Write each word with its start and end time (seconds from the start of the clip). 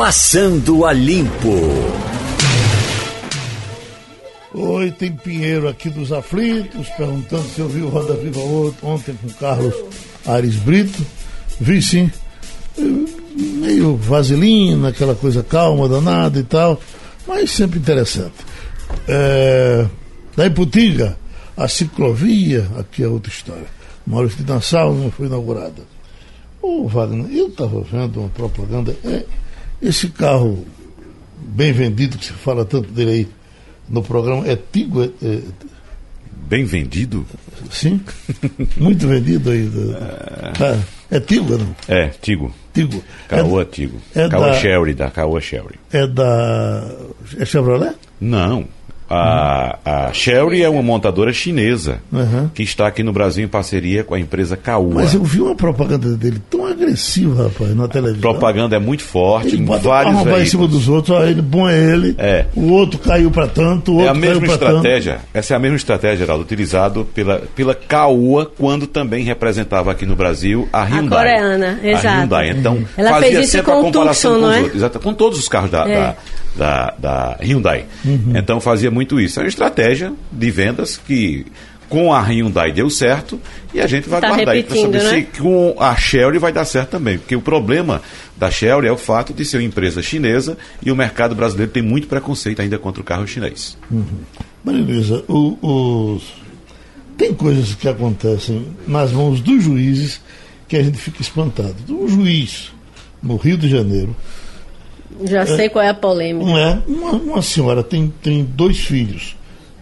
Passando 0.00 0.86
a 0.86 0.94
Limpo. 0.94 1.60
Oi, 4.54 4.90
tem 4.92 5.12
Pinheiro 5.12 5.68
aqui 5.68 5.90
dos 5.90 6.10
Aflitos, 6.10 6.88
perguntando 6.96 7.42
se 7.50 7.60
eu 7.60 7.68
vi 7.68 7.82
o 7.82 7.88
Roda 7.90 8.14
Viva 8.14 8.40
ontem 8.82 9.14
com 9.20 9.28
Carlos 9.34 9.74
Ares 10.26 10.56
Brito. 10.56 11.04
Vi 11.60 11.82
sim. 11.82 12.10
Meio 12.78 13.94
vaselina, 13.98 14.88
aquela 14.88 15.14
coisa 15.14 15.42
calma, 15.42 15.86
danada 15.86 16.38
e 16.38 16.44
tal, 16.44 16.80
mas 17.26 17.50
sempre 17.50 17.78
interessante. 17.78 18.32
É, 19.06 19.86
da 20.34 20.46
Iputinga, 20.46 21.18
a 21.54 21.68
ciclovia, 21.68 22.66
aqui 22.78 23.02
é 23.02 23.06
outra 23.06 23.30
história. 23.30 23.66
Maurício 24.06 24.42
de 24.42 24.50
Nassau 24.50 24.94
não 24.94 25.10
foi 25.10 25.26
inaugurada. 25.26 25.82
Ô 26.62 26.88
Wagner, 26.88 27.30
eu 27.30 27.48
estava 27.48 27.82
vendo 27.82 28.20
uma 28.20 28.30
propaganda. 28.30 28.96
É, 29.04 29.26
esse 29.82 30.08
carro 30.08 30.66
bem 31.38 31.72
vendido, 31.72 32.18
que 32.18 32.26
se 32.26 32.32
fala 32.32 32.64
tanto 32.64 32.90
dele 32.92 33.10
aí 33.10 33.28
no 33.88 34.02
programa, 34.02 34.46
é 34.46 34.56
Tigo? 34.56 35.02
É, 35.02 35.10
é... 35.22 35.40
Bem 36.48 36.64
vendido? 36.64 37.24
Sim, 37.70 38.00
muito 38.76 39.06
vendido 39.06 39.50
aí. 39.50 39.70
É, 41.10 41.16
é 41.16 41.20
Tigo, 41.20 41.56
não? 41.56 41.76
É, 41.86 42.08
Tigo. 42.08 42.52
Tigo. 42.72 43.02
Caoa 43.28 43.62
é, 43.62 43.64
Tigo. 43.64 44.00
É 44.14 44.28
Caoa 44.28 44.48
da, 44.48 44.54
Sherry, 44.54 44.94
da 44.94 45.10
Caoa 45.10 45.40
Sherry. 45.40 45.78
É 45.92 46.06
da. 46.06 46.88
É 47.38 47.44
Chevrolet? 47.44 47.94
Não. 48.20 48.66
A, 49.12 49.78
a 49.84 50.12
Sherry 50.12 50.62
é 50.62 50.68
uma 50.68 50.82
montadora 50.82 51.32
chinesa 51.32 51.98
Uhum. 52.12 52.48
que 52.54 52.62
está 52.62 52.86
aqui 52.86 53.02
no 53.02 53.12
Brasil 53.12 53.44
em 53.44 53.48
parceria 53.48 54.04
com 54.04 54.14
a 54.14 54.20
empresa 54.20 54.56
Caoa. 54.56 54.94
Mas 54.94 55.14
eu 55.14 55.24
vi 55.24 55.40
uma 55.40 55.54
propaganda 55.56 56.16
dele 56.16 56.40
tão 56.48 56.64
agressiva, 56.66 57.44
rapaz, 57.48 57.74
na 57.74 57.88
televisão. 57.88 58.20
propaganda 58.20 58.76
é 58.76 58.78
muito 58.78 59.02
forte 59.02 59.48
Ele 59.48 59.58
em 59.58 59.64
bota 59.64 59.80
vários 59.88 60.14
uma 60.22 60.40
em 60.40 60.46
cima 60.46 60.68
dos 60.68 60.88
outros, 60.88 61.16
ó, 61.16 61.24
ele 61.24 61.42
bom 61.42 61.68
é 61.68 61.76
ele, 61.76 62.14
É. 62.18 62.46
o 62.54 62.70
outro 62.70 62.98
caiu 63.00 63.30
para 63.32 63.48
tanto, 63.48 63.90
o 63.92 63.94
outro 63.96 64.06
É 64.08 64.10
a 64.10 64.14
mesma 64.14 64.46
estratégia, 64.46 65.18
essa 65.34 65.54
é 65.54 65.56
a 65.56 65.60
mesma 65.60 65.76
estratégia, 65.76 66.18
Geraldo, 66.18 66.44
utilizado 66.44 67.04
pela, 67.12 67.38
pela 67.56 67.74
Caoa 67.74 68.46
quando 68.46 68.86
também 68.86 69.24
representava 69.24 69.90
aqui 69.90 70.06
no 70.06 70.14
Brasil 70.14 70.68
a 70.72 70.84
Hyundai. 70.84 71.18
coreana, 71.18 71.78
A 71.82 71.86
exato. 71.88 72.18
Hyundai. 72.20 72.50
Então, 72.50 72.78
Ela 72.96 73.10
fazia 73.10 73.30
fez 73.30 73.48
isso 73.54 73.62
com 73.64 73.72
a 73.72 73.78
o 73.78 73.82
comparação 73.82 74.34
Tucson, 74.34 74.44
com 74.46 74.50
os 74.50 74.54
é? 74.56 74.60
outros. 74.60 74.76
Exato, 74.76 75.00
com 75.00 75.14
todos 75.14 75.38
os 75.38 75.48
carros 75.48 75.70
da, 75.70 75.88
É. 75.88 75.94
da, 75.94 76.14
da, 76.56 76.94
da 76.98 77.36
Hyundai. 77.42 77.84
Então, 78.34 78.60
fazia 78.60 78.90
muito 78.90 78.99
isso. 79.20 79.38
É 79.40 79.42
uma 79.42 79.48
estratégia 79.48 80.12
de 80.30 80.50
vendas 80.50 80.96
que 80.96 81.46
com 81.88 82.12
a 82.14 82.20
Hyundai 82.22 82.70
deu 82.72 82.88
certo 82.88 83.40
e 83.74 83.80
a 83.80 83.86
gente 83.88 84.08
vai 84.08 84.20
Tá 84.20 84.28
guardar 84.28 84.54
aí 84.54 84.62
para 84.62 84.76
saber 84.76 85.02
né? 85.02 85.10
se 85.10 85.22
com 85.40 85.74
a 85.78 85.96
Shelly 85.96 86.38
vai 86.38 86.52
dar 86.52 86.64
certo 86.64 86.90
também. 86.90 87.18
Porque 87.18 87.34
o 87.34 87.40
problema 87.40 88.00
da 88.36 88.48
Shelly 88.50 88.86
é 88.86 88.92
o 88.92 88.96
fato 88.96 89.32
de 89.34 89.44
ser 89.44 89.56
uma 89.56 89.64
empresa 89.64 90.00
chinesa 90.00 90.56
e 90.82 90.92
o 90.92 90.96
mercado 90.96 91.34
brasileiro 91.34 91.72
tem 91.72 91.82
muito 91.82 92.06
preconceito 92.06 92.62
ainda 92.62 92.78
contra 92.78 93.00
o 93.00 93.04
carro 93.04 93.26
chinês. 93.26 93.76
Maria 94.64 94.82
Luísa, 94.82 95.24
o- 95.26 95.58
os... 96.14 96.22
tem 97.16 97.34
coisas 97.34 97.74
que 97.74 97.88
acontecem 97.88 98.66
nas 98.86 99.10
mãos 99.10 99.40
dos 99.40 99.62
juízes 99.64 100.20
que 100.68 100.76
a 100.76 100.82
gente 100.84 100.96
fica 100.98 101.20
espantado. 101.20 101.74
Um 101.88 102.06
juiz 102.08 102.70
no 103.20 103.34
Rio 103.36 103.58
de 103.58 103.68
Janeiro, 103.68 104.14
Já 105.24 105.44
sei 105.46 105.68
qual 105.68 105.84
é 105.84 105.88
a 105.88 105.94
polêmica. 105.94 106.46
não 106.46 106.58
é? 106.58 106.78
Uma, 106.86 107.12
uma 107.12 107.42
senhora 107.42 107.82
tem, 107.82 108.12
tem 108.22 108.44
dois 108.44 108.78
filhos 108.78 109.36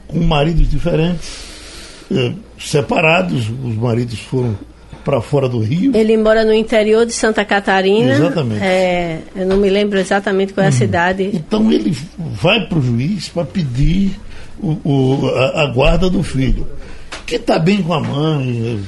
com 0.07 0.19
maridos 0.20 0.69
diferentes, 0.70 1.29
eh, 2.11 2.33
separados, 2.59 3.48
os 3.48 3.75
maridos 3.77 4.19
foram 4.19 4.59
para 5.05 5.20
fora 5.20 5.48
do 5.48 5.59
Rio. 5.61 5.95
Ele 5.97 6.17
mora 6.17 6.45
no 6.45 6.53
interior 6.53 7.07
de 7.07 7.12
Santa 7.12 7.45
Catarina. 7.45 8.12
Exatamente. 8.15 8.62
É, 8.62 9.20
eu 9.37 9.47
não 9.47 9.57
me 9.57 9.70
lembro 9.70 9.98
exatamente 9.98 10.53
qual 10.53 10.65
é 10.65 10.69
a 10.69 10.73
cidade. 10.73 11.31
Então 11.33 11.70
ele 11.73 11.97
vai 12.19 12.67
para 12.67 12.79
o 12.79 12.83
juiz 12.83 13.29
para 13.29 13.45
pedir 13.45 14.19
o, 14.61 14.77
o- 14.85 15.29
a, 15.35 15.63
a 15.63 15.67
guarda 15.67 16.11
do 16.11 16.23
filho. 16.23 16.67
Que 17.25 17.37
está 17.37 17.59
bem 17.59 17.83
com 17.83 17.92
a 17.92 18.01
mãe, 18.01 18.81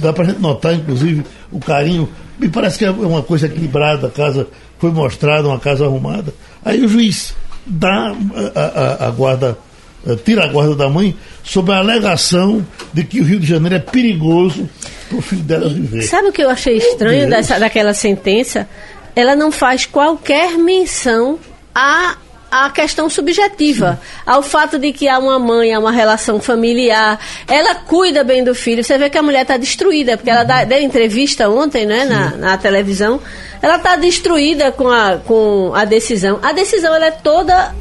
dá 0.00 0.12
para 0.12 0.24
gente 0.24 0.40
notar, 0.40 0.74
inclusive, 0.74 1.24
o 1.50 1.58
carinho. 1.58 2.08
Me 2.38 2.48
parece 2.48 2.78
que 2.78 2.84
é 2.84 2.90
uma 2.90 3.22
coisa 3.22 3.46
equilibrada, 3.46 4.06
a 4.06 4.10
casa 4.10 4.46
foi 4.78 4.90
mostrada, 4.90 5.48
uma 5.48 5.58
casa 5.58 5.84
arrumada. 5.84 6.32
Aí 6.64 6.84
o 6.84 6.88
juiz 6.88 7.34
dá 7.66 8.14
a, 8.54 8.60
a- 9.04 9.06
a 9.08 9.10
guarda, 9.10 9.58
eh, 10.06 10.16
tira 10.24 10.44
a 10.44 10.48
guarda 10.48 10.74
da 10.74 10.88
mãe 10.88 11.16
sob 11.44 11.72
a 11.72 11.78
alegação 11.78 12.64
de 12.92 13.04
que 13.04 13.20
o 13.20 13.24
Rio 13.24 13.40
de 13.40 13.46
Janeiro 13.46 13.74
é 13.76 13.78
perigoso 13.78 14.68
para 15.08 15.18
o 15.18 15.22
filho 15.22 15.42
dela 15.42 15.68
viver. 15.68 16.02
Sabe 16.02 16.28
o 16.28 16.32
que 16.32 16.42
eu 16.42 16.50
achei 16.50 16.76
estranho 16.76 17.28
dessa, 17.28 17.58
daquela 17.58 17.92
sentença? 17.94 18.68
Ela 19.16 19.34
não 19.34 19.50
faz 19.50 19.84
qualquer 19.86 20.56
menção 20.58 21.38
à, 21.74 22.16
à 22.50 22.70
questão 22.70 23.08
subjetiva, 23.10 24.00
ao 24.24 24.42
fato 24.42 24.78
de 24.78 24.92
que 24.92 25.08
há 25.08 25.18
uma 25.18 25.38
mãe, 25.38 25.72
há 25.74 25.78
uma 25.78 25.92
relação 25.92 26.40
familiar, 26.40 27.18
ela 27.46 27.74
cuida 27.74 28.24
bem 28.24 28.42
do 28.42 28.54
filho. 28.54 28.82
Você 28.82 28.96
vê 28.96 29.10
que 29.10 29.18
a 29.18 29.22
mulher 29.22 29.42
está 29.42 29.56
destruída, 29.56 30.16
porque 30.16 30.30
ela 30.30 30.44
dá, 30.44 30.64
deu 30.64 30.80
entrevista 30.80 31.48
ontem 31.48 31.86
né, 31.86 32.04
na, 32.04 32.30
na 32.36 32.58
televisão. 32.58 33.20
Ela 33.60 33.76
está 33.76 33.96
destruída 33.96 34.70
com 34.72 34.88
a, 34.88 35.18
com 35.18 35.72
a 35.74 35.84
decisão. 35.84 36.38
A 36.42 36.52
decisão 36.52 36.94
ela 36.94 37.06
é 37.06 37.10
toda 37.10 37.74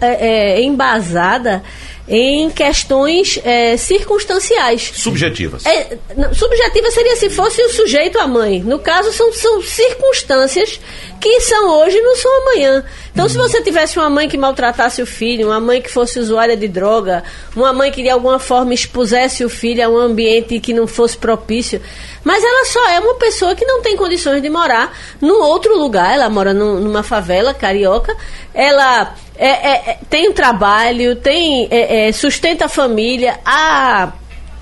é, 0.00 0.28
é, 0.28 0.62
embasada 0.62 1.62
em 2.08 2.48
questões 2.50 3.38
é, 3.44 3.76
circunstanciais. 3.76 4.92
Subjetivas. 4.94 5.66
É, 5.66 5.98
não, 6.16 6.32
subjetiva 6.32 6.90
seria 6.90 7.16
se 7.16 7.28
fosse 7.30 7.60
o 7.62 7.70
sujeito 7.70 8.18
a 8.18 8.26
mãe. 8.26 8.60
No 8.60 8.78
caso, 8.78 9.12
são, 9.12 9.32
são 9.32 9.60
circunstâncias 9.62 10.78
que 11.20 11.40
são 11.40 11.80
hoje 11.80 11.96
e 11.96 12.02
não 12.02 12.16
são 12.16 12.42
amanhã. 12.42 12.84
Então, 13.12 13.28
se 13.28 13.36
você 13.36 13.62
tivesse 13.62 13.98
uma 13.98 14.10
mãe 14.10 14.28
que 14.28 14.36
maltratasse 14.36 15.00
o 15.02 15.06
filho, 15.06 15.48
uma 15.48 15.58
mãe 15.58 15.80
que 15.80 15.90
fosse 15.90 16.18
usuária 16.18 16.56
de 16.56 16.68
droga, 16.68 17.24
uma 17.56 17.72
mãe 17.72 17.90
que 17.90 18.02
de 18.02 18.10
alguma 18.10 18.38
forma 18.38 18.74
expusesse 18.74 19.44
o 19.44 19.48
filho 19.48 19.84
a 19.84 19.88
um 19.88 19.96
ambiente 19.96 20.60
que 20.60 20.72
não 20.72 20.86
fosse 20.86 21.16
propício, 21.16 21.80
mas 22.26 22.42
ela 22.42 22.64
só 22.66 22.88
é 22.90 22.98
uma 22.98 23.14
pessoa 23.14 23.54
que 23.54 23.64
não 23.64 23.80
tem 23.82 23.96
condições 23.96 24.42
de 24.42 24.50
morar 24.50 24.92
num 25.20 25.40
outro 25.44 25.78
lugar. 25.78 26.12
Ela 26.12 26.28
mora 26.28 26.52
num- 26.52 26.80
numa 26.80 27.04
favela 27.04 27.54
carioca, 27.54 28.16
ela 28.52 29.14
é, 29.38 29.48
é, 29.48 29.90
é, 29.92 29.98
tem 30.10 30.28
um 30.28 30.32
trabalho, 30.32 31.14
tem 31.14 31.68
é, 31.70 32.08
é, 32.08 32.12
sustenta 32.12 32.64
a 32.64 32.68
família, 32.68 33.38
a 33.44 34.12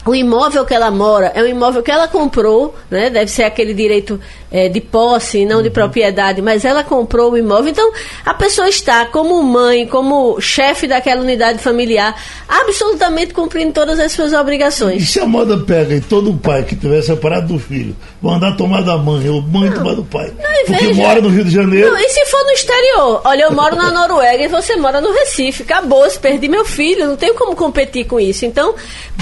o 0.06 0.15
imóvel 0.15 0.65
que 0.65 0.75
ela 0.75 0.91
mora 0.91 1.32
é 1.34 1.42
um 1.42 1.47
imóvel 1.47 1.82
que 1.82 1.91
ela 1.91 2.06
comprou, 2.09 2.75
né? 2.91 3.09
Deve 3.10 3.31
ser 3.31 3.44
aquele 3.44 3.72
direito 3.72 4.20
eh, 4.53 4.69
de 4.69 4.81
posse, 4.81 5.44
não 5.47 5.62
de 5.62 5.70
propriedade, 5.70 6.42
mas 6.42 6.65
ela 6.65 6.84
comprou 6.84 7.32
o 7.32 7.38
imóvel. 7.38 7.70
Então, 7.70 7.91
a 8.25 8.34
pessoa 8.34 8.69
está 8.69 9.06
como 9.06 9.42
mãe, 9.42 9.87
como 9.87 10.41
chefe 10.41 10.87
daquela 10.87 11.22
unidade 11.22 11.59
familiar, 11.59 12.15
absolutamente 12.48 13.32
cumprindo 13.32 13.72
todas 13.72 13.98
as 13.98 14.12
suas 14.12 14.32
E 14.32 14.37
obrigações. 14.37 15.09
se 15.10 15.20
a 15.20 15.26
moda 15.26 15.56
pega 15.59 15.94
e 15.94 16.00
todo 16.00 16.34
pai 16.34 16.62
que 16.65 16.76
tiver 16.76 17.03
separado 17.03 17.48
do 17.54 17.59
filho 17.59 17.97
mandar 18.21 18.56
tomar 18.56 18.82
da 18.82 18.97
mãe, 18.97 19.28
ou 19.28 19.42
mãe 19.42 19.71
tomar 19.71 19.94
do 19.94 20.04
pai, 20.04 20.32
e 20.38 20.65
porque 20.66 20.86
veja- 20.86 21.03
mora 21.03 21.21
no 21.21 21.28
Rio 21.28 21.44
de 21.44 21.50
Janeiro, 21.50 21.91
Não, 21.91 21.98
e 21.98 22.09
se 22.09 22.25
for 22.26 22.42
no 22.44 22.50
exterior? 22.53 23.21
Olha, 23.25 23.42
eu 23.44 23.53
moro 23.53 23.76
na 23.76 23.91
Noruega 23.92 24.42
e 24.44 24.48
você 24.48 24.76
mora 24.76 25.00
no 25.00 25.12
Recife. 25.12 25.62
Acabou, 25.62 26.09
se 26.09 26.19
perdi 26.19 26.48
meu 26.48 26.65
filho, 26.65 27.06
não 27.06 27.16
tenho 27.16 27.34
como 27.34 27.54
competir 27.54 28.06
com 28.06 28.19
isso. 28.19 28.47
Então, 28.47 28.75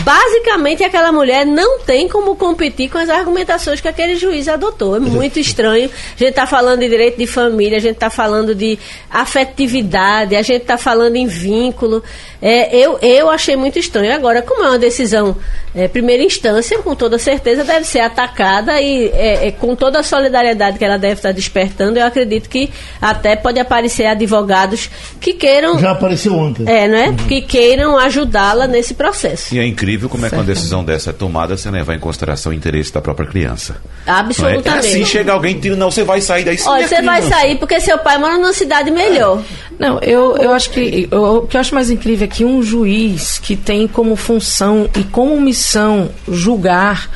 basicamente, 0.04 0.71
aquela 0.84 1.12
mulher 1.12 1.44
não 1.44 1.80
tem 1.80 2.08
como 2.08 2.36
competir 2.36 2.90
com 2.90 2.98
as 2.98 3.08
argumentações 3.08 3.80
que 3.80 3.88
aquele 3.88 4.16
juiz 4.16 4.48
adotou. 4.48 4.96
É 4.96 5.00
muito 5.00 5.38
estranho. 5.38 5.88
A 5.88 6.18
gente 6.18 6.30
está 6.30 6.46
falando 6.46 6.80
de 6.80 6.88
direito 6.88 7.18
de 7.18 7.26
família, 7.26 7.78
a 7.78 7.80
gente 7.80 7.94
está 7.94 8.10
falando 8.10 8.54
de 8.54 8.78
afetividade, 9.10 10.36
a 10.36 10.42
gente 10.42 10.62
está 10.62 10.76
falando 10.76 11.16
em 11.16 11.26
vínculo. 11.26 12.02
É, 12.40 12.76
eu, 12.76 12.98
eu 13.00 13.30
achei 13.30 13.56
muito 13.56 13.78
estranho. 13.78 14.12
Agora, 14.14 14.42
como 14.42 14.64
é 14.64 14.68
uma 14.68 14.78
decisão 14.78 15.36
é, 15.74 15.88
primeira 15.88 16.22
instância, 16.22 16.78
com 16.80 16.94
toda 16.94 17.18
certeza 17.18 17.64
deve 17.64 17.86
ser 17.86 18.00
atacada 18.00 18.80
e 18.80 19.06
é, 19.08 19.48
é, 19.48 19.50
com 19.52 19.74
toda 19.74 20.00
a 20.00 20.02
solidariedade 20.02 20.78
que 20.78 20.84
ela 20.84 20.98
deve 20.98 21.14
estar 21.14 21.32
despertando, 21.32 21.98
eu 21.98 22.04
acredito 22.04 22.48
que 22.48 22.70
até 23.00 23.36
pode 23.36 23.58
aparecer 23.58 24.06
advogados 24.06 24.90
que 25.20 25.32
queiram, 25.32 25.78
já 25.78 25.92
apareceu 25.92 26.34
ontem. 26.34 26.64
é, 26.68 26.86
não 26.88 26.98
é? 26.98 27.14
Que 27.28 27.40
queiram 27.40 27.98
ajudá-la 27.98 28.66
nesse 28.66 28.94
processo. 28.94 29.54
E 29.54 29.58
é 29.58 29.66
incrível 29.66 30.08
como 30.08 30.26
é 30.26 30.28
que 30.28 30.34
uma 30.34 30.44
decisão 30.62 30.84
dessa 30.84 31.10
é 31.10 31.12
tomada 31.12 31.56
sem 31.56 31.70
levar 31.70 31.94
em 31.94 31.98
consideração 31.98 32.50
o 32.52 32.54
interesse 32.54 32.92
da 32.92 33.00
própria 33.00 33.26
criança. 33.28 33.76
Não 34.06 34.14
é? 34.14 34.16
É 34.16 34.20
Absolutamente. 34.20 34.86
assim, 34.86 35.04
chega 35.04 35.32
alguém 35.32 35.56
e 35.56 35.60
tira, 35.60 35.76
não, 35.76 35.90
você 35.90 36.02
vai 36.04 36.20
sair 36.20 36.44
daí. 36.44 36.58
Olha, 36.66 36.88
você 36.88 37.02
vai 37.02 37.22
sair 37.22 37.58
porque 37.58 37.80
seu 37.80 37.98
pai 37.98 38.18
mora 38.18 38.34
numa 38.38 38.52
cidade 38.52 38.90
melhor. 38.90 39.42
Não, 39.78 39.98
eu, 40.00 40.36
eu 40.36 40.52
acho 40.52 40.70
que 40.70 41.08
eu- 41.10 41.22
o 41.38 41.46
que 41.46 41.56
eu 41.56 41.60
acho 41.60 41.74
mais 41.74 41.90
incrível 41.90 42.24
é 42.24 42.28
que 42.28 42.44
um 42.44 42.62
juiz 42.62 43.38
que 43.38 43.56
tem 43.56 43.86
como 43.88 44.16
função 44.16 44.88
e 44.96 45.02
como 45.04 45.40
missão 45.40 46.10
julgar, 46.28 47.08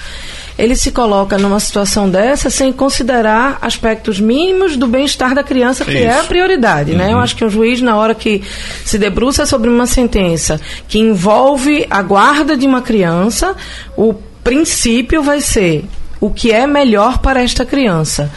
ele 0.59 0.75
se 0.75 0.91
coloca 0.91 1.37
numa 1.37 1.61
situação 1.61 2.09
dessa 2.09 2.49
sem 2.49 2.73
considerar 2.73 3.59
aspectos 3.61 4.19
mínimos 4.19 4.77
do 4.77 4.87
bem-estar 4.87 5.35
da 5.35 5.43
criança, 5.43 5.85
que 5.85 5.99
é 5.99 6.15
a 6.15 6.19
Isso. 6.21 6.29
prioridade, 6.29 6.95
né? 6.95 7.13
Eu 7.13 7.19
acho 7.19 7.37
que 7.37 7.45
um 7.45 7.51
juiz, 7.51 7.81
na 7.83 7.97
hora 7.97 8.15
que 8.15 8.43
se 8.85 8.99
debruça 8.99 9.45
sobre 9.45 9.69
uma 9.69 9.87
sentença 9.87 10.61
que 10.89 10.99
envolve 10.99 11.87
a 11.91 12.01
guarda 12.03 12.57
de 12.57 12.67
uma 12.67 12.81
criança, 12.81 13.55
o 13.97 14.15
princípio 14.43 15.23
vai 15.23 15.41
ser 15.41 15.85
o 16.21 16.31
que 16.31 16.51
é 16.51 16.67
melhor 16.67 17.19
para 17.19 17.43
esta 17.43 17.65
criança. 17.65 18.31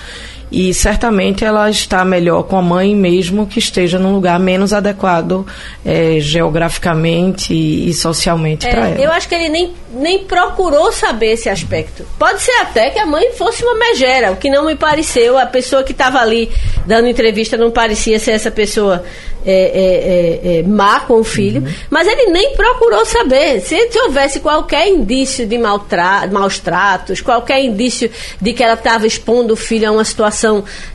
E 0.52 0.74
certamente 0.74 1.46
ela 1.46 1.70
está 1.70 2.04
melhor 2.04 2.44
com 2.44 2.58
a 2.58 2.62
mãe 2.62 2.96
mesmo 2.96 3.46
que 3.46 3.60
esteja 3.60 4.00
num 4.00 4.14
lugar 4.14 4.40
menos 4.40 4.74
adequado 4.74 5.46
é, 5.86 6.20
geograficamente 6.20 7.54
e, 7.54 7.94
socialmente 7.94 8.68
é, 8.68 8.72
para 8.72 8.88
ela. 8.90 9.02
Eu 9.02 9.12
acho 9.12 9.30
que 9.30 9.36
ele 9.36 9.50
nem, 9.50 9.74
nem 9.94 10.20
procurou 10.20 10.92
saber 10.92 11.34
esse 11.34 11.50
aspecto. 11.50 12.06
Pode 12.18 12.42
ser 12.42 12.54
até 12.62 12.90
que 12.90 13.00
a 13.00 13.06
mãe 13.06 13.32
fosse 13.34 13.64
uma 13.64 13.76
megera, 13.76 14.32
o 14.32 14.38
que 14.38 14.50
não 14.50 14.66
me 14.66 14.76
pareceu. 14.76 15.38
A 15.38 15.46
pessoa 15.46 15.84
que 15.84 15.92
estava 15.92 16.20
ali 16.20 16.50
dando 16.86 17.08
entrevista 17.08 17.56
não 17.56 17.70
parecia 17.70 18.18
ser 18.18 18.32
essa 18.32 18.50
pessoa 18.50 19.04
é, 19.46 19.52
é, 19.52 20.58
é, 20.58 20.60
é 20.60 20.64
má 20.64 21.00
com 21.02 21.20
o 21.20 21.24
filho, 21.24 21.62
uhum. 21.62 21.74
mas 21.90 22.08
ele 22.08 22.32
nem 22.32 22.54
procurou 22.56 23.06
saber. 23.06 23.62
Se, 23.62 23.90
se 23.90 24.00
houvesse 24.02 24.40
qualquer 24.40 24.88
indício 24.88 25.46
de 25.46 25.58
maus 25.58 26.60
tratos, 26.60 27.22
qualquer 27.22 27.64
indício 27.64 28.12
de 28.42 28.54
que 28.54 28.64
ela 28.64 28.74
estava 28.74 29.08
expondo 29.08 29.54
o 29.54 29.58
filho 29.58 29.88
a 29.88 29.92
uma 29.92 30.04
situação 30.04 30.39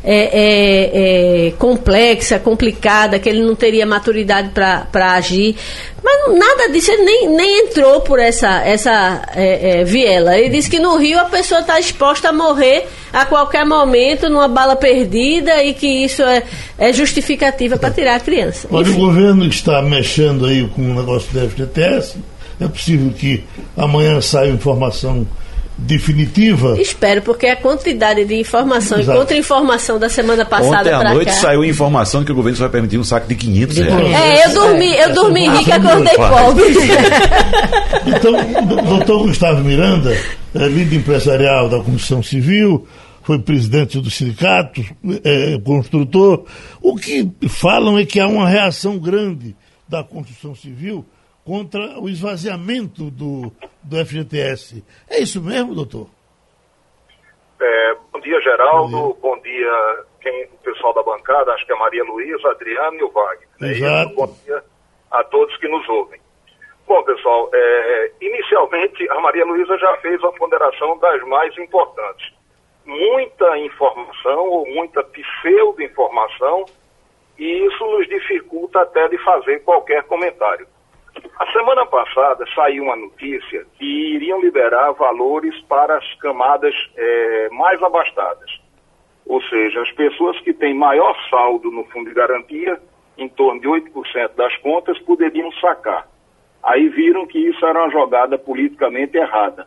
é, 0.05 1.53
complexa, 1.59 2.39
complicada, 2.39 3.19
que 3.19 3.29
ele 3.29 3.43
não 3.43 3.55
teria 3.55 3.87
maturidade 3.87 4.51
para 4.51 5.13
agir, 5.13 5.57
mas 6.05 6.39
nada 6.39 6.71
disso, 6.71 6.91
ele 6.91 7.03
nem, 7.03 7.29
nem 7.31 7.61
entrou 7.61 8.03
por 8.03 8.19
essa, 8.19 8.61
essa 8.61 9.23
é, 9.35 9.81
é, 9.81 9.85
viela. 9.85 10.39
Ele 10.39 10.51
disse 10.51 10.69
que 10.69 10.79
no 10.79 10.99
Rio 10.99 11.19
a 11.19 11.25
pessoa 11.25 11.63
está 11.63 11.81
exposta 11.81 12.29
a 12.29 12.33
morrer 12.33 12.87
a 13.11 13.25
qualquer 13.25 13.65
momento 13.65 14.29
numa 14.29 14.47
bala 14.47 14.77
perdida 14.77 15.65
e 15.65 15.73
que 15.73 15.87
isso 15.87 16.23
é, 16.23 16.43
é 16.79 16.93
justificativa 16.93 17.79
para 17.79 17.91
tirar 17.91 18.17
a 18.17 18.21
criança. 18.21 18.69
Olha, 18.71 18.91
o 18.91 18.97
governo 18.97 19.47
está 19.47 19.81
mexendo 19.81 20.45
aí 20.45 20.69
com 20.69 20.83
o 20.83 20.95
negócio 20.95 21.33
do 21.33 21.49
FGTS. 21.49 22.19
É 22.61 22.69
possível 22.69 23.11
que 23.11 23.43
amanhã 23.75 24.21
saia 24.21 24.51
informação 24.51 25.27
definitiva? 25.77 26.81
Espero, 26.81 27.23
porque 27.23 27.47
a 27.47 27.57
quantidade 27.57 28.25
de 28.25 28.35
informação 28.35 28.99
Exato. 28.99 29.17
e 29.17 29.21
contra-informação 29.21 29.99
da 29.99 30.09
semana 30.09 30.45
passada 30.45 30.79
Ontem 30.79 30.93
à 30.93 31.15
noite 31.15 31.27
cá... 31.27 31.33
saiu 31.33 31.65
informação 31.65 32.25
que 32.25 32.33
o 32.33 32.35
governo 32.35 32.57
só 32.57 32.65
vai 32.65 32.73
permitir 32.73 32.99
um 32.99 33.05
saco 33.05 33.27
de 33.27 33.35
500 33.35 33.77
reais. 33.79 34.15
É, 34.15 34.47
eu 34.47 34.55
dormi, 34.55 34.97
eu 34.97 35.15
dormi 35.15 35.49
rica 35.49 35.71
e 35.71 35.73
acordei 35.73 36.15
pobre. 36.15 36.65
então, 38.07 38.85
doutor 38.85 39.27
Gustavo 39.27 39.63
Miranda, 39.63 40.17
é 40.55 40.67
líder 40.69 40.97
empresarial 40.97 41.69
da 41.69 41.81
Comissão 41.81 42.23
Civil, 42.23 42.87
foi 43.23 43.39
presidente 43.39 44.01
do 44.01 44.11
sindicato, 44.11 44.85
é, 45.25 45.59
construtor. 45.65 46.45
O 46.81 46.95
que 46.95 47.29
falam 47.49 47.99
é 47.99 48.05
que 48.05 48.21
há 48.21 48.29
uma 48.29 48.49
reação 48.49 48.99
grande 48.99 49.57
da 49.89 50.05
construção 50.05 50.55
civil 50.55 51.05
contra 51.45 52.01
o 52.01 52.09
esvaziamento 52.09 53.11
do, 53.11 53.53
do 53.83 54.05
FGTS. 54.05 54.83
É 55.09 55.21
isso 55.21 55.43
mesmo, 55.43 55.75
doutor? 55.75 56.09
É, 57.61 57.97
bom 58.13 58.21
dia, 58.21 58.41
Geraldo. 58.41 58.91
Bom 58.91 59.13
dia, 59.13 59.21
bom 59.21 59.41
dia 59.41 60.05
quem, 60.25 60.45
o 60.45 60.59
pessoal 60.65 60.95
da 60.95 61.03
bancada, 61.03 61.53
acho 61.53 61.67
que 61.67 61.73
é 61.73 61.77
Maria 61.77 62.03
Luísa, 62.03 62.49
Adriano 62.49 62.97
e 62.97 63.03
o 63.05 63.11
Wagner. 63.11 63.49
Né? 63.61 63.71
Exato. 63.73 64.15
bom 64.15 64.35
dia 64.45 64.65
a 65.11 65.23
todos 65.25 65.57
que 65.59 65.69
nos 65.69 65.87
ouvem. 65.89 66.21
Bom, 66.87 67.03
pessoal, 67.05 67.49
é, 67.53 68.13
inicialmente 68.21 69.09
a 69.11 69.21
Maria 69.21 69.45
Luísa 69.45 69.79
já 69.79 69.97
fez 69.99 70.21
uma 70.23 70.33
ponderação 70.33 70.99
das 70.99 71.23
mais 71.23 71.57
importantes. 71.59 72.33
Muita 72.85 73.59
informação 73.59 74.49
ou 74.49 74.67
muita 74.67 75.03
pseudo-informação 75.05 76.65
e 77.39 77.67
isso 77.67 77.85
nos 77.85 78.07
dificulta 78.09 78.83
até 78.83 79.09
de 79.09 79.19
fazer 79.19 79.61
qualquer 79.61 80.05
comentário. 80.05 80.67
A 81.39 81.53
semana 81.53 81.87
passada 81.87 82.45
saiu 82.55 82.85
uma 82.85 82.97
notícia 82.97 83.65
que 83.79 83.85
iriam 84.15 84.41
liberar 84.41 84.93
valores 84.93 85.59
para 85.63 85.97
as 85.97 86.15
camadas 86.15 86.75
é, 86.97 87.49
mais 87.51 87.83
abastadas. 87.83 88.51
Ou 89.27 89.43
seja, 89.43 89.81
as 89.81 89.91
pessoas 89.93 90.39
que 90.41 90.53
têm 90.53 90.75
maior 90.75 91.17
saldo 91.31 91.71
no 91.71 91.85
fundo 91.85 92.09
de 92.09 92.15
garantia, 92.15 92.81
em 93.17 93.29
torno 93.29 93.61
de 93.61 93.69
8% 93.69 94.35
das 94.35 94.57
contas, 94.59 94.99
poderiam 95.01 95.51
sacar. 95.53 96.09
Aí 96.63 96.89
viram 96.89 97.27
que 97.27 97.39
isso 97.39 97.65
era 97.65 97.81
uma 97.81 97.91
jogada 97.91 98.39
politicamente 98.39 99.17
errada. 99.17 99.67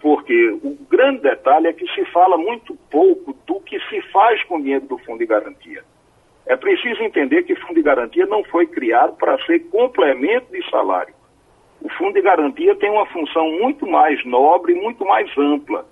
Porque 0.00 0.50
o 0.62 0.76
grande 0.90 1.22
detalhe 1.22 1.68
é 1.68 1.72
que 1.72 1.86
se 1.94 2.04
fala 2.06 2.36
muito 2.36 2.74
pouco 2.90 3.32
do 3.46 3.60
que 3.60 3.78
se 3.88 4.02
faz 4.10 4.42
com 4.44 4.56
o 4.56 4.62
dinheiro 4.62 4.86
do 4.86 4.98
fundo 4.98 5.18
de 5.18 5.26
garantia. 5.26 5.84
É 6.46 6.56
preciso 6.56 7.02
entender 7.02 7.44
que 7.44 7.52
o 7.52 7.60
fundo 7.60 7.74
de 7.74 7.82
garantia 7.82 8.26
não 8.26 8.42
foi 8.44 8.66
criado 8.66 9.16
para 9.16 9.38
ser 9.46 9.60
complemento 9.70 10.50
de 10.50 10.68
salário. 10.70 11.14
O 11.80 11.88
fundo 11.90 12.14
de 12.14 12.22
garantia 12.22 12.74
tem 12.76 12.90
uma 12.90 13.06
função 13.06 13.50
muito 13.60 13.86
mais 13.86 14.24
nobre, 14.24 14.74
muito 14.74 15.04
mais 15.04 15.30
ampla, 15.36 15.84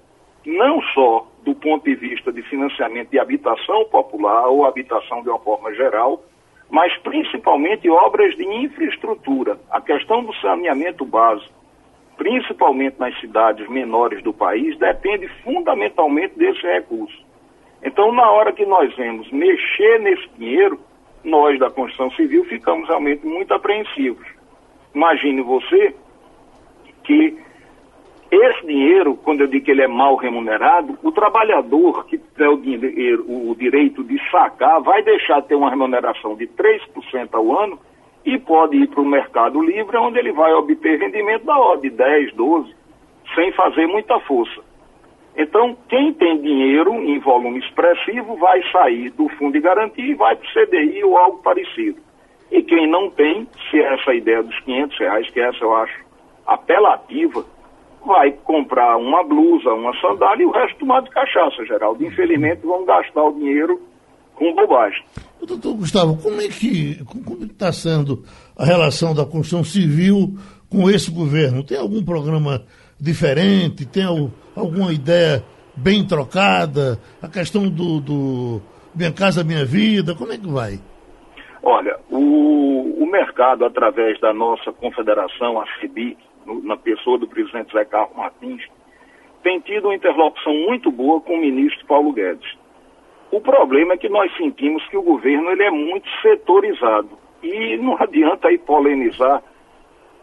não 0.45 0.81
só 0.95 1.27
do 1.45 1.55
ponto 1.55 1.85
de 1.85 1.95
vista 1.95 2.33
de 2.33 2.43
financiamento 2.43 3.11
de 3.11 3.19
habitação 3.19 3.85
popular 3.87 4.49
ou 4.49 4.67
habitação 4.67 5.23
de 5.23 5.29
uma 5.29 5.39
forma 5.39 5.73
geral, 5.75 6.23
mas 6.69 6.97
principalmente 6.99 7.89
obras 7.91 8.37
de 8.37 8.45
infraestrutura. 8.45 9.59
A 9.71 9.81
questão 9.81 10.25
do 10.25 10.33
saneamento 10.37 11.05
básico, 11.05 11.53
principalmente 12.17 12.99
nas 12.99 13.19
cidades 13.19 13.69
menores 13.69 14.23
do 14.23 14.33
país, 14.33 14.79
depende 14.79 15.27
fundamentalmente 15.43 16.39
desse 16.39 16.63
recurso. 16.63 17.30
Então, 17.83 18.13
na 18.13 18.31
hora 18.31 18.53
que 18.53 18.67
nós 18.67 18.95
vemos 18.97 19.31
mexer 19.31 20.01
nesse 20.01 20.29
dinheiro, 20.37 20.79
nós 21.25 21.59
da 21.59 21.71
construção 21.71 22.11
civil 22.13 22.45
ficamos 22.45 22.89
realmente 22.89 23.27
muito 23.27 23.53
apreensivos. 23.53 24.27
Imagine 24.95 25.43
você 25.43 25.95
que 27.05 27.39
esse 28.31 28.67
dinheiro, 28.67 29.17
quando 29.17 29.41
eu 29.41 29.49
digo 29.49 29.65
que 29.65 29.71
ele 29.71 29.83
é 29.83 29.89
mal 29.89 30.15
remunerado, 30.17 30.97
o 31.03 31.11
trabalhador 31.11 32.07
que 32.07 32.17
tem 32.17 32.47
o, 32.47 32.57
dinheiro, 32.57 33.25
o 33.27 33.55
direito 33.57 34.05
de 34.05 34.21
sacar 34.31 34.81
vai 34.81 35.03
deixar 35.03 35.41
de 35.41 35.49
ter 35.49 35.57
uma 35.57 35.69
remuneração 35.69 36.37
de 36.37 36.47
3% 36.47 37.29
ao 37.33 37.59
ano 37.59 37.79
e 38.25 38.39
pode 38.39 38.77
ir 38.77 38.89
para 38.89 39.01
o 39.01 39.05
mercado 39.05 39.61
livre, 39.61 39.97
onde 39.97 40.19
ele 40.19 40.33
vai 40.33 40.53
obter 40.53 41.01
rendimento 41.01 41.45
da 41.45 41.59
ordem 41.59 41.91
de 41.91 41.97
10, 41.97 42.35
12, 42.35 42.75
sem 43.35 43.51
fazer 43.53 43.87
muita 43.89 44.21
força. 44.21 44.70
Então, 45.37 45.77
quem 45.89 46.13
tem 46.15 46.41
dinheiro 46.41 46.93
em 46.95 47.19
volume 47.21 47.61
expressivo 47.61 48.37
vai 48.37 48.61
sair 48.71 49.11
do 49.11 49.29
fundo 49.31 49.53
de 49.53 49.61
garantia 49.61 50.05
e 50.05 50.15
vai 50.15 50.37
para 50.37 50.47
o 50.47 50.67
CDI 50.67 51.05
ou 51.05 51.17
algo 51.17 51.39
parecido. 51.39 51.99
E 52.51 52.63
quem 52.63 52.91
não 52.91 53.11
tem, 53.11 53.47
se 53.71 53.81
é 53.81 53.95
essa 53.95 54.13
ideia 54.13 54.43
dos 54.43 54.59
500 54.61 54.99
reais, 54.99 55.31
que 55.31 55.41
essa 55.41 55.63
eu 55.63 55.75
acho 55.77 56.05
apelativa, 56.47 57.45
vai 58.05 58.33
comprar 58.33 58.97
uma 58.97 59.23
blusa, 59.23 59.71
uma 59.71 59.95
sandália 60.01 60.43
e 60.43 60.47
o 60.47 60.51
resto 60.51 60.79
tomar 60.79 61.03
de 61.03 61.11
cachaça, 61.11 61.65
Geraldo. 61.65 62.05
Infelizmente, 62.05 62.63
vão 62.63 62.85
gastar 62.85 63.23
o 63.23 63.33
dinheiro 63.33 63.81
com 64.35 64.55
bobagem. 64.55 65.03
Doutor 65.47 65.75
Gustavo, 65.75 66.17
como 66.21 66.41
é 66.41 66.49
que 66.49 67.03
como 67.05 67.45
está 67.45 67.73
sendo 67.73 68.25
a 68.57 68.65
relação 68.65 69.15
da 69.15 69.25
construção 69.25 69.63
civil 69.63 70.35
com 70.69 70.91
esse 70.91 71.11
governo? 71.11 71.63
Tem 71.63 71.79
algum 71.79 72.03
programa 72.03 72.63
diferente? 72.99 73.87
Tem 73.87 74.05
alguma 74.61 74.93
ideia 74.93 75.43
bem 75.77 76.07
trocada? 76.07 76.99
A 77.23 77.29
questão 77.29 77.69
do, 77.69 78.01
do 78.01 78.61
Minha 78.95 79.13
Casa 79.13 79.45
Minha 79.45 79.65
Vida, 79.65 80.15
como 80.15 80.33
é 80.33 80.39
que 80.39 80.49
vai? 80.49 80.79
Olha, 81.63 81.99
o, 82.11 83.03
o 83.03 83.07
mercado, 83.11 83.65
através 83.65 84.19
da 84.21 84.33
nossa 84.33 84.73
confederação, 84.73 85.61
a 85.61 85.67
CIBIC, 85.79 86.17
na 86.65 86.77
pessoa 86.77 87.19
do 87.19 87.29
presidente 87.29 87.73
Zé 87.73 87.85
Carlos 87.85 88.17
Martins, 88.17 88.63
tem 89.43 89.61
tido 89.61 89.87
uma 89.87 89.95
interlocução 89.95 90.53
muito 90.53 90.91
boa 90.91 91.21
com 91.21 91.35
o 91.35 91.41
ministro 91.41 91.87
Paulo 91.87 92.13
Guedes. 92.13 92.59
O 93.31 93.41
problema 93.41 93.95
é 93.95 93.97
que 93.97 94.09
nós 94.09 94.35
sentimos 94.37 94.87
que 94.89 94.97
o 94.97 95.03
governo 95.03 95.51
ele 95.51 95.63
é 95.63 95.71
muito 95.71 96.09
setorizado. 96.21 97.11
E 97.43 97.77
não 97.77 97.97
adianta 98.01 98.49
aí 98.49 98.59
polemizar 98.59 99.43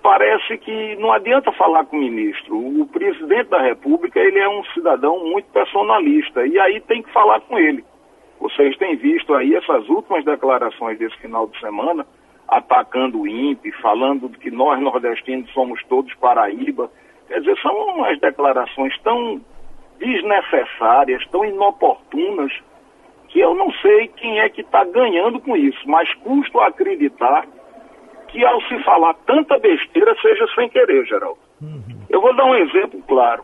parece 0.08 0.58
que 0.60 0.96
não 0.96 1.12
adianta 1.12 1.52
falar 1.52 1.84
com 1.84 1.98
o 1.98 2.00
ministro. 2.00 2.56
O 2.58 2.88
presidente 2.88 3.50
da 3.50 3.62
República, 3.62 4.18
ele 4.18 4.40
é 4.40 4.48
um 4.48 4.64
cidadão 4.74 5.20
muito 5.20 5.52
personalista 5.52 6.48
e 6.48 6.58
aí 6.58 6.80
tem 6.80 7.04
que 7.04 7.12
falar 7.12 7.42
com 7.42 7.60
ele. 7.60 7.84
Vocês 8.40 8.78
têm 8.78 8.96
visto 8.96 9.34
aí 9.34 9.54
essas 9.54 9.90
últimas 9.90 10.24
declarações 10.24 10.98
desse 10.98 11.18
final 11.18 11.48
de 11.48 11.60
semana, 11.60 12.08
atacando 12.48 13.20
o 13.20 13.28
INPE, 13.28 13.70
falando 13.82 14.30
que 14.30 14.50
nós 14.50 14.80
nordestinos 14.80 15.52
somos 15.52 15.84
todos 15.90 16.14
Paraíba. 16.14 16.90
Quer 17.28 17.42
dizer, 17.42 17.58
são 17.58 17.76
umas 17.90 18.18
declarações 18.22 18.98
tão 19.02 19.42
desnecessárias, 20.00 21.28
tão 21.28 21.44
inoportunas, 21.44 22.54
que 23.28 23.42
eu 23.42 23.54
não 23.54 23.70
sei 23.82 24.08
quem 24.08 24.40
é 24.40 24.48
que 24.48 24.62
está 24.62 24.86
ganhando 24.86 25.42
com 25.42 25.58
isso, 25.58 25.82
mas 25.86 26.14
custo 26.24 26.62
acreditar 26.62 27.46
que 28.28 28.44
ao 28.46 28.62
se 28.64 28.78
falar 28.84 29.14
tanta 29.26 29.58
besteira 29.60 30.16
seja 30.22 30.46
sem 30.56 30.70
querer, 30.70 31.06
Geraldo. 31.06 31.40
Uhum. 31.62 32.06
Eu 32.10 32.22
vou 32.22 32.36
dar 32.36 32.46
um 32.46 32.56
exemplo 32.56 33.02
claro. 33.08 33.44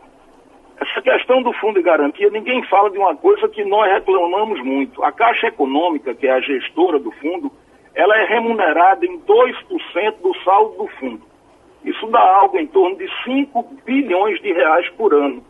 Essa 0.80 1.02
questão 1.02 1.42
do 1.42 1.52
fundo 1.54 1.74
de 1.74 1.82
garantia, 1.82 2.28
ninguém 2.30 2.62
fala 2.64 2.90
de 2.90 2.98
uma 2.98 3.14
coisa 3.16 3.48
que 3.48 3.64
nós 3.64 3.90
reclamamos 3.92 4.62
muito. 4.62 5.02
A 5.02 5.12
Caixa 5.12 5.46
Econômica, 5.46 6.14
que 6.14 6.26
é 6.26 6.32
a 6.32 6.40
gestora 6.40 6.98
do 6.98 7.10
fundo, 7.12 7.50
ela 7.94 8.16
é 8.18 8.24
remunerada 8.24 9.06
em 9.06 9.20
2% 9.20 10.14
do 10.20 10.34
saldo 10.42 10.76
do 10.76 10.88
fundo. 10.98 11.22
Isso 11.84 12.06
dá 12.08 12.20
algo 12.20 12.58
em 12.58 12.66
torno 12.66 12.96
de 12.96 13.08
5 13.24 13.62
bilhões 13.84 14.40
de 14.40 14.52
reais 14.52 14.88
por 14.90 15.14
ano. 15.14 15.44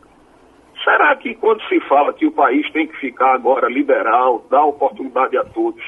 Será 0.82 1.14
que 1.16 1.34
quando 1.36 1.62
se 1.68 1.80
fala 1.80 2.12
que 2.12 2.26
o 2.26 2.32
país 2.32 2.68
tem 2.72 2.86
que 2.86 2.96
ficar 2.96 3.34
agora 3.34 3.68
liberal, 3.68 4.44
dar 4.50 4.64
oportunidade 4.64 5.36
a 5.38 5.44
todos, 5.44 5.82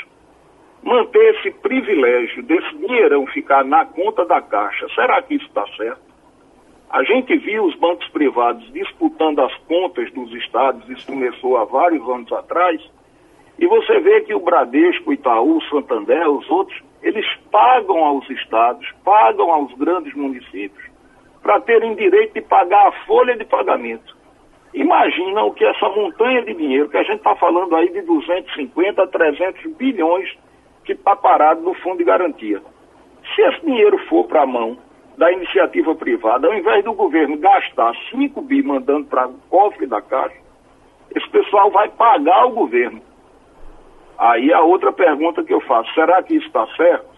manter 0.87 1.35
esse 1.35 1.50
privilégio 1.50 2.45
desse 2.45 2.76
dinheirão 2.76 3.26
ficar 3.26 3.64
na 3.64 3.85
conta 3.85 4.25
da 4.25 4.40
Caixa, 4.40 4.87
será 4.95 5.21
que 5.21 5.35
isso 5.35 5.47
está 5.47 5.66
certo? 5.76 6.07
A 6.88 7.02
gente 7.02 7.37
viu 7.38 7.64
os 7.64 7.75
bancos 7.75 8.09
privados 8.11 8.73
disputando 8.73 9.40
as 9.40 9.52
contas 9.64 10.09
dos 10.12 10.33
estados, 10.33 10.88
isso 10.88 11.05
começou 11.09 11.57
há 11.57 11.64
vários 11.64 12.09
anos 12.09 12.31
atrás, 12.33 12.81
e 13.59 13.66
você 13.66 13.99
vê 13.99 14.21
que 14.21 14.33
o 14.33 14.38
Bradesco, 14.38 15.12
Itaú, 15.12 15.61
Santander, 15.62 16.31
os 16.31 16.49
outros, 16.49 16.81
eles 17.02 17.26
pagam 17.50 18.05
aos 18.05 18.31
estados, 18.31 18.88
pagam 19.05 19.50
aos 19.50 19.75
grandes 19.75 20.14
municípios, 20.14 20.88
para 21.43 21.61
terem 21.62 21.97
direito 21.97 22.35
de 22.35 22.43
pagar 22.43 22.87
a 22.87 22.93
folha 23.07 23.37
de 23.37 23.45
pagamento. 23.45 24.16
Imagina 24.73 25.43
o 25.43 25.52
que 25.52 25.64
essa 25.64 25.88
montanha 25.88 26.43
de 26.43 26.55
dinheiro, 26.55 26.88
que 26.88 26.97
a 26.97 27.02
gente 27.02 27.16
está 27.19 27.35
falando 27.35 27.75
aí 27.75 27.90
de 27.90 28.02
250 28.02 29.02
a 29.02 29.07
300 29.09 29.73
bilhões 29.76 30.47
que 30.87 30.93
está 30.93 31.16
parado 31.16 31.61
no 31.61 31.75
fundo 31.75 31.99
de 31.99 32.05
garantia. 32.05 32.62
Se 33.35 33.43
esse 33.43 33.66
dinheiro 33.66 33.99
for 34.07 34.25
para 34.25 34.43
a 34.43 34.47
mão 34.47 34.78
da 35.19 35.31
iniciativa 35.33 35.95
privada, 35.95 36.47
ao 36.47 36.55
invés 36.55 36.85
do 36.85 36.93
governo 36.93 37.37
gastar 37.37 37.93
5 38.11 38.40
bi 38.43 38.62
mandando 38.62 39.07
para 39.07 39.26
o 39.26 39.35
cofre 39.50 39.87
da 39.87 40.00
Caixa, 40.00 40.37
esse 41.14 41.28
pessoal 41.28 41.71
vai 41.71 41.88
pagar 41.88 42.47
o 42.47 42.50
governo. 42.50 43.02
Aí 44.16 44.52
a 44.52 44.62
outra 44.62 44.93
pergunta 44.93 45.43
que 45.43 45.52
eu 45.52 45.61
faço, 45.62 45.93
será 45.93 46.23
que 46.23 46.37
isso 46.37 46.47
está 46.47 46.66
certo? 46.76 47.16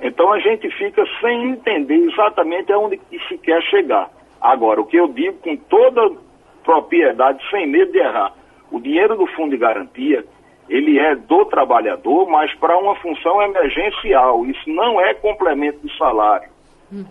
Então 0.00 0.32
a 0.32 0.40
gente 0.40 0.68
fica 0.70 1.04
sem 1.20 1.50
entender 1.50 2.10
exatamente 2.10 2.72
aonde 2.72 2.96
que 2.96 3.18
se 3.28 3.38
quer 3.38 3.62
chegar. 3.62 4.10
Agora, 4.40 4.80
o 4.80 4.86
que 4.86 4.96
eu 4.96 5.06
digo 5.06 5.38
com 5.38 5.56
toda 5.56 6.16
propriedade, 6.64 7.42
sem 7.50 7.66
medo 7.68 7.92
de 7.92 7.98
errar, 7.98 8.32
o 8.70 8.80
dinheiro 8.80 9.16
do 9.16 9.26
fundo 9.28 9.50
de 9.50 9.58
garantia, 9.58 10.24
ele 10.72 10.98
é 10.98 11.14
do 11.14 11.44
trabalhador, 11.44 12.26
mas 12.30 12.52
para 12.54 12.78
uma 12.78 12.96
função 12.96 13.42
emergencial. 13.42 14.46
Isso 14.46 14.70
não 14.70 14.98
é 14.98 15.12
complemento 15.12 15.86
de 15.86 15.94
salário. 15.98 16.48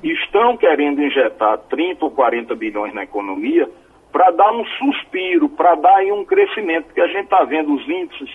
Estão 0.04 0.58
querendo 0.58 1.02
injetar 1.02 1.60
30 1.70 2.06
ou 2.06 2.12
40 2.12 2.56
bilhões 2.56 2.92
na 2.94 3.04
economia 3.04 3.70
para 4.12 4.32
dar 4.32 4.52
um 4.52 4.66
suspiro, 4.66 5.48
para 5.48 5.76
dar 5.76 6.04
um 6.06 6.26
crescimento, 6.26 6.86
porque 6.86 7.02
a 7.02 7.08
gente 7.08 7.26
está 7.26 7.44
vendo 7.44 7.74
os 7.74 7.88
índices 7.88 8.30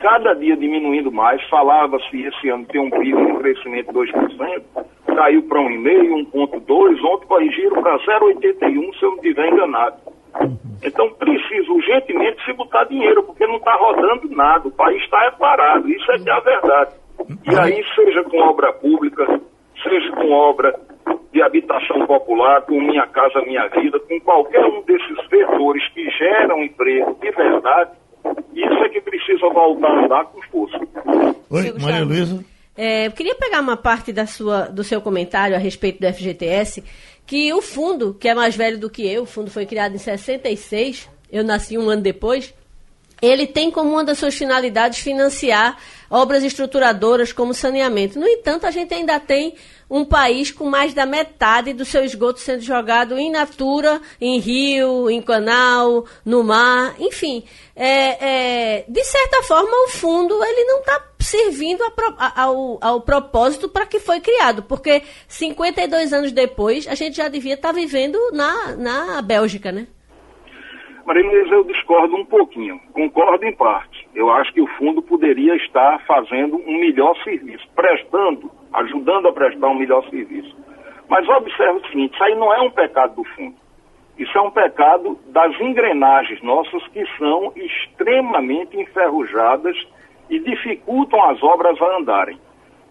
cada 0.00 0.34
dia 0.34 0.56
diminuindo 0.56 1.12
mais. 1.12 1.40
Falava-se 1.48 2.20
esse 2.20 2.48
ano 2.48 2.66
ter 2.66 2.80
um 2.80 2.90
PIB 2.90 3.14
um 3.14 3.38
crescimento 3.38 3.92
de 3.92 4.12
2%, 4.12 4.62
caiu 5.14 5.42
para 5.44 5.60
1,5%, 5.60 6.26
1,2%, 6.34 7.04
ontem 7.04 7.26
corrigiram 7.28 7.82
para 7.82 7.98
0,81%, 7.98 8.98
se 8.98 9.04
eu 9.04 9.10
não 9.10 9.16
estiver 9.16 9.48
enganado. 9.48 9.96
Então 10.82 11.10
precisa 11.14 11.72
urgentemente 11.72 12.44
se 12.44 12.52
botar 12.54 12.84
dinheiro, 12.84 13.22
porque 13.22 13.46
não 13.46 13.56
está 13.56 13.74
rodando 13.76 14.28
nada, 14.34 14.68
o 14.68 14.72
país 14.72 15.02
está 15.02 15.30
parado, 15.38 15.88
isso 15.88 16.10
é 16.12 16.18
que 16.18 16.30
é 16.30 16.32
a 16.32 16.40
verdade. 16.40 16.94
E 17.44 17.56
aí, 17.56 17.84
seja 17.94 18.24
com 18.24 18.38
obra 18.38 18.72
pública, 18.72 19.40
seja 19.82 20.12
com 20.12 20.30
obra 20.30 20.74
de 21.32 21.42
habitação 21.42 22.06
popular, 22.06 22.62
com 22.62 22.80
Minha 22.80 23.06
Casa 23.06 23.40
Minha 23.42 23.68
Vida, 23.68 23.98
com 24.00 24.20
qualquer 24.20 24.64
um 24.64 24.82
desses 24.82 25.28
vetores 25.30 25.86
que 25.92 26.08
geram 26.10 26.62
emprego 26.62 27.16
de 27.20 27.30
verdade, 27.30 27.90
isso 28.54 28.84
é 28.84 28.88
que 28.88 29.00
precisa 29.00 29.48
voltar 29.48 29.88
a 29.88 30.04
andar 30.04 30.24
com 30.26 30.40
força. 30.42 30.78
Oi, 31.50 31.72
Maria 31.80 32.04
Luísa. 32.04 32.44
É, 32.76 33.06
eu 33.06 33.12
queria 33.12 33.34
pegar 33.34 33.60
uma 33.60 33.76
parte 33.76 34.12
da 34.12 34.26
sua, 34.26 34.62
do 34.62 34.82
seu 34.82 35.00
comentário 35.00 35.54
a 35.54 35.58
respeito 35.58 36.00
do 36.00 36.06
FGTS, 36.06 36.82
que 37.26 37.52
o 37.52 37.62
fundo, 37.62 38.14
que 38.14 38.28
é 38.28 38.34
mais 38.34 38.54
velho 38.54 38.78
do 38.78 38.90
que 38.90 39.06
eu, 39.06 39.22
o 39.22 39.26
fundo 39.26 39.50
foi 39.50 39.66
criado 39.66 39.94
em 39.94 39.98
66, 39.98 41.08
eu 41.30 41.42
nasci 41.42 41.78
um 41.78 41.88
ano 41.88 42.02
depois, 42.02 42.52
ele 43.22 43.46
tem 43.46 43.70
como 43.70 43.90
uma 43.90 44.04
das 44.04 44.18
suas 44.18 44.34
finalidades 44.34 44.98
financiar 44.98 45.78
obras 46.10 46.42
estruturadoras 46.42 47.32
como 47.32 47.54
saneamento. 47.54 48.18
No 48.18 48.26
entanto, 48.26 48.66
a 48.66 48.70
gente 48.72 48.92
ainda 48.92 49.18
tem 49.20 49.54
um 49.88 50.04
país 50.04 50.50
com 50.50 50.68
mais 50.68 50.92
da 50.92 51.06
metade 51.06 51.72
do 51.72 51.84
seu 51.84 52.04
esgoto 52.04 52.40
sendo 52.40 52.62
jogado 52.62 53.18
in 53.18 53.30
natura, 53.30 54.00
em 54.20 54.40
rio, 54.40 55.08
em 55.08 55.22
canal, 55.22 56.04
no 56.24 56.42
mar, 56.42 56.96
enfim. 56.98 57.44
É, 57.76 58.78
é, 58.78 58.84
de 58.88 59.04
certa 59.04 59.42
forma, 59.44 59.70
o 59.86 59.88
fundo 59.88 60.42
ele 60.42 60.64
não 60.64 60.80
está 60.80 60.98
servindo 61.22 61.82
a, 62.18 62.42
ao, 62.42 62.78
ao, 62.82 63.00
propósito 63.00 63.68
para 63.68 63.86
que 63.86 63.98
foi 63.98 64.20
criado, 64.20 64.62
porque 64.62 65.02
52 65.28 66.12
anos 66.12 66.32
depois 66.32 66.86
a 66.88 66.94
gente 66.94 67.16
já 67.16 67.28
devia 67.28 67.54
estar 67.54 67.68
tá 67.68 67.74
vivendo 67.74 68.18
na, 68.32 68.76
na 68.76 69.22
Bélgica, 69.22 69.72
né? 69.72 69.86
Maria 71.04 71.24
Luísa, 71.24 71.54
eu 71.54 71.64
discordo 71.64 72.14
um 72.14 72.24
pouquinho. 72.24 72.78
Concordo 72.92 73.44
em 73.44 73.54
parte. 73.54 74.08
Eu 74.14 74.30
acho 74.30 74.52
que 74.52 74.60
o 74.60 74.68
fundo 74.78 75.02
poderia 75.02 75.56
estar 75.56 76.00
fazendo 76.06 76.56
um 76.56 76.78
melhor 76.78 77.16
serviço, 77.24 77.66
prestando, 77.74 78.50
ajudando 78.72 79.26
a 79.26 79.32
prestar 79.32 79.68
um 79.68 79.78
melhor 79.78 80.08
serviço. 80.10 80.56
Mas 81.08 81.28
observe 81.28 81.80
o 81.80 81.86
seguinte: 81.88 82.14
isso 82.14 82.22
aí 82.22 82.34
não 82.36 82.54
é 82.54 82.60
um 82.60 82.70
pecado 82.70 83.16
do 83.16 83.24
fundo. 83.24 83.56
Isso 84.16 84.36
é 84.36 84.40
um 84.40 84.50
pecado 84.50 85.18
das 85.28 85.58
engrenagens 85.60 86.40
nossas 86.42 86.86
que 86.88 87.04
são 87.18 87.52
extremamente 87.56 88.76
enferrujadas 88.78 89.76
e 90.32 90.40
dificultam 90.40 91.22
as 91.30 91.42
obras 91.42 91.80
a 91.80 91.98
andarem. 91.98 92.38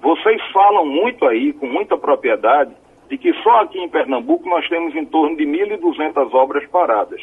Vocês 0.01 0.41
falam 0.51 0.85
muito 0.85 1.25
aí, 1.27 1.53
com 1.53 1.67
muita 1.67 1.97
propriedade, 1.97 2.71
de 3.09 3.17
que 3.17 3.33
só 3.41 3.61
aqui 3.61 3.79
em 3.79 3.89
Pernambuco 3.89 4.47
nós 4.47 4.67
temos 4.69 4.95
em 4.95 5.05
torno 5.05 5.35
de 5.35 5.43
1.200 5.45 6.33
obras 6.33 6.65
paradas 6.69 7.21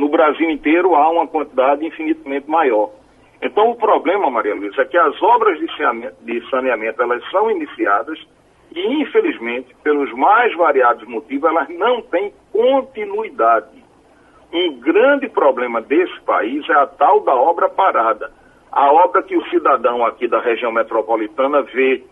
no 0.00 0.08
Brasil 0.08 0.48
inteiro 0.48 0.94
há 0.94 1.10
uma 1.10 1.26
quantidade 1.26 1.84
infinitamente 1.84 2.48
maior. 2.48 2.90
Então 3.42 3.70
o 3.70 3.76
problema, 3.76 4.30
Maria 4.30 4.54
Luísa, 4.54 4.80
é 4.80 4.84
que 4.86 4.96
as 4.96 5.22
obras 5.22 5.58
de 5.58 6.50
saneamento 6.50 7.02
elas 7.02 7.22
são 7.30 7.50
iniciadas 7.50 8.18
e, 8.74 9.02
infelizmente, 9.02 9.74
pelos 9.82 10.10
mais 10.12 10.56
variados 10.56 11.06
motivos, 11.06 11.50
elas 11.50 11.68
não 11.70 12.00
têm 12.02 12.32
continuidade. 12.50 13.84
Um 14.52 14.80
grande 14.80 15.28
problema 15.28 15.82
desse 15.82 16.18
país 16.22 16.68
é 16.68 16.74
a 16.74 16.86
tal 16.86 17.20
da 17.20 17.34
obra 17.34 17.68
parada. 17.68 18.32
A 18.72 18.92
obra 18.92 19.22
que 19.22 19.36
o 19.36 19.48
cidadão 19.50 20.04
aqui 20.04 20.28
da 20.28 20.40
região 20.40 20.70
metropolitana 20.70 21.62
vê, 21.62 22.02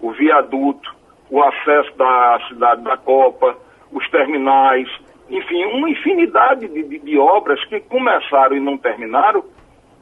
o 0.00 0.12
viaduto, 0.12 0.94
o 1.30 1.42
acesso 1.42 1.96
da 1.96 2.40
cidade 2.48 2.82
da 2.82 2.96
Copa, 2.96 3.56
os 3.92 4.08
terminais, 4.10 4.88
enfim, 5.30 5.64
uma 5.66 5.90
infinidade 5.90 6.68
de, 6.68 6.82
de, 6.82 6.98
de, 6.98 7.18
obras 7.18 7.62
que 7.66 7.80
começaram 7.80 8.56
e 8.56 8.60
não 8.60 8.78
terminaram 8.78 9.44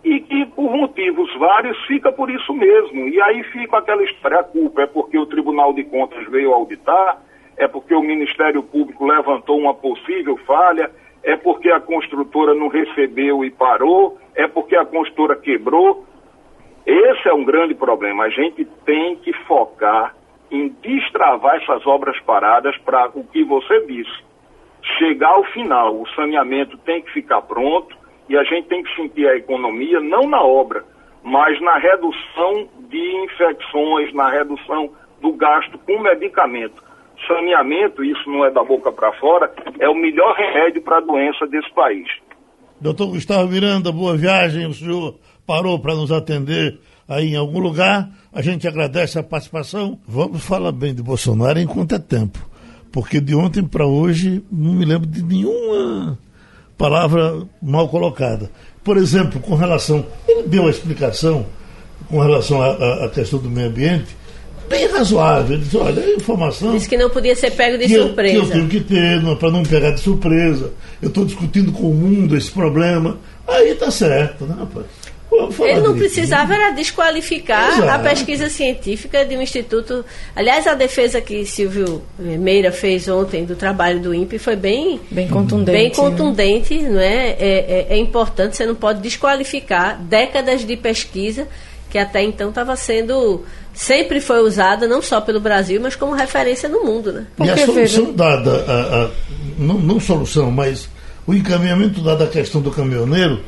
e 0.04 0.20
que, 0.20 0.46
por 0.46 0.70
motivos 0.70 1.34
vários, 1.36 1.76
fica 1.86 2.12
por 2.12 2.30
isso 2.30 2.52
mesmo. 2.54 3.08
E 3.08 3.20
aí 3.20 3.42
fica 3.44 3.78
aquela 3.78 4.04
história, 4.04 4.40
a 4.40 4.44
culpa 4.44 4.82
é 4.82 4.86
porque 4.86 5.18
o 5.18 5.26
Tribunal 5.26 5.72
de 5.72 5.82
Contas 5.84 6.24
veio 6.30 6.52
auditar, 6.52 7.18
é 7.56 7.66
porque 7.66 7.94
o 7.94 8.02
Ministério 8.02 8.62
Público 8.62 9.04
levantou 9.04 9.58
uma 9.58 9.74
possível 9.74 10.36
falha, 10.46 10.90
é 11.26 11.36
porque 11.36 11.68
a 11.70 11.80
construtora 11.80 12.54
não 12.54 12.68
recebeu 12.68 13.44
e 13.44 13.50
parou, 13.50 14.16
é 14.32 14.46
porque 14.46 14.76
a 14.76 14.86
construtora 14.86 15.34
quebrou. 15.34 16.06
Esse 16.86 17.28
é 17.28 17.34
um 17.34 17.44
grande 17.44 17.74
problema. 17.74 18.24
A 18.24 18.28
gente 18.30 18.64
tem 18.84 19.16
que 19.16 19.32
focar 19.44 20.14
em 20.52 20.68
destravar 20.80 21.56
essas 21.56 21.84
obras 21.84 22.16
paradas 22.20 22.78
para 22.78 23.10
o 23.12 23.24
que 23.24 23.42
você 23.42 23.84
disse 23.86 24.24
chegar 24.98 25.30
ao 25.30 25.42
final. 25.46 26.00
O 26.00 26.08
saneamento 26.10 26.78
tem 26.78 27.02
que 27.02 27.12
ficar 27.12 27.42
pronto 27.42 27.96
e 28.28 28.36
a 28.36 28.44
gente 28.44 28.68
tem 28.68 28.84
que 28.84 28.94
sentir 28.94 29.28
a 29.28 29.36
economia 29.36 29.98
não 29.98 30.28
na 30.28 30.40
obra, 30.40 30.84
mas 31.24 31.60
na 31.60 31.76
redução 31.76 32.68
de 32.88 33.16
infecções, 33.24 34.12
na 34.14 34.28
redução 34.28 34.92
do 35.20 35.32
gasto 35.32 35.76
com 35.78 35.98
medicamento. 36.00 36.85
Saneamento, 37.26 38.04
isso 38.04 38.30
não 38.30 38.44
é 38.44 38.50
da 38.50 38.62
boca 38.62 38.92
para 38.92 39.12
fora, 39.14 39.52
é 39.78 39.88
o 39.88 39.94
melhor 39.94 40.34
remédio 40.36 40.82
para 40.82 40.98
a 40.98 41.00
doença 41.00 41.46
desse 41.46 41.72
país. 41.74 42.06
Doutor 42.80 43.08
Gustavo 43.08 43.48
Miranda, 43.48 43.90
boa 43.90 44.16
viagem. 44.16 44.66
O 44.66 44.74
senhor 44.74 45.16
parou 45.46 45.78
para 45.78 45.94
nos 45.94 46.12
atender 46.12 46.78
aí 47.08 47.32
em 47.32 47.36
algum 47.36 47.58
lugar. 47.58 48.08
A 48.32 48.42
gente 48.42 48.68
agradece 48.68 49.18
a 49.18 49.22
participação. 49.22 49.98
Vamos 50.06 50.46
falar 50.46 50.72
bem 50.72 50.94
de 50.94 51.02
Bolsonaro 51.02 51.58
enquanto 51.58 51.94
é 51.94 51.98
tempo 51.98 52.38
porque 52.96 53.20
de 53.20 53.34
ontem 53.34 53.62
para 53.62 53.86
hoje 53.86 54.42
não 54.50 54.72
me 54.72 54.82
lembro 54.86 55.06
de 55.06 55.22
nenhuma 55.22 56.18
palavra 56.78 57.42
mal 57.60 57.90
colocada. 57.90 58.50
Por 58.82 58.96
exemplo, 58.96 59.38
com 59.38 59.54
relação. 59.54 60.06
Ele 60.26 60.44
deu 60.44 60.66
a 60.66 60.70
explicação 60.70 61.44
com 62.08 62.18
relação 62.18 62.62
à 62.62 63.06
questão 63.10 63.38
do 63.38 63.50
meio 63.50 63.68
ambiente, 63.68 64.16
bem 64.68 64.86
razoável. 64.86 65.56
Ele 65.56 65.64
disse: 65.64 65.76
olha, 65.76 66.02
a 66.02 66.10
informação. 66.10 66.72
Disse 66.72 66.88
que 66.88 66.96
não 66.96 67.10
podia 67.10 67.34
ser 67.34 67.50
pego 67.52 67.78
de 67.78 67.86
que 67.86 67.94
surpresa. 67.94 68.36
Eu, 68.36 68.42
que 68.42 68.46
eu 68.46 68.52
tenho 68.52 68.68
que 68.68 68.80
ter, 68.80 69.36
para 69.36 69.50
não 69.50 69.62
pegar 69.62 69.90
de 69.90 70.00
surpresa. 70.00 70.72
Eu 71.00 71.08
estou 71.08 71.24
discutindo 71.24 71.72
com 71.72 71.90
o 71.90 71.94
mundo 71.94 72.36
esse 72.36 72.50
problema. 72.50 73.18
Aí 73.46 73.74
tá 73.74 73.90
certo, 73.90 74.44
né, 74.44 74.56
rapaz? 74.58 74.86
Ele 75.60 75.80
não 75.80 75.96
precisava 75.96 76.54
era 76.54 76.70
desqualificar 76.70 77.78
Exato. 77.78 77.88
a 77.88 77.98
pesquisa 77.98 78.48
científica 78.48 79.24
de 79.24 79.36
um 79.36 79.42
instituto. 79.42 80.04
Aliás, 80.34 80.66
a 80.66 80.74
defesa 80.74 81.20
que 81.20 81.44
Silvio 81.44 82.02
Meira 82.18 82.72
fez 82.72 83.08
ontem 83.08 83.44
do 83.44 83.56
trabalho 83.56 84.00
do 84.00 84.14
INPE 84.14 84.38
foi 84.38 84.56
bem, 84.56 85.00
bem 85.10 85.28
contundente. 85.28 85.78
Bem 85.78 85.90
contundente, 85.90 86.78
né? 86.78 86.88
não 86.88 87.00
é? 87.00 87.28
É, 87.30 87.36
é? 87.40 87.86
é 87.90 87.96
importante, 87.98 88.56
você 88.56 88.64
não 88.64 88.74
pode 88.74 89.00
desqualificar 89.00 90.00
décadas 90.00 90.64
de 90.64 90.76
pesquisa 90.76 91.46
que 91.90 91.98
até 91.98 92.22
então 92.22 92.48
estava 92.48 92.74
sendo 92.76 93.42
sempre 93.72 94.20
foi 94.20 94.40
usada 94.40 94.86
não 94.88 95.02
só 95.02 95.20
pelo 95.20 95.40
Brasil, 95.40 95.80
mas 95.80 95.94
como 95.94 96.14
referência 96.14 96.68
no 96.68 96.84
mundo, 96.84 97.12
né? 97.12 97.26
Porque, 97.36 97.50
e 97.50 97.54
a 97.54 97.66
solução 97.66 98.12
dada, 98.12 98.64
a, 98.66 99.04
a, 99.04 99.10
não, 99.58 99.78
não 99.78 100.00
solução, 100.00 100.50
mas 100.50 100.88
o 101.26 101.34
encaminhamento 101.34 102.00
dado 102.00 102.24
à 102.24 102.26
questão 102.26 102.60
do 102.60 102.70
caminhoneiro 102.70 103.40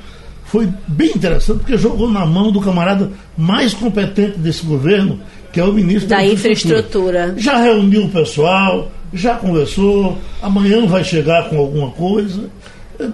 foi 0.44 0.68
bem 0.86 1.10
interessante, 1.10 1.58
porque 1.58 1.76
jogou 1.76 2.10
na 2.10 2.24
mão 2.24 2.50
do 2.50 2.60
camarada 2.60 3.10
mais 3.36 3.74
competente 3.74 4.38
desse 4.38 4.64
governo, 4.64 5.20
que 5.52 5.60
é 5.60 5.64
o 5.64 5.72
ministro 5.72 6.08
da, 6.08 6.16
da 6.16 6.24
infraestrutura. 6.24 7.28
infraestrutura. 7.28 7.34
Já 7.38 7.58
reuniu 7.58 8.04
o 8.04 8.08
pessoal, 8.08 8.90
já 9.12 9.36
conversou, 9.36 10.16
amanhã 10.42 10.86
vai 10.86 11.04
chegar 11.04 11.48
com 11.48 11.58
alguma 11.58 11.90
coisa. 11.90 12.48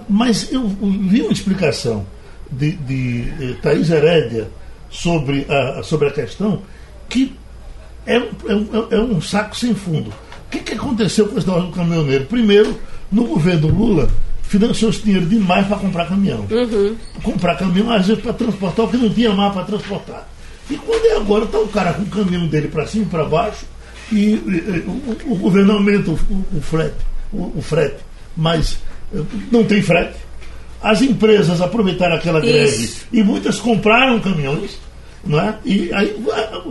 Mas 0.09 0.51
eu 0.51 0.67
vi 0.67 1.21
uma 1.21 1.31
explicação 1.31 2.05
de, 2.51 2.71
de, 2.71 3.25
eh, 3.39 3.55
Thaís 3.61 3.89
Herédia 3.89 4.47
sobre 4.89 5.45
a, 5.49 5.83
sobre 5.83 6.07
a 6.07 6.11
questão 6.11 6.61
que 7.09 7.35
é, 8.05 8.17
é, 8.17 8.25
é 8.91 8.99
um 8.99 9.21
saco 9.21 9.55
sem 9.55 9.73
fundo. 9.73 10.09
O 10.09 10.49
que, 10.49 10.59
que 10.59 10.73
aconteceu 10.73 11.27
com 11.27 11.37
esse 11.37 11.47
negócio 11.47 11.69
do 11.69 11.75
caminhoneiro? 11.75 12.25
Primeiro, 12.25 12.79
no 13.11 13.25
governo 13.25 13.67
Lula, 13.67 14.09
financiou 14.43 14.91
esse 14.91 15.01
dinheiro 15.01 15.25
demais 15.25 15.67
para 15.67 15.77
comprar 15.77 16.07
caminhão. 16.07 16.45
Uhum. 16.49 16.95
Comprar 17.23 17.55
caminhão, 17.55 17.91
às 17.91 18.07
vezes, 18.07 18.21
para 18.21 18.33
transportar 18.33 18.85
o 18.85 18.89
que 18.89 18.97
não 18.97 19.09
tinha 19.09 19.31
mais 19.33 19.53
para 19.53 19.63
transportar. 19.63 20.27
E 20.69 20.77
quando 20.77 21.05
é 21.05 21.17
agora, 21.17 21.45
está 21.45 21.59
o 21.59 21.67
cara 21.67 21.93
com 21.93 22.03
o 22.03 22.05
caminhão 22.07 22.47
dele 22.47 22.67
para 22.67 22.87
cima 22.87 23.05
e 23.05 23.07
para 23.07 23.25
baixo, 23.25 23.65
e, 24.11 24.33
e, 24.33 24.83
o, 24.87 25.33
o, 25.33 25.35
governo 25.35 25.73
aumenta 25.73 26.11
o, 26.11 26.13
o 26.13 26.61
frete, 26.61 26.95
o, 27.31 27.57
o, 27.57 27.61
frete, 27.61 27.97
mas 28.35 28.77
eh, 29.13 29.21
não 29.51 29.63
tem 29.63 29.81
frete. 29.81 30.17
As 30.85 31.01
empresas 31.01 31.61
aproveitaram 31.61 32.15
aquela 32.15 32.39
greve 32.39 32.83
Isso. 32.83 33.07
e 33.11 33.23
muitas 33.23 33.59
compraram 33.59 34.19
caminhões. 34.19 34.77
Não 35.25 35.39
é? 35.39 35.57
E 35.65 35.91
aí 35.91 36.15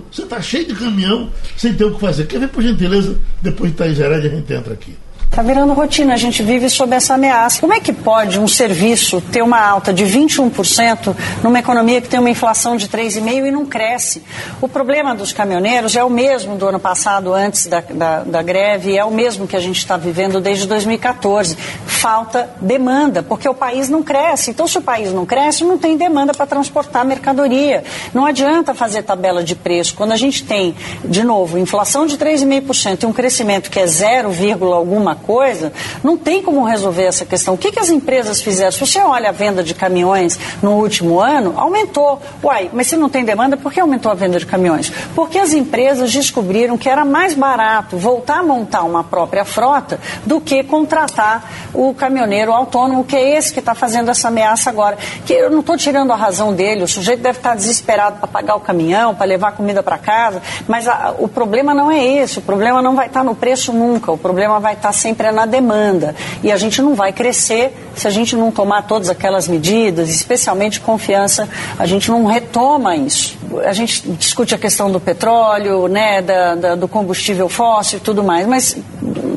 você 0.09 0.23
está 0.23 0.41
cheio 0.41 0.69
de 0.69 0.75
caminhão 0.77 1.31
sem 1.57 1.75
ter 1.75 1.85
o 1.85 1.95
que 1.95 2.01
fazer. 2.01 2.25
Quer 2.29 2.39
ver, 2.39 2.49
por 2.49 2.63
gentileza, 2.63 3.19
depois 3.43 3.73
de 3.73 3.77
Thaís 3.77 3.99
Herédia, 3.99 4.31
a 4.31 4.35
gente 4.37 4.53
entra 4.53 4.73
aqui. 4.73 4.95
Está 5.35 5.43
virando 5.43 5.73
rotina, 5.73 6.15
a 6.15 6.17
gente 6.17 6.45
vive 6.45 6.71
sob 6.71 6.95
essa 6.95 7.15
ameaça. 7.15 7.61
Como 7.61 7.75
é 7.75 7.81
que 7.81 7.93
pode 7.93 8.39
um 8.39 8.47
serviço 8.47 9.21
ter 9.21 9.43
uma 9.43 9.59
alta 9.59 9.93
de 9.93 10.05
21% 10.05 11.13
numa 11.43 11.59
economia 11.59 12.01
que 12.01 12.09
tem 12.09 12.21
uma 12.21 12.31
inflação 12.31 12.77
de 12.77 12.89
3,5% 12.89 13.49
e 13.49 13.51
não 13.51 13.67
cresce? 13.67 14.23
O 14.61 14.69
problema 14.69 15.13
dos 15.13 15.33
caminhoneiros 15.33 15.97
é 15.97 16.05
o 16.05 16.09
mesmo 16.09 16.55
do 16.55 16.69
ano 16.69 16.79
passado, 16.79 17.35
antes 17.35 17.67
da, 17.67 17.81
da, 17.81 18.21
da 18.21 18.43
greve, 18.43 18.97
é 18.97 19.05
o 19.05 19.11
mesmo 19.11 19.45
que 19.45 19.57
a 19.57 19.61
gente 19.61 19.77
está 19.77 19.97
vivendo 19.97 20.41
desde 20.41 20.69
2014. 20.69 21.59
Falta 21.85 22.51
demanda, 22.61 23.21
porque 23.21 23.49
o 23.49 23.55
país 23.55 23.89
não 23.89 24.05
cresce. 24.05 24.53
Então, 24.53 24.69
se 24.69 24.79
o 24.79 24.83
país 24.83 25.13
não 25.13 25.27
cresce, 25.27 25.65
não 25.65 25.77
tem 25.77 25.97
demanda 25.97 26.33
para 26.33 26.47
transportar 26.47 27.05
mercadoria. 27.05 27.83
Não 28.15 28.25
adianta 28.25 28.73
fazer 28.73 29.03
tabela 29.03 29.43
de 29.43 29.57
preço. 29.57 29.97
Quando 29.97 30.13
a 30.13 30.17
gente 30.17 30.45
tem, 30.45 30.77
de 31.05 31.25
novo, 31.25 31.59
inflação 31.59 32.07
de 32.07 32.17
3,5% 32.17 33.03
e 33.03 33.07
um 33.07 33.13
crescimento 33.13 33.69
que 33.69 33.81
é 33.81 33.87
0, 33.89 34.31
alguma 34.73 35.24
coisa, 35.25 35.73
não 36.03 36.17
tem 36.17 36.43
como 36.43 36.65
resolver 36.65 37.05
essa 37.05 37.25
questão. 37.25 37.55
O 37.55 37.59
que, 37.59 37.73
que 37.73 37.81
as 37.81 37.91
empresas 37.91 38.43
fizeram? 38.43 38.71
Se 38.71 38.81
você 38.81 39.01
olha 39.01 39.31
a 39.31 39.33
venda 39.33 39.63
de 39.63 39.75
caminhões 39.75 40.39
no 40.63 40.73
último 40.73 41.21
ano, 41.21 41.55
aumentou. 41.57 42.21
Uai, 42.43 42.71
mas 42.73 42.87
se 42.87 42.97
não 42.97 43.09
tem 43.09 43.25
demanda, 43.25 43.57
por 43.57 43.73
que 43.73 43.81
aumentou 43.81 44.11
a 44.13 44.15
venda 44.15 44.39
de 44.39 44.47
caminhões? 44.47 44.93
Porque 45.15 45.39
as 45.39 45.53
empresas 45.53 46.13
descobriram 46.13 46.77
que 46.77 46.89
era 46.89 47.05
mais 47.05 47.35
barato 47.35 47.97
voltar 47.97 48.39
a 48.39 48.43
montar 48.43 48.83
uma 48.83 49.03
própria 49.03 49.45
frota 49.45 49.99
do 50.25 50.41
que 50.41 50.63
contratar 50.63 51.51
o 51.73 51.95
caminhoneiro 51.95 52.53
autônomo, 52.53 53.05
que 53.05 53.17
é 53.17 53.37
esse 53.37 53.53
que 53.53 53.61
está 53.61 53.75
fazendo 53.75 54.11
essa 54.11 54.29
ameaça 54.29 54.71
agora. 54.71 54.99
Que 55.25 55.33
eu 55.33 55.51
não 55.51 55.61
estou 55.61 55.77
tirando 55.77 56.13
a 56.13 56.17
razão 56.17 56.53
dele, 56.53 56.83
o 56.83 56.89
sujeito 56.89 57.23
deve 57.23 57.39
estar 57.39 57.55
desesperado 57.55 58.19
para 58.19 58.29
pagar 58.29 58.57
o 58.57 58.61
caminhão, 58.61 59.15
para 59.15 59.27
levar 59.27 59.53
comida 59.53 59.83
para 59.83 59.99
casa, 59.99 60.43
mas 60.69 60.87
a, 60.87 61.15
o 61.19 61.29
problema 61.29 61.73
não 61.73 61.91
é 61.91 62.05
esse, 62.05 62.39
o 62.39 62.43
problema 62.43 62.83
não 62.83 62.95
vai 62.95 63.07
estar 63.07 63.21
tá 63.21 63.25
no 63.25 63.35
preço 63.35 63.73
nunca, 63.73 64.13
o 64.13 64.19
problema 64.19 64.61
vai 64.61 64.75
estar 64.75 64.89
tá 64.89 64.93
sempre 64.93 65.14
sempre 65.15 65.29
é 65.29 65.33
na 65.33 65.47
demanda. 65.47 66.15
E 66.43 66.51
a 66.51 66.57
gente 66.57 66.83
não 66.83 66.95
vai 66.95 67.13
crescer 67.13 67.73
se 67.95 68.09
a 68.09 68.11
gente 68.11 68.35
não 68.35 68.51
tomar 68.51 68.83
todas 68.83 69.09
aquelas 69.09 69.47
medidas, 69.47 70.11
especialmente 70.11 70.81
confiança, 70.81 71.49
a 71.79 71.87
gente 71.87 72.11
não 72.11 72.25
retoma 72.25 72.97
isso. 72.97 73.39
A 73.65 73.73
gente 73.73 74.03
discute 74.19 74.53
a 74.55 74.59
questão 74.59 74.91
do 74.91 74.99
petróleo, 74.99 75.87
né, 75.87 76.21
da, 76.21 76.55
da, 76.57 76.75
do 76.75 76.89
combustível 76.89 77.49
fóssil 77.49 77.99
e 77.99 78.01
tudo 78.01 78.25
mais, 78.25 78.47
mas 78.49 78.77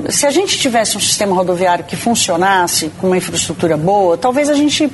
se 0.09 0.25
a 0.25 0.31
gente 0.31 0.57
tivesse 0.57 0.97
um 0.97 0.99
sistema 0.99 1.35
rodoviário 1.35 1.83
que 1.83 1.95
funcionasse, 1.95 2.89
com 2.99 3.07
uma 3.07 3.17
infraestrutura 3.17 3.75
boa, 3.75 4.17
talvez 4.17 4.49
a 4.49 4.53
gente 4.53 4.89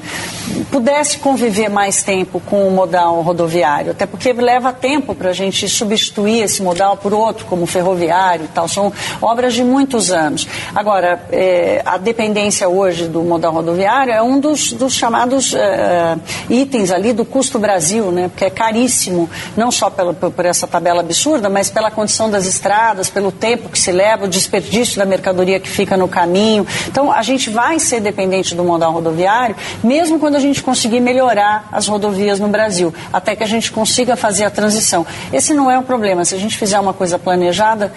pudesse 0.71 1.19
conviver 1.19 1.69
mais 1.69 2.03
tempo 2.03 2.39
com 2.39 2.67
o 2.67 2.71
modal 2.71 3.21
rodoviário, 3.21 3.91
até 3.91 4.05
porque 4.05 4.33
leva 4.33 4.73
tempo 4.73 5.13
para 5.13 5.29
a 5.29 5.33
gente 5.33 5.69
substituir 5.69 6.41
esse 6.41 6.61
modal 6.61 6.97
por 6.97 7.13
outro, 7.13 7.45
como 7.45 7.65
ferroviário 7.65 8.45
e 8.45 8.47
tal. 8.47 8.67
São 8.67 8.91
obras 9.21 9.53
de 9.53 9.63
muitos 9.63 10.11
anos. 10.11 10.47
Agora, 10.73 11.23
é, 11.31 11.81
a 11.85 11.97
dependência 11.97 12.67
hoje 12.67 13.07
do 13.07 13.21
modal 13.23 13.53
rodoviário 13.53 14.13
é 14.13 14.21
um 14.21 14.39
dos, 14.39 14.73
dos 14.73 14.93
chamados 14.93 15.53
é, 15.53 16.17
itens 16.49 16.91
ali 16.91 17.13
do 17.13 17.25
custo 17.25 17.59
Brasil, 17.59 18.11
né? 18.11 18.27
Porque 18.27 18.45
é 18.45 18.49
caríssimo, 18.49 19.29
não 19.55 19.71
só 19.71 19.89
pela, 19.89 20.13
por 20.13 20.45
essa 20.45 20.67
tabela 20.67 21.01
absurda, 21.01 21.49
mas 21.49 21.69
pela 21.69 21.91
condição 21.91 22.29
das 22.29 22.45
estradas, 22.45 23.09
pelo 23.09 23.31
tempo 23.31 23.69
que 23.69 23.79
se 23.79 23.91
leva, 23.91 24.25
o 24.25 24.27
desperdício 24.27 24.97
da 24.97 25.05
mercadoria 25.05 25.59
que 25.59 25.69
fica 25.69 25.95
no 25.97 26.07
caminho. 26.07 26.65
Então, 26.87 27.11
a 27.11 27.21
gente 27.21 27.49
vai 27.49 27.79
ser 27.79 27.99
dependente 27.99 28.55
do 28.55 28.63
modal 28.63 28.91
rodoviário, 28.91 29.55
mesmo 29.83 30.19
quando 30.19 30.35
a 30.35 30.39
gente 30.39 30.61
conseguir 30.61 30.99
melhorar 30.99 31.67
as 31.71 31.87
rodovias 31.87 32.39
no 32.39 32.47
Brasil, 32.47 32.93
até 33.11 33.35
que 33.35 33.43
a 33.43 33.47
gente 33.47 33.71
consiga 33.71 34.15
fazer 34.15 34.45
a 34.45 34.49
transição. 34.49 35.05
Esse 35.31 35.53
não 35.53 35.69
é 35.69 35.77
o 35.77 35.83
problema. 35.83 36.25
Se 36.25 36.35
a 36.35 36.39
gente 36.39 36.57
fizer 36.57 36.79
uma 36.79 36.93
coisa 36.93 37.17
planejada, 37.19 37.91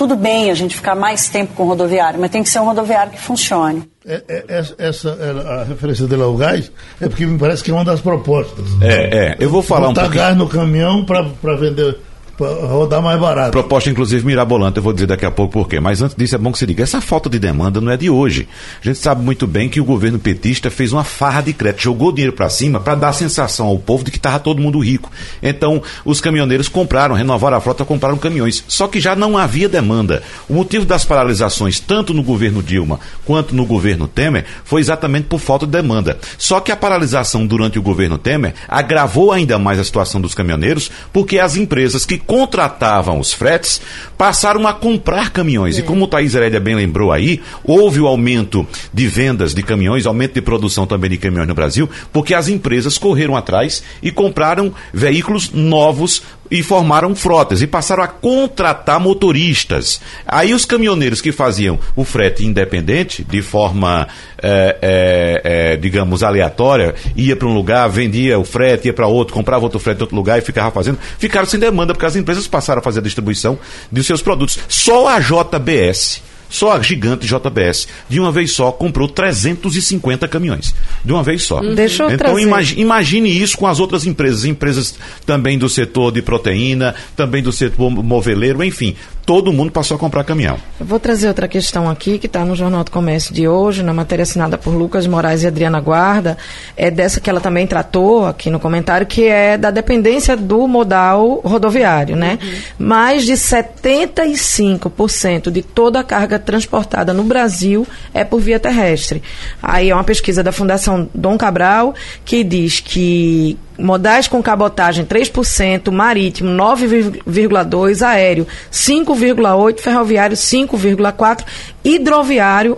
tudo 0.00 0.16
bem 0.16 0.50
a 0.50 0.54
gente 0.54 0.74
ficar 0.74 0.94
mais 0.94 1.28
tempo 1.28 1.52
com 1.52 1.62
o 1.62 1.66
rodoviário, 1.66 2.18
mas 2.18 2.30
tem 2.30 2.42
que 2.42 2.48
ser 2.48 2.58
um 2.58 2.64
rodoviário 2.64 3.12
que 3.12 3.20
funcione. 3.20 3.86
É, 4.06 4.22
é, 4.30 4.64
essa, 4.78 5.12
a 5.46 5.64
referência 5.64 6.06
dele 6.06 6.22
ao 6.22 6.34
gás 6.38 6.72
é 6.98 7.06
porque 7.06 7.26
me 7.26 7.38
parece 7.38 7.62
que 7.62 7.70
é 7.70 7.74
uma 7.74 7.84
das 7.84 8.00
propostas. 8.00 8.64
É, 8.80 9.32
é. 9.32 9.36
Eu 9.38 9.50
vou 9.50 9.60
falar 9.60 9.88
Botar 9.88 10.00
um 10.00 10.04
pouquinho. 10.04 10.24
gás 10.24 10.36
no 10.38 10.48
caminhão 10.48 11.04
para 11.04 11.54
vender 11.54 11.98
rodar 12.44 13.02
mais 13.02 13.20
barato. 13.20 13.50
Proposta, 13.50 13.90
inclusive, 13.90 14.24
mirabolante, 14.24 14.76
eu 14.78 14.82
vou 14.82 14.92
dizer 14.92 15.06
daqui 15.06 15.24
a 15.24 15.30
pouco 15.30 15.52
por 15.52 15.68
quê. 15.68 15.80
Mas 15.80 16.02
antes 16.02 16.16
disso, 16.16 16.34
é 16.34 16.38
bom 16.38 16.52
que 16.52 16.58
se 16.58 16.66
diga: 16.66 16.82
essa 16.82 17.00
falta 17.00 17.28
de 17.28 17.38
demanda 17.38 17.80
não 17.80 17.92
é 17.92 17.96
de 17.96 18.10
hoje. 18.10 18.48
A 18.80 18.84
gente 18.84 18.98
sabe 18.98 19.22
muito 19.22 19.46
bem 19.46 19.68
que 19.68 19.80
o 19.80 19.84
governo 19.84 20.18
petista 20.18 20.70
fez 20.70 20.92
uma 20.92 21.04
farra 21.04 21.40
de 21.40 21.52
crédito, 21.52 21.82
jogou 21.82 22.12
dinheiro 22.12 22.34
para 22.34 22.48
cima 22.48 22.80
para 22.80 22.94
dar 22.94 23.08
a 23.08 23.12
sensação 23.12 23.66
ao 23.66 23.78
povo 23.78 24.04
de 24.04 24.10
que 24.10 24.16
estava 24.16 24.38
todo 24.38 24.60
mundo 24.60 24.78
rico. 24.78 25.10
Então, 25.42 25.82
os 26.04 26.20
caminhoneiros 26.20 26.68
compraram, 26.68 27.14
renovaram 27.14 27.56
a 27.56 27.60
frota, 27.60 27.84
compraram 27.84 28.16
caminhões. 28.16 28.64
Só 28.68 28.86
que 28.86 29.00
já 29.00 29.14
não 29.14 29.36
havia 29.36 29.68
demanda. 29.68 30.22
O 30.48 30.54
motivo 30.54 30.84
das 30.84 31.04
paralisações, 31.04 31.80
tanto 31.80 32.14
no 32.14 32.22
governo 32.22 32.62
Dilma 32.62 33.00
quanto 33.24 33.54
no 33.54 33.64
governo 33.64 34.08
Temer, 34.08 34.44
foi 34.64 34.80
exatamente 34.80 35.26
por 35.26 35.38
falta 35.38 35.66
de 35.66 35.72
demanda. 35.72 36.18
Só 36.38 36.60
que 36.60 36.72
a 36.72 36.76
paralisação 36.76 37.46
durante 37.46 37.78
o 37.78 37.82
governo 37.82 38.18
Temer 38.18 38.54
agravou 38.68 39.32
ainda 39.32 39.58
mais 39.58 39.78
a 39.78 39.84
situação 39.84 40.20
dos 40.20 40.34
caminhoneiros, 40.34 40.90
porque 41.12 41.38
as 41.38 41.56
empresas 41.56 42.04
que 42.04 42.18
contratavam 42.30 43.18
os 43.18 43.32
fretes 43.32 43.80
passaram 44.16 44.64
a 44.64 44.72
comprar 44.72 45.30
caminhões. 45.30 45.76
É. 45.76 45.80
E 45.80 45.82
como 45.82 46.04
o 46.04 46.06
Thaís 46.06 46.32
Herédia 46.32 46.60
bem 46.60 46.76
lembrou 46.76 47.10
aí, 47.10 47.42
houve 47.64 48.00
o 48.00 48.06
aumento 48.06 48.64
de 48.94 49.08
vendas 49.08 49.52
de 49.52 49.64
caminhões, 49.64 50.06
aumento 50.06 50.34
de 50.34 50.40
produção 50.40 50.86
também 50.86 51.10
de 51.10 51.16
caminhões 51.16 51.48
no 51.48 51.56
Brasil, 51.56 51.90
porque 52.12 52.32
as 52.32 52.46
empresas 52.46 52.96
correram 52.96 53.36
atrás 53.36 53.82
e 54.00 54.12
compraram 54.12 54.72
veículos 54.94 55.50
novos 55.52 56.22
e 56.50 56.62
formaram 56.62 57.14
frotas 57.14 57.62
e 57.62 57.66
passaram 57.66 58.02
a 58.02 58.08
contratar 58.08 58.98
motoristas. 58.98 60.00
Aí 60.26 60.52
os 60.52 60.64
caminhoneiros 60.64 61.20
que 61.20 61.30
faziam 61.32 61.78
o 61.94 62.04
frete 62.04 62.44
independente, 62.44 63.22
de 63.22 63.40
forma, 63.40 64.08
é, 64.42 64.76
é, 64.82 65.40
é, 65.44 65.76
digamos, 65.76 66.22
aleatória, 66.22 66.94
ia 67.14 67.36
para 67.36 67.46
um 67.46 67.54
lugar, 67.54 67.88
vendia 67.88 68.38
o 68.38 68.44
frete, 68.44 68.88
ia 68.88 68.92
para 68.92 69.06
outro, 69.06 69.34
comprava 69.34 69.64
outro 69.64 69.78
frete 69.78 69.98
em 69.98 70.02
outro 70.02 70.16
lugar 70.16 70.38
e 70.38 70.42
ficava 70.42 70.70
fazendo, 70.70 70.98
ficaram 71.18 71.46
sem 71.46 71.60
demanda, 71.60 71.94
porque 71.94 72.06
as 72.06 72.16
empresas 72.16 72.46
passaram 72.46 72.80
a 72.80 72.82
fazer 72.82 73.00
a 73.00 73.02
distribuição 73.02 73.58
de 73.90 74.02
seus 74.02 74.22
produtos. 74.22 74.58
Só 74.68 75.08
a 75.08 75.20
JBS 75.20 76.29
só 76.50 76.72
a 76.72 76.82
gigante 76.82 77.26
JBS, 77.26 77.88
de 78.08 78.20
uma 78.20 78.32
vez 78.32 78.52
só, 78.52 78.70
comprou 78.72 79.08
350 79.08 80.28
caminhões. 80.28 80.74
De 81.04 81.12
uma 81.12 81.22
vez 81.22 81.44
só. 81.44 81.60
Uhum. 81.60 81.74
Deixa 81.74 82.02
eu 82.02 82.10
então 82.10 82.38
imagine, 82.38 82.82
imagine 82.82 83.40
isso 83.40 83.56
com 83.56 83.66
as 83.66 83.78
outras 83.80 84.04
empresas, 84.04 84.44
empresas 84.44 84.96
também 85.24 85.56
do 85.56 85.68
setor 85.68 86.12
de 86.12 86.20
proteína, 86.20 86.94
também 87.16 87.42
do 87.42 87.52
setor 87.52 87.90
moveleiro, 87.90 88.62
enfim 88.62 88.96
todo 89.30 89.52
mundo 89.52 89.70
passou 89.70 89.94
a 89.94 90.00
comprar 90.00 90.24
caminhão. 90.24 90.58
Eu 90.80 90.84
vou 90.84 90.98
trazer 90.98 91.28
outra 91.28 91.46
questão 91.46 91.88
aqui, 91.88 92.18
que 92.18 92.26
está 92.26 92.44
no 92.44 92.56
Jornal 92.56 92.82
do 92.82 92.90
Comércio 92.90 93.32
de 93.32 93.46
hoje, 93.46 93.80
na 93.80 93.94
matéria 93.94 94.24
assinada 94.24 94.58
por 94.58 94.74
Lucas 94.74 95.06
Moraes 95.06 95.44
e 95.44 95.46
Adriana 95.46 95.78
Guarda, 95.78 96.36
é 96.76 96.90
dessa 96.90 97.20
que 97.20 97.30
ela 97.30 97.40
também 97.40 97.64
tratou 97.64 98.26
aqui 98.26 98.50
no 98.50 98.58
comentário, 98.58 99.06
que 99.06 99.28
é 99.28 99.56
da 99.56 99.70
dependência 99.70 100.36
do 100.36 100.66
modal 100.66 101.40
rodoviário, 101.44 102.16
né? 102.16 102.40
Uhum. 102.42 102.86
Mais 102.88 103.24
de 103.24 103.34
75% 103.34 105.52
de 105.52 105.62
toda 105.62 106.00
a 106.00 106.04
carga 106.04 106.36
transportada 106.36 107.14
no 107.14 107.22
Brasil 107.22 107.86
é 108.12 108.24
por 108.24 108.40
via 108.40 108.58
terrestre. 108.58 109.22
Aí 109.62 109.90
é 109.90 109.94
uma 109.94 110.02
pesquisa 110.02 110.42
da 110.42 110.50
Fundação 110.50 111.08
Dom 111.14 111.38
Cabral, 111.38 111.94
que 112.24 112.42
diz 112.42 112.80
que 112.80 113.56
modais 113.80 114.28
com 114.28 114.42
cabotagem 114.42 115.04
3%, 115.04 115.90
marítimo 115.90 116.50
9,2%, 116.50 118.02
aéreo 118.02 118.46
5,8%, 118.72 119.80
ferroviário 119.80 120.36
5,4%, 120.36 121.44
hidroviário 121.84 122.76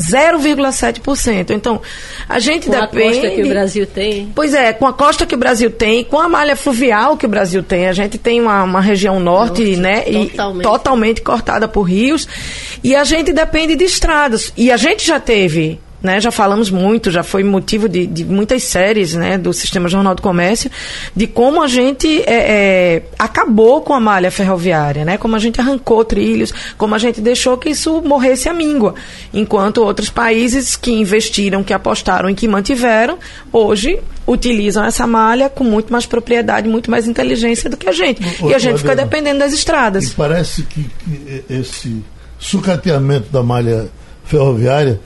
0,7%. 0.00 1.50
Então, 1.50 1.80
a 2.28 2.38
gente 2.38 2.66
com 2.66 2.72
depende. 2.72 2.90
Com 2.90 2.98
a 2.98 3.12
costa 3.12 3.30
que 3.30 3.42
o 3.42 3.48
Brasil 3.48 3.86
tem. 3.86 4.32
Pois 4.34 4.54
é, 4.54 4.72
com 4.72 4.86
a 4.86 4.92
costa 4.92 5.26
que 5.26 5.34
o 5.34 5.38
Brasil 5.38 5.70
tem, 5.70 6.04
com 6.04 6.18
a 6.18 6.28
malha 6.28 6.56
fluvial 6.56 7.16
que 7.16 7.26
o 7.26 7.28
Brasil 7.28 7.62
tem. 7.62 7.86
A 7.86 7.92
gente 7.92 8.18
tem 8.18 8.40
uma, 8.40 8.62
uma 8.62 8.80
região 8.80 9.20
norte, 9.20 9.62
norte 9.62 9.76
né? 9.76 10.00
Totalmente. 10.00 10.60
E 10.60 10.62
totalmente 10.62 11.20
cortada 11.20 11.68
por 11.68 11.82
rios. 11.82 12.26
E 12.82 12.96
a 12.96 13.04
gente 13.04 13.32
depende 13.32 13.76
de 13.76 13.84
estradas. 13.84 14.52
E 14.56 14.72
a 14.72 14.76
gente 14.76 15.06
já 15.06 15.20
teve 15.20 15.78
né? 16.02 16.20
Já 16.20 16.30
falamos 16.30 16.70
muito, 16.70 17.10
já 17.10 17.22
foi 17.22 17.44
motivo 17.44 17.88
de, 17.88 18.06
de, 18.06 18.24
muitas 18.24 18.62
séries 18.62 19.14
né, 19.14 19.36
do 19.36 19.52
Sistema 19.52 19.88
Jornal 19.88 20.14
do 20.14 20.22
Comércio, 20.22 20.70
de 21.14 21.26
como 21.26 21.62
a 21.62 21.68
gente 21.68 22.22
é, 22.22 22.24
é, 22.26 23.02
acabou 23.18 23.82
com 23.82 23.92
a 23.92 24.00
malha 24.00 24.30
ferroviária, 24.30 25.04
né? 25.04 25.18
como 25.18 25.36
a 25.36 25.38
gente 25.38 25.60
arrancou 25.60 26.04
trilhos, 26.04 26.52
como 26.78 26.94
a 26.94 26.98
gente 26.98 27.20
deixou 27.20 27.56
que 27.58 27.70
isso 27.70 28.00
morresse 28.02 28.48
a 28.48 28.54
míngua. 28.54 28.94
Enquanto 29.32 29.82
outros 29.82 30.08
países 30.08 30.76
que 30.76 30.90
investiram, 30.90 31.62
que 31.62 31.72
apostaram 31.72 32.30
e 32.30 32.34
que 32.34 32.48
mantiveram, 32.48 33.18
hoje 33.52 33.98
utilizam 34.26 34.84
essa 34.84 35.06
malha 35.06 35.48
com 35.48 35.64
muito 35.64 35.92
mais 35.92 36.06
propriedade, 36.06 36.68
muito 36.68 36.90
mais 36.90 37.06
inteligência 37.06 37.68
do 37.68 37.76
que 37.76 37.88
a 37.88 37.92
gente. 37.92 38.22
E 38.46 38.54
a 38.54 38.58
gente 38.58 38.78
fica 38.78 38.94
dependendo 38.94 39.40
das 39.40 39.52
estradas. 39.52 40.12
E 40.12 40.14
parece 40.14 40.62
que, 40.62 40.82
que 40.82 41.44
esse 41.50 42.02
sucateamento 42.38 43.28
da 43.30 43.42
malha 43.42 43.88
ferroviária 44.24 45.00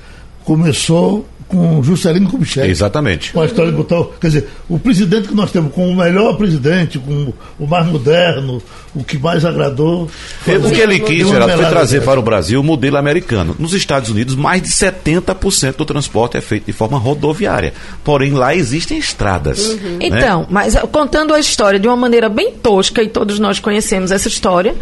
começou 0.45 1.27
com 1.49 1.83
Juscelino 1.83 2.29
Kubitschek. 2.29 2.69
Exatamente. 2.69 3.33
Com 3.33 3.41
a 3.41 3.47
história 3.47 3.71
de 3.71 3.77
botar. 3.77 4.03
Quer 4.21 4.29
dizer, 4.29 4.49
o 4.69 4.79
presidente 4.79 5.29
que 5.29 5.35
nós 5.35 5.51
temos, 5.51 5.73
com 5.73 5.89
o 5.89 5.97
melhor 5.97 6.37
presidente, 6.37 6.99
com 6.99 7.33
o 7.59 7.67
mais 7.67 7.87
moderno, 7.87 8.63
o 8.95 9.05
que 9.05 9.19
mais 9.19 9.45
agradou. 9.45 10.09
O 10.47 10.71
que 10.71 10.81
ele 10.81 11.01
quis, 11.01 11.29
Geraldo, 11.29 11.55
foi 11.55 11.67
trazer 11.67 12.03
para 12.03 12.19
o 12.19 12.23
Brasil 12.23 12.61
o 12.61 12.65
modelo 12.65 12.97
americano. 12.97 13.55
Nos 13.59 13.73
Estados 13.75 14.11
Unidos, 14.11 14.35
mais 14.35 14.63
de 14.63 14.69
70% 14.69 15.77
do 15.77 15.85
transporte 15.85 16.37
é 16.37 16.41
feito 16.41 16.67
de 16.67 16.73
forma 16.73 16.99
rodoviária. 16.99 17.75
Porém, 18.03 18.33
lá 18.33 18.55
existem 18.55 18.99
estradas. 18.99 19.69
Uhum. 19.69 19.99
Né? 19.99 19.99
Então, 20.01 20.47
mas 20.51 20.75
contando 20.91 21.35
a 21.35 21.41
história 21.41 21.79
de 21.79 21.87
uma 21.87 21.97
maneira 21.97 22.29
bem 22.29 22.53
tosca, 22.53 23.03
e 23.03 23.09
todos 23.09 23.39
nós 23.39 23.61
conhecemos 23.61 24.11
essa 24.11 24.29
história, 24.29 24.75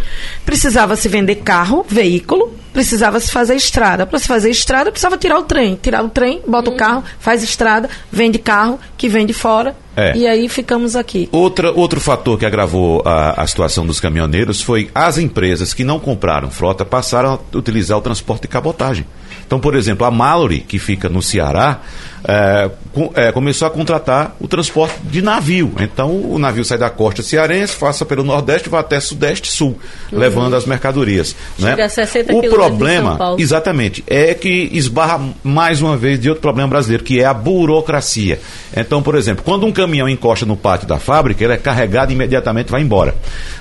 precisava 0.44 0.96
se 0.96 1.08
vender 1.08 1.36
carro, 1.36 1.84
veículo, 1.88 2.61
precisava 2.72 3.20
se 3.20 3.30
fazer 3.30 3.54
estrada. 3.54 4.06
Para 4.06 4.18
se 4.18 4.26
fazer 4.26 4.50
estrada, 4.50 4.90
precisava 4.90 5.16
tirar 5.16 5.38
o 5.38 5.42
trem. 5.42 5.78
Tirar 5.80 6.04
o 6.04 6.08
trem, 6.08 6.40
bota 6.46 6.70
uhum. 6.70 6.76
o 6.76 6.78
carro, 6.78 7.04
faz 7.18 7.42
estrada, 7.42 7.88
vende 8.10 8.38
carro, 8.38 8.78
que 8.96 9.08
vende 9.08 9.32
fora. 9.32 9.76
É. 9.96 10.16
E 10.16 10.26
aí 10.26 10.48
ficamos 10.48 10.96
aqui. 10.96 11.28
Outra, 11.30 11.70
outro 11.70 12.00
fator 12.00 12.38
que 12.38 12.46
agravou 12.46 13.02
a, 13.04 13.42
a 13.42 13.46
situação 13.46 13.86
dos 13.86 14.00
caminhoneiros 14.00 14.62
foi 14.62 14.90
as 14.94 15.18
empresas 15.18 15.74
que 15.74 15.84
não 15.84 16.00
compraram 16.00 16.50
frota 16.50 16.84
passaram 16.84 17.34
a 17.34 17.56
utilizar 17.56 17.98
o 17.98 18.00
transporte 18.00 18.42
de 18.42 18.48
cabotagem. 18.48 19.04
Então, 19.46 19.60
por 19.60 19.74
exemplo, 19.74 20.06
a 20.06 20.10
Mallory, 20.10 20.60
que 20.60 20.78
fica 20.78 21.10
no 21.10 21.20
Ceará, 21.20 21.80
é, 22.24 22.70
com, 22.92 23.10
é, 23.14 23.32
começou 23.32 23.66
a 23.66 23.70
contratar 23.70 24.36
o 24.38 24.46
transporte 24.46 24.94
de 25.04 25.22
navio. 25.22 25.72
Então, 25.80 26.10
o 26.10 26.38
navio 26.38 26.64
sai 26.64 26.78
da 26.78 26.90
costa 26.90 27.22
cearense, 27.22 27.76
passa 27.76 28.04
pelo 28.04 28.22
Nordeste, 28.22 28.68
vai 28.68 28.80
até 28.80 29.00
Sudeste 29.00 29.48
e 29.48 29.52
Sul, 29.52 29.78
uhum. 30.12 30.18
levando 30.18 30.54
as 30.54 30.66
mercadorias. 30.66 31.34
Né? 31.58 31.70
Chega 31.70 31.84
a 31.86 31.88
60 31.88 32.34
o 32.34 32.42
problema, 32.42 33.18
exatamente, 33.38 34.04
é 34.06 34.34
que 34.34 34.70
esbarra 34.72 35.20
mais 35.42 35.80
uma 35.80 35.96
vez 35.96 36.20
de 36.20 36.28
outro 36.28 36.42
problema 36.42 36.68
brasileiro, 36.68 37.04
que 37.04 37.20
é 37.20 37.24
a 37.24 37.34
burocracia. 37.34 38.40
Então, 38.76 39.02
por 39.02 39.14
exemplo, 39.14 39.44
quando 39.44 39.66
um 39.66 39.72
caminhão 39.72 40.08
encosta 40.08 40.46
no 40.46 40.56
pátio 40.56 40.86
da 40.86 40.98
fábrica, 40.98 41.42
ele 41.42 41.54
é 41.54 41.56
carregado 41.56 42.12
e 42.12 42.14
imediatamente 42.14 42.70
vai 42.70 42.82
embora. 42.82 43.14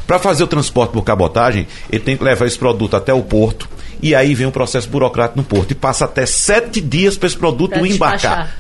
Para 0.06 0.20
fazer 0.20 0.44
o 0.44 0.48
transporte 0.48 0.92
por 0.92 1.04
cabotagem, 1.04 1.68
ele 1.90 2.04
tem 2.04 2.18
que 2.18 2.24
levar 2.24 2.46
esse 2.46 2.58
produto 2.58 2.96
até 2.96 3.14
o 3.14 3.22
porto 3.22 3.68
e 4.02 4.16
aí 4.16 4.34
vem 4.34 4.48
um 4.48 4.52
processo 4.52 4.90
burocrático 4.90 5.38
no 5.38 5.44
porto. 5.44 5.72
E 5.72 5.76
passa 5.76 6.06
até 6.06 6.26
sete 6.26 6.82
dias 6.82 7.18
para 7.18 7.28
esse 7.28 7.38
produto 7.38 7.72
pra 7.72 7.88
embarcar 7.88 8.51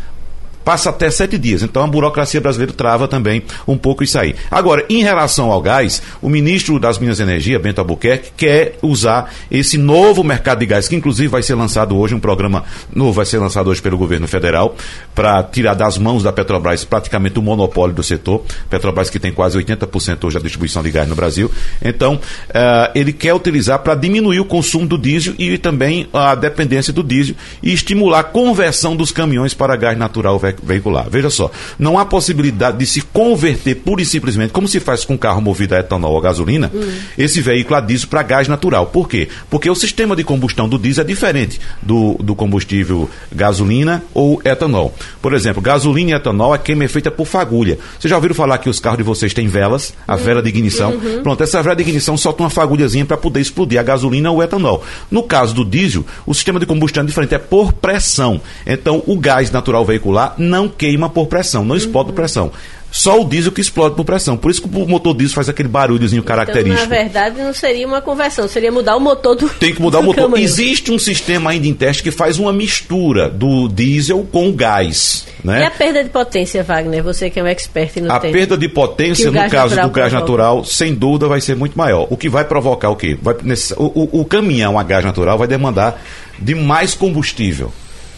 passa 0.63 0.89
até 0.89 1.09
sete 1.09 1.37
dias. 1.37 1.63
Então 1.63 1.83
a 1.83 1.87
burocracia 1.87 2.41
brasileira 2.41 2.73
trava 2.73 3.07
também 3.07 3.43
um 3.67 3.77
pouco 3.77 4.03
isso 4.03 4.17
aí. 4.17 4.35
Agora, 4.49 4.85
em 4.89 5.03
relação 5.03 5.51
ao 5.51 5.61
gás, 5.61 6.01
o 6.21 6.29
ministro 6.29 6.79
das 6.79 6.99
Minas 6.99 7.19
e 7.19 7.23
Energia, 7.23 7.59
Bento 7.59 7.79
Albuquerque, 7.79 8.31
quer 8.35 8.77
usar 8.81 9.33
esse 9.49 9.77
novo 9.77 10.23
mercado 10.23 10.59
de 10.59 10.65
gás, 10.65 10.87
que 10.87 10.95
inclusive 10.95 11.27
vai 11.27 11.41
ser 11.41 11.55
lançado 11.55 11.97
hoje, 11.97 12.15
um 12.15 12.19
programa 12.19 12.63
novo 12.93 13.13
vai 13.13 13.25
ser 13.25 13.39
lançado 13.39 13.69
hoje 13.69 13.81
pelo 13.81 13.97
governo 13.97 14.27
federal, 14.27 14.75
para 15.13 15.43
tirar 15.43 15.73
das 15.73 15.97
mãos 15.97 16.23
da 16.23 16.31
Petrobras 16.31 16.83
praticamente 16.83 17.39
o 17.39 17.41
monopólio 17.41 17.95
do 17.95 18.03
setor. 18.03 18.43
Petrobras 18.69 19.09
que 19.09 19.19
tem 19.19 19.31
quase 19.31 19.57
80% 19.57 20.23
hoje 20.25 20.35
da 20.35 20.41
distribuição 20.41 20.83
de 20.83 20.91
gás 20.91 21.07
no 21.07 21.15
Brasil. 21.15 21.51
Então, 21.81 22.15
uh, 22.15 22.91
ele 22.95 23.13
quer 23.13 23.33
utilizar 23.33 23.79
para 23.79 23.95
diminuir 23.95 24.39
o 24.39 24.45
consumo 24.45 24.85
do 24.85 24.97
diesel 24.97 25.33
e 25.37 25.57
também 25.57 26.07
a 26.13 26.35
dependência 26.35 26.93
do 26.93 27.03
diesel 27.03 27.35
e 27.61 27.73
estimular 27.73 28.19
a 28.19 28.23
conversão 28.23 28.95
dos 28.95 29.11
caminhões 29.11 29.53
para 29.53 29.75
gás 29.75 29.97
natural 29.97 30.37
veicular. 30.61 31.09
Veja 31.09 31.29
só, 31.29 31.51
não 31.77 31.97
há 31.97 32.05
possibilidade 32.05 32.77
de 32.77 32.85
se 32.85 33.01
converter 33.01 33.75
pura 33.75 34.01
e 34.01 34.05
simplesmente, 34.05 34.51
como 34.51 34.67
se 34.67 34.79
faz 34.79 35.05
com 35.05 35.17
carro 35.17 35.41
movido 35.41 35.75
a 35.75 35.79
etanol 35.79 36.13
ou 36.13 36.21
gasolina, 36.21 36.71
hum. 36.73 36.91
esse 37.17 37.41
veículo 37.41 37.75
a 37.75 37.81
diesel 37.81 38.09
para 38.09 38.23
gás 38.23 38.47
natural. 38.47 38.87
Por 38.87 39.07
quê? 39.07 39.29
Porque 39.49 39.69
o 39.69 39.75
sistema 39.75 40.15
de 40.15 40.23
combustão 40.23 40.67
do 40.67 40.77
diesel 40.77 41.03
é 41.03 41.07
diferente 41.07 41.59
do, 41.81 42.15
do 42.15 42.35
combustível 42.35 43.09
gasolina 43.31 44.03
ou 44.13 44.41
etanol. 44.43 44.93
Por 45.21 45.33
exemplo, 45.33 45.61
gasolina 45.61 46.11
e 46.11 46.13
etanol, 46.13 46.53
a 46.53 46.57
queima 46.57 46.83
é 46.83 46.87
feita 46.87 47.11
por 47.11 47.25
fagulha. 47.25 47.77
Vocês 47.99 48.09
já 48.09 48.15
ouviram 48.15 48.35
falar 48.35 48.57
que 48.57 48.69
os 48.69 48.79
carros 48.79 48.97
de 48.97 49.03
vocês 49.03 49.33
têm 49.33 49.47
velas, 49.47 49.93
a 50.07 50.15
vela 50.15 50.41
de 50.41 50.49
ignição? 50.49 50.91
Uhum. 50.91 51.23
Pronto, 51.23 51.43
essa 51.43 51.61
vela 51.61 51.75
de 51.75 51.83
ignição 51.83 52.17
solta 52.17 52.43
uma 52.43 52.49
fagulhazinha 52.49 53.05
para 53.05 53.17
poder 53.17 53.41
explodir 53.41 53.79
a 53.79 53.83
gasolina 53.83 54.31
ou 54.31 54.37
o 54.37 54.43
etanol. 54.43 54.83
No 55.09 55.23
caso 55.23 55.53
do 55.53 55.65
diesel, 55.65 56.05
o 56.25 56.33
sistema 56.33 56.59
de 56.59 56.65
combustão 56.65 57.03
é 57.03 57.05
diferente, 57.05 57.35
é 57.35 57.39
por 57.39 57.73
pressão. 57.73 58.41
Então, 58.65 59.03
o 59.05 59.17
gás 59.17 59.51
natural 59.51 59.85
veicular 59.85 60.35
não 60.41 60.67
queima 60.67 61.09
por 61.09 61.27
pressão, 61.27 61.63
não 61.63 61.75
explode 61.75 62.09
por 62.09 62.15
pressão. 62.15 62.51
Só 62.91 63.21
o 63.21 63.25
diesel 63.25 63.53
que 63.53 63.61
explode 63.61 63.95
por 63.95 64.03
pressão. 64.03 64.35
Por 64.35 64.51
isso 64.51 64.61
que 64.61 64.67
o 64.67 64.85
motor 64.85 65.15
diesel 65.15 65.33
faz 65.33 65.47
aquele 65.47 65.69
barulhozinho 65.69 66.19
então, 66.19 66.35
característico. 66.35 66.81
Na 66.81 66.85
verdade, 66.85 67.41
não 67.41 67.53
seria 67.53 67.87
uma 67.87 68.01
conversão, 68.01 68.49
seria 68.49 68.69
mudar 68.69 68.97
o 68.97 68.99
motor 68.99 69.33
do. 69.33 69.47
Tem 69.47 69.73
que 69.73 69.81
mudar 69.81 69.99
o 69.99 70.03
motor. 70.03 70.37
Existe 70.37 70.91
um 70.91 70.99
sistema 70.99 71.51
ainda 71.51 71.67
em 71.67 71.73
teste 71.73 72.03
que 72.03 72.11
faz 72.11 72.37
uma 72.37 72.51
mistura 72.51 73.29
do 73.29 73.69
diesel 73.69 74.27
com 74.29 74.49
o 74.49 74.51
gás. 74.51 75.25
Né? 75.41 75.61
E 75.61 75.63
a 75.63 75.71
perda 75.71 76.03
de 76.03 76.09
potência, 76.09 76.63
Wagner? 76.63 77.01
Você 77.01 77.29
que 77.29 77.39
é 77.39 77.43
um 77.43 77.47
expert 77.47 77.95
no 78.01 78.11
A 78.11 78.19
tempo. 78.19 78.33
perda 78.33 78.57
de 78.57 78.67
potência, 78.67 79.31
no 79.31 79.49
caso 79.49 79.79
do 79.79 79.89
gás 79.89 80.11
natural, 80.11 80.65
sem 80.65 80.93
dúvida 80.93 81.29
vai 81.29 81.39
ser 81.39 81.55
muito 81.55 81.77
maior. 81.77 82.07
O 82.09 82.17
que 82.17 82.27
vai 82.27 82.43
provocar 82.43 82.89
o 82.89 82.97
quê? 82.97 83.17
Vai, 83.21 83.35
nesse, 83.41 83.73
o, 83.75 83.85
o, 83.85 84.21
o 84.21 84.25
caminhão 84.25 84.77
a 84.77 84.83
gás 84.83 85.05
natural 85.05 85.37
vai 85.37 85.47
demandar 85.47 86.01
de 86.37 86.53
mais 86.53 86.93
combustível 86.93 87.71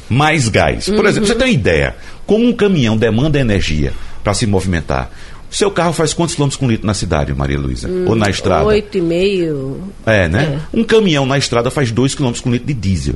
mais 0.10 0.48
gás. 0.48 0.86
Por 0.86 1.00
uhum. 1.00 1.08
exemplo, 1.08 1.28
você 1.28 1.36
tem 1.36 1.48
uma 1.48 1.54
ideia, 1.54 1.96
como 2.26 2.48
um 2.48 2.54
caminhão 2.54 2.98
demanda 2.98 3.40
energia 3.40 3.94
para 4.24 4.34
se 4.34 4.46
movimentar, 4.46 5.12
o 5.52 5.56
seu 5.56 5.70
carro 5.70 5.94
faz 5.94 6.14
quantos 6.14 6.34
quilômetros 6.34 6.60
com 6.60 6.68
litro 6.68 6.88
na 6.88 6.94
cidade, 6.94 7.34
Maria 7.34 7.60
Luísa? 7.60 7.88
Hum, 7.88 8.06
Ou 8.08 8.16
na 8.16 8.30
estrada? 8.30 8.66
Oito 8.66 8.98
e 8.98 9.02
meio. 9.02 9.82
É, 10.06 10.28
né? 10.28 10.60
É. 10.74 10.78
Um 10.78 10.84
caminhão 10.84 11.26
na 11.26 11.38
estrada 11.38 11.70
faz 11.70 11.92
dois 11.92 12.16
quilômetros 12.16 12.44
com 12.44 12.52
litro 12.52 12.68
de 12.68 12.74
diesel. 12.74 13.16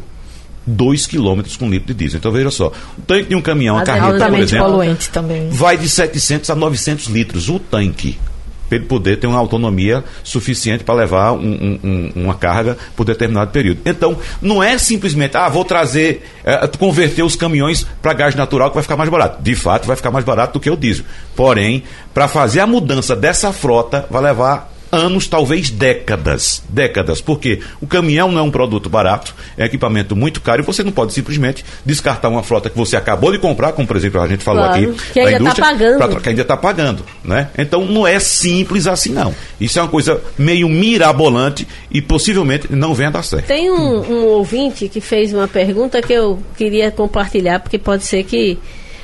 2 0.70 1.08
quilômetros 1.08 1.56
com 1.56 1.70
litro 1.70 1.88
de 1.88 1.94
diesel. 1.94 2.18
Então 2.18 2.32
veja 2.32 2.52
só, 2.52 2.74
o 2.98 3.02
tanque 3.04 3.30
de 3.30 3.36
um 3.36 3.42
caminhão, 3.42 3.78
a 3.78 3.84
carreta, 3.84 4.30
por 4.30 4.40
exemplo, 4.40 4.68
poluente 4.68 5.10
também. 5.10 5.50
vai 5.50 5.78
de 5.78 5.88
700 5.88 6.50
a 6.50 6.56
900 6.56 7.06
litros. 7.08 7.48
O 7.48 7.58
tanque 7.58 8.20
para 8.68 8.78
ele 8.78 8.86
poder 8.86 9.18
ter 9.18 9.28
uma 9.28 9.38
autonomia 9.38 10.04
suficiente 10.24 10.84
para 10.84 10.96
levar 10.96 11.34
um, 11.34 11.80
um, 11.84 12.12
uma 12.16 12.36
carga 12.36 12.78
por 12.96 13.06
determinado 13.06 13.52
período. 13.52 13.82
Então, 13.86 14.18
não 14.42 14.62
é 14.62 14.78
simplesmente, 14.78 15.36
ah, 15.38 15.50
vou 15.50 15.66
trazer, 15.66 16.26
é, 16.44 16.68
converter 16.68 17.24
os 17.24 17.36
caminhões 17.36 17.86
para 18.02 18.14
gás 18.14 18.36
natural 18.36 18.70
que 18.70 18.76
vai 18.76 18.84
ficar 18.84 18.98
mais 18.98 19.10
barato. 19.10 19.42
De 19.42 19.56
fato, 19.56 19.88
vai 19.88 19.96
ficar 19.96 20.12
mais 20.12 20.26
barato 20.26 20.54
do 20.54 20.60
que 20.60 20.70
o 20.70 20.78
diesel. 20.78 21.06
Porém, 21.36 21.84
para 22.14 22.28
fazer 22.28 22.60
a 22.60 22.68
mudança 22.68 23.16
dessa 23.16 23.52
frota, 23.54 24.06
vai 24.10 24.22
levar 24.22 24.77
anos, 24.92 25.28
talvez 25.28 25.70
décadas. 25.70 26.64
Décadas, 26.70 27.22
porque 27.22 27.60
o 27.82 27.88
caminhão 27.88 28.32
não 28.32 28.40
é 28.40 28.42
um 28.44 28.52
produto 28.52 28.90
barato, 28.90 29.34
é 29.58 29.66
equipamento 29.66 30.16
muito 30.16 30.40
caro 30.42 30.62
e 30.62 30.66
você 30.66 30.84
não 30.84 30.92
pode 30.92 31.14
simplesmente 31.14 31.64
descartar 31.86 32.30
uma 32.30 32.44
frota 32.44 32.70
que 32.70 32.78
você 32.78 32.96
acabou 32.96 33.32
de 33.32 33.40
comprar, 33.40 33.74
como 33.74 33.88
por 33.88 33.98
exemplo 33.98 34.22
a 34.22 34.28
gente 34.28 34.44
falou 34.44 34.64
Claro, 34.64 34.92
aqui, 34.92 35.04
que 35.14 35.22
da 35.22 35.28
ainda 35.28 35.38
tá 35.38 35.44
indústria, 35.44 35.66
pagando. 35.68 35.98
pra- 36.12 36.22
que 36.22 36.30
ainda 36.30 36.42
está 36.42 36.58
pagando. 36.58 37.04
Né? 37.24 37.50
Então 37.58 37.86
não 37.86 38.06
é 38.08 38.20
simples 38.20 38.88
assim, 38.88 39.12
não. 39.14 39.34
Isso 39.60 39.78
é 39.80 39.82
uma 39.82 39.88
coisa 39.90 40.22
meio 40.38 40.68
mirabolante 40.70 41.68
e 41.92 42.02
possivelmente 42.02 42.68
não 42.72 42.94
venha 42.94 43.10
a 43.10 43.12
dar 43.14 43.24
certo. 43.24 43.46
Tem 43.48 43.70
um, 43.72 44.00
um 44.12 44.26
ouvinte 44.26 44.88
que 44.88 45.02
fez 45.02 45.34
uma 45.34 45.48
pergunta 45.48 46.02
que 46.02 46.14
eu 46.14 46.40
queria 46.58 46.92
compartilhar, 46.92 47.60
porque 47.60 47.78
pode 47.78 48.04
ser 48.06 48.24
que. 48.24 48.58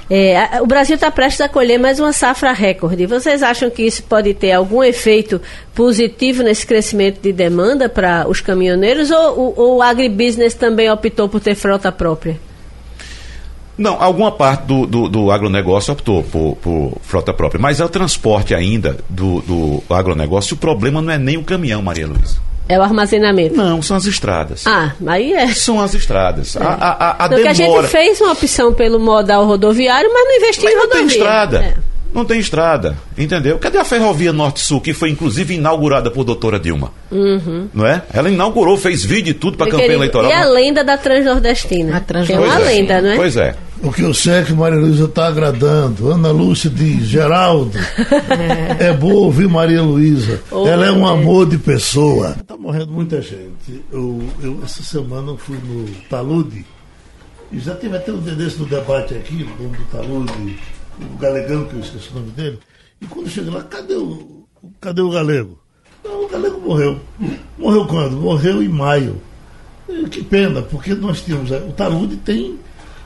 É, 0.10 0.62
o 0.62 0.66
Brasil 0.68 0.96
está 0.96 1.10
prestes 1.10 1.42
a 1.42 1.50
colher 1.50 1.80
mais 1.80 2.00
uma 2.00 2.12
safra 2.13 2.52
recorde. 2.52 3.06
Vocês 3.06 3.42
acham 3.42 3.70
que 3.70 3.84
isso 3.84 4.04
pode 4.04 4.34
ter 4.34 4.52
algum 4.52 4.84
efeito 4.84 5.42
positivo 5.74 6.44
nesse 6.44 6.66
crescimento 6.68 7.22
de 7.22 7.32
demanda 7.32 7.88
para 7.89 8.28
os 8.28 8.42
caminhoneiros 8.42 9.10
ou, 9.12 9.39
o- 9.39 9.54
ou 9.56 9.78
o 9.78 9.82
agribusiness 9.82 10.54
também 10.54 10.89
optou 10.92 11.28
por 11.30 11.39
ter 11.39 11.56
frota 11.56 11.92
própria? 11.92 12.38
Não, 13.76 14.00
alguma 14.00 14.32
parte 14.32 14.66
do, 14.68 14.86
do, 14.86 15.10
do 15.10 15.32
agronegócio 15.32 15.94
optou 15.94 16.22
por, 16.22 16.56
por 16.58 16.98
frota 17.02 17.34
própria, 17.34 17.60
mas 17.60 17.80
é 17.80 17.86
o 17.86 17.89
transporte 17.89 18.54
ainda 18.54 18.98
do, 19.10 19.42
do 19.42 19.84
agronegócio. 19.89 20.54
O 20.54 20.58
problema 20.60 21.02
não 21.02 21.12
é 21.12 21.18
nem 21.18 21.38
o 21.38 21.44
caminhão, 21.44 21.82
Maria 21.82 22.06
Luísa. 22.06 22.38
É 22.69 22.80
o 22.80 22.82
armazenamento. 22.82 23.56
Não, 23.58 23.82
são 23.82 23.97
as 23.97 24.06
estradas. 24.06 24.65
Ah, 24.65 24.93
aí 25.08 25.34
é. 25.34 25.47
São 25.54 25.82
as 25.82 25.93
estradas. 25.93 26.56
A, 26.56 26.63
a, 26.63 26.91
a, 26.91 27.12
a 27.12 27.26
a 27.26 27.28
demora. 27.28 27.54
gente 27.54 27.88
fez 27.88 28.21
uma 28.21 28.32
opção 28.32 28.73
pelo 28.73 28.99
modal 28.99 29.45
rodoviário, 29.45 30.10
mas 30.13 30.23
não 30.26 30.36
investiu 30.38 30.63
Mas 30.63 30.73
em 30.73 30.76
não 30.76 30.84
rodovia. 30.84 31.08
tem 31.08 31.17
estrada. 31.17 31.58
É. 31.58 31.92
Não 32.13 32.23
tem 32.23 32.39
estrada, 32.39 32.95
entendeu? 33.17 33.58
Cadê 33.58 33.78
a 33.78 33.84
ferrovia 33.86 34.32
Norte-Sul, 34.32 34.80
que 34.82 34.93
foi 34.93 35.10
inclusive 35.10 35.56
inaugurada 35.56 36.12
por 36.12 36.23
doutora 36.23 36.60
Dilma? 36.60 36.91
Não 37.73 37.86
é? 37.86 38.04
Ela 38.13 38.30
inaugurou, 38.30 38.78
fez 38.78 39.04
vídeo 39.04 39.32
e 39.32 39.34
tudo 39.34 39.58
para 39.58 39.67
a 39.67 39.69
campanha 39.69 39.88
querido, 39.88 40.04
eleitoral. 40.04 40.32
E 40.32 40.34
a 40.34 40.45
lenda 40.45 40.84
da 40.84 40.97
Transnordestina? 40.97 41.97
A 41.97 41.99
Tem 41.99 42.15
uma 42.15 42.26
Transnordestina. 42.26 42.65
lenda, 42.65 43.02
não 43.02 43.10
é? 43.10 43.15
Pois 43.15 43.38
é. 43.38 43.56
O 43.82 43.91
que 43.91 44.02
eu 44.02 44.13
sei 44.13 44.36
é 44.36 44.43
que 44.43 44.54
Maria 44.54 44.80
Luísa 44.80 45.06
está 45.06 45.28
agradando. 45.28 46.10
Ana 46.10 46.32
Lúcia 46.32 46.69
diz, 46.69 47.06
Geraldo, 47.06 47.78
é 48.80 48.93
bom 48.93 49.12
ouvir 49.12 49.49
Maria 49.49 49.82
Luísa. 49.82 50.39
Oh, 50.49 50.65
Ela 50.65 50.86
é 50.86 50.91
um 50.91 51.06
é. 51.06 51.12
amor 51.12 51.49
de 51.49 51.58
pessoa. 51.58 52.36
Está 52.39 52.56
morrendo 52.56 52.91
muita 52.93 53.21
gente. 53.21 53.84
Eu, 53.91 54.23
eu, 54.41 54.60
essa 54.63 54.82
semana 54.84 55.36
fui 55.38 55.58
no 55.58 55.86
Talude 56.10 56.65
e 57.52 57.60
já 57.60 57.76
teve 57.76 57.95
até 57.97 58.12
um 58.12 58.17
desse 58.17 58.58
no 58.58 58.65
debate 58.65 59.13
aqui, 59.13 59.43
o 59.43 59.62
dono 59.62 59.78
do 59.78 59.84
Talude, 59.91 60.58
o 61.01 61.17
galegão, 61.17 61.65
que 61.65 61.75
eu 61.75 61.79
esqueci 61.79 62.10
o 62.12 62.15
nome 62.15 62.32
dele. 62.32 62.60
E 63.01 63.06
quando 63.06 63.29
cheguei 63.29 63.51
lá, 63.51 63.63
cadê 63.63 63.95
o, 63.95 64.43
cadê 64.79 65.01
o 65.01 65.10
galego? 65.10 65.60
Não, 66.03 66.25
o 66.25 66.27
galego 66.29 66.60
morreu. 66.60 66.99
Morreu 67.58 67.86
quando? 67.88 68.17
Morreu 68.17 68.62
em 68.62 68.67
maio. 68.69 69.21
E 69.89 70.03
Que 70.10 70.23
pena, 70.23 70.62
porque 70.62 70.93
nós 70.93 71.21
tínhamos. 71.21 71.51
O 71.51 71.71
Talude 71.71 72.15
tem 72.17 72.58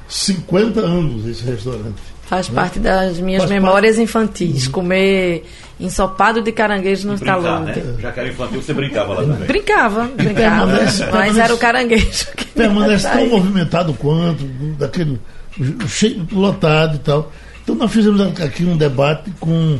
50 0.07 0.79
anos 0.79 1.25
esse 1.25 1.43
restaurante. 1.43 1.95
Faz 2.23 2.49
parte 2.49 2.77
das 2.79 3.19
minhas 3.19 3.43
Faz 3.43 3.51
memórias 3.51 3.97
infantis. 3.97 4.67
Comer 4.67 5.45
ensopado 5.79 6.41
de 6.41 6.51
caranguejo 6.51 7.07
no 7.07 7.17
talude. 7.17 7.81
Já 8.01 8.11
que 8.11 8.19
era 8.19 8.29
infantil, 8.29 8.61
você 8.61 8.73
brincava 8.73 9.13
lá 9.13 9.21
também. 9.21 9.47
Brincava, 9.47 10.03
brincava. 10.07 10.65
permanece- 10.67 11.03
mas 11.03 11.11
permanece- 11.11 11.39
era 11.39 11.53
o 11.53 11.57
caranguejo. 11.57 12.27
que 12.35 12.45
Permanece 12.47 13.07
tão 13.09 13.17
aí. 13.21 13.29
movimentado 13.29 13.93
quanto, 13.93 14.43
daquele 14.77 15.19
cheio, 15.87 16.27
lotado 16.33 16.95
e 16.97 16.99
tal. 16.99 17.31
Então 17.67 17.75
nós 17.75 17.91
fizemos 17.91 18.21
aqui 18.21 18.63
um 18.63 18.77
debate 18.77 19.29
com, 19.41 19.77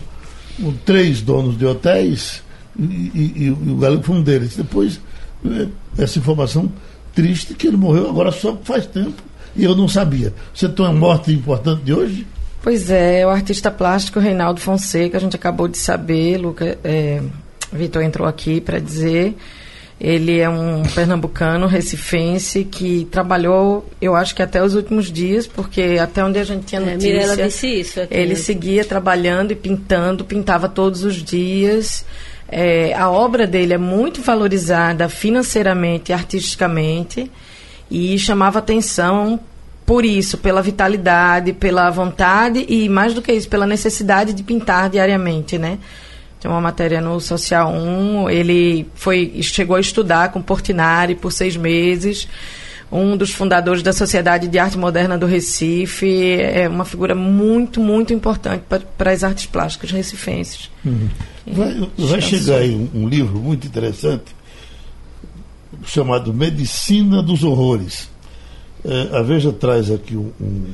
com 0.62 0.74
três 0.86 1.22
donos 1.22 1.58
de 1.58 1.66
hotéis 1.66 2.44
e, 2.78 2.84
e- 2.84 3.34
e 3.46 3.50
o 3.50 3.78
Galego 3.78 4.04
foi 4.04 4.18
um 4.18 4.22
deles. 4.22 4.58
Depois, 4.58 5.00
eh, 5.46 5.68
essa 5.98 6.20
informação 6.20 6.70
triste 7.16 7.54
que 7.54 7.66
ele 7.66 7.78
morreu 7.78 8.10
agora 8.10 8.30
só 8.30 8.58
faz 8.62 8.86
tempo 8.86 9.24
e 9.56 9.64
eu 9.64 9.74
não 9.74 9.88
sabia. 9.88 10.34
Você 10.54 10.68
tem 10.68 10.86
uma 10.86 10.94
morte 10.94 11.32
importante 11.32 11.82
de 11.84 11.94
hoje? 11.94 12.28
Pois 12.62 12.90
é, 12.90 13.26
o 13.26 13.30
artista 13.30 13.72
plástico 13.72 14.20
Reinaldo 14.20 14.60
Fonseca, 14.60 15.16
a 15.16 15.22
gente 15.22 15.38
acabou 15.38 15.70
de 15.70 15.78
saber, 15.78 16.36
Luca, 16.40 16.78
é, 16.84 17.22
Vitor 17.72 18.02
entrou 18.04 18.28
aqui 18.28 18.60
para 18.60 18.80
dizer. 18.80 19.38
Ele 20.00 20.38
é 20.38 20.48
um 20.48 20.84
pernambucano, 20.94 21.66
recifense, 21.66 22.64
que 22.64 23.08
trabalhou, 23.10 23.90
eu 24.00 24.16
acho 24.16 24.36
que 24.36 24.44
até 24.44 24.64
os 24.64 24.76
últimos 24.76 25.12
dias, 25.12 25.48
porque 25.48 25.98
até 26.00 26.24
onde 26.24 26.38
a 26.38 26.44
gente 26.44 26.66
tinha 26.66 26.80
É, 26.80 26.86
notícia... 26.86 27.12
Mirella 27.14 27.36
disse 27.38 27.68
isso 27.68 28.02
aqui, 28.02 28.14
Ele 28.14 28.30
né? 28.30 28.36
seguia 28.36 28.86
trabalhando 28.86 29.52
e 29.54 29.56
pintando, 29.56 30.24
pintava 30.24 30.70
todos 30.70 31.04
os 31.04 31.16
dias. 31.16 32.06
É, 32.48 32.94
a 32.94 33.10
obra 33.10 33.48
dele 33.48 33.74
é 33.74 33.78
muito 33.78 34.22
valorizada 34.22 35.10
financeiramente 35.10 36.12
e 36.12 36.14
artisticamente 36.14 37.30
e 37.90 38.18
chamava 38.20 38.60
atenção 38.60 39.40
por 39.86 40.06
isso, 40.06 40.38
pela 40.38 40.62
vitalidade, 40.62 41.54
pela 41.54 41.90
vontade 41.90 42.66
e 42.70 42.88
mais 42.88 43.14
do 43.14 43.22
que 43.22 43.32
isso, 43.32 43.50
pela 43.50 43.66
necessidade 43.66 44.34
de 44.34 44.44
pintar 44.44 44.90
diariamente, 44.90 45.58
né? 45.58 45.80
Tem 46.40 46.50
uma 46.50 46.62
matéria 46.62 47.02
no 47.02 47.20
Social 47.20 47.72
1, 47.72 48.30
ele 48.30 48.88
foi, 48.94 49.42
chegou 49.42 49.76
a 49.76 49.80
estudar 49.80 50.32
com 50.32 50.42
Portinari 50.42 51.16
por 51.16 51.32
seis 51.32 51.58
meses, 51.58 52.28
um 52.92 53.18
dos 53.18 53.32
fundadores 53.32 53.82
da 53.82 53.92
Sociedade 53.92 54.48
de 54.48 54.60
Arte 54.60 54.78
Moderna 54.78 55.18
do 55.18 55.26
Recife, 55.26 56.40
é 56.40 56.70
uma 56.70 56.86
figura 56.86 57.16
muito, 57.16 57.82
muito 57.82 58.14
importante 58.14 58.64
para 58.98 59.12
as 59.12 59.24
artes 59.24 59.46
plásticas 59.48 59.92
recifenses. 59.92 60.70
Vai, 61.46 61.90
vai 61.98 62.22
chegar 62.22 62.58
aí 62.58 62.74
um, 62.76 63.02
um 63.04 63.08
livro 63.10 63.40
muito 63.40 63.66
interessante 63.66 64.36
chamado 65.86 66.34
Medicina 66.34 67.22
dos 67.22 67.44
Horrores. 67.44 68.10
É, 68.86 69.18
a 69.18 69.22
Veja 69.22 69.52
traz 69.52 69.92
aqui 69.92 70.16
um, 70.16 70.32
um, 70.40 70.66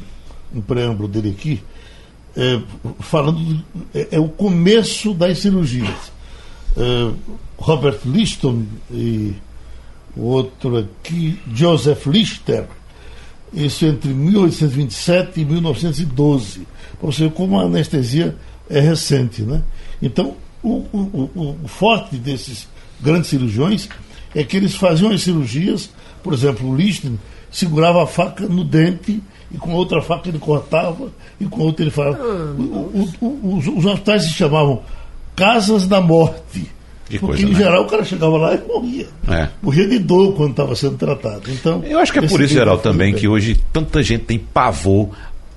um 0.55 0.61
preâmbulo 0.61 1.07
dele 1.07 1.35
aqui, 1.37 1.63
é, 2.35 2.59
falando 2.99 3.39
do- 3.39 3.63
é, 3.93 4.07
é 4.11 4.19
o 4.19 4.27
começo 4.27 5.13
das 5.13 5.39
cirurgias. 5.39 6.11
É, 6.75 7.11
Robert 7.57 7.99
Liston 8.05 8.63
e 8.91 9.33
outro 10.15 10.77
aqui, 10.77 11.39
Joseph 11.53 12.05
Lister, 12.07 12.65
isso 13.53 13.85
entre 13.85 14.13
1827 14.13 15.41
e 15.41 15.45
1912. 15.45 16.67
Para 16.99 17.11
você 17.11 17.29
como 17.29 17.59
a 17.59 17.63
anestesia 17.63 18.35
é 18.69 18.79
recente, 18.79 19.43
né? 19.43 19.61
Então, 20.01 20.35
o, 20.63 20.85
o, 20.91 21.57
o, 21.63 21.67
forte 21.67 22.15
desses 22.15 22.67
grandes 23.01 23.29
cirurgiões 23.29 23.89
é 24.33 24.43
que 24.43 24.57
eles 24.57 24.75
faziam 24.75 25.11
as 25.11 25.21
cirurgias, 25.21 25.89
por 26.23 26.33
exemplo, 26.33 26.67
o 26.67 26.75
Lichten 26.75 27.19
segurava 27.51 28.03
a 28.03 28.07
faca 28.07 28.47
no 28.47 28.63
dente 28.63 29.21
e 29.53 29.57
com 29.57 29.73
outra 29.73 30.01
faca 30.01 30.29
ele 30.29 30.39
cortava 30.39 31.07
e 31.39 31.45
com 31.45 31.61
outra 31.61 31.83
ele 31.83 31.91
falava. 31.91 32.23
O- 32.23 32.61
o- 33.21 33.25
o- 33.25 33.57
os, 33.57 33.67
os 33.67 33.85
hospitais 33.85 34.23
se 34.23 34.29
chamavam 34.31 34.81
Casas 35.35 35.87
da 35.87 36.01
Morte. 36.01 36.71
Que 37.09 37.19
porque 37.19 37.41
coisa, 37.43 37.43
em 37.43 37.49
né? 37.51 37.57
geral 37.57 37.83
o 37.83 37.87
cara 37.87 38.03
chegava 38.05 38.37
lá 38.37 38.55
e 38.55 38.61
morria. 38.65 39.07
É. 39.27 39.49
Morria 39.61 39.87
de 39.87 39.99
dor 39.99 40.33
quando 40.35 40.51
estava 40.51 40.75
sendo 40.75 40.95
tratado. 40.97 41.41
Então, 41.49 41.83
Eu 41.85 41.99
acho 41.99 42.11
que 42.13 42.19
é 42.19 42.27
por 42.27 42.41
isso, 42.41 42.53
Geraldo, 42.53 42.81
foi 42.81 42.91
também, 42.91 43.13
que 43.13 43.27
hoje 43.27 43.59
tanta 43.73 44.01
gente 44.01 44.23
tem 44.23 44.39
pavor 44.39 45.09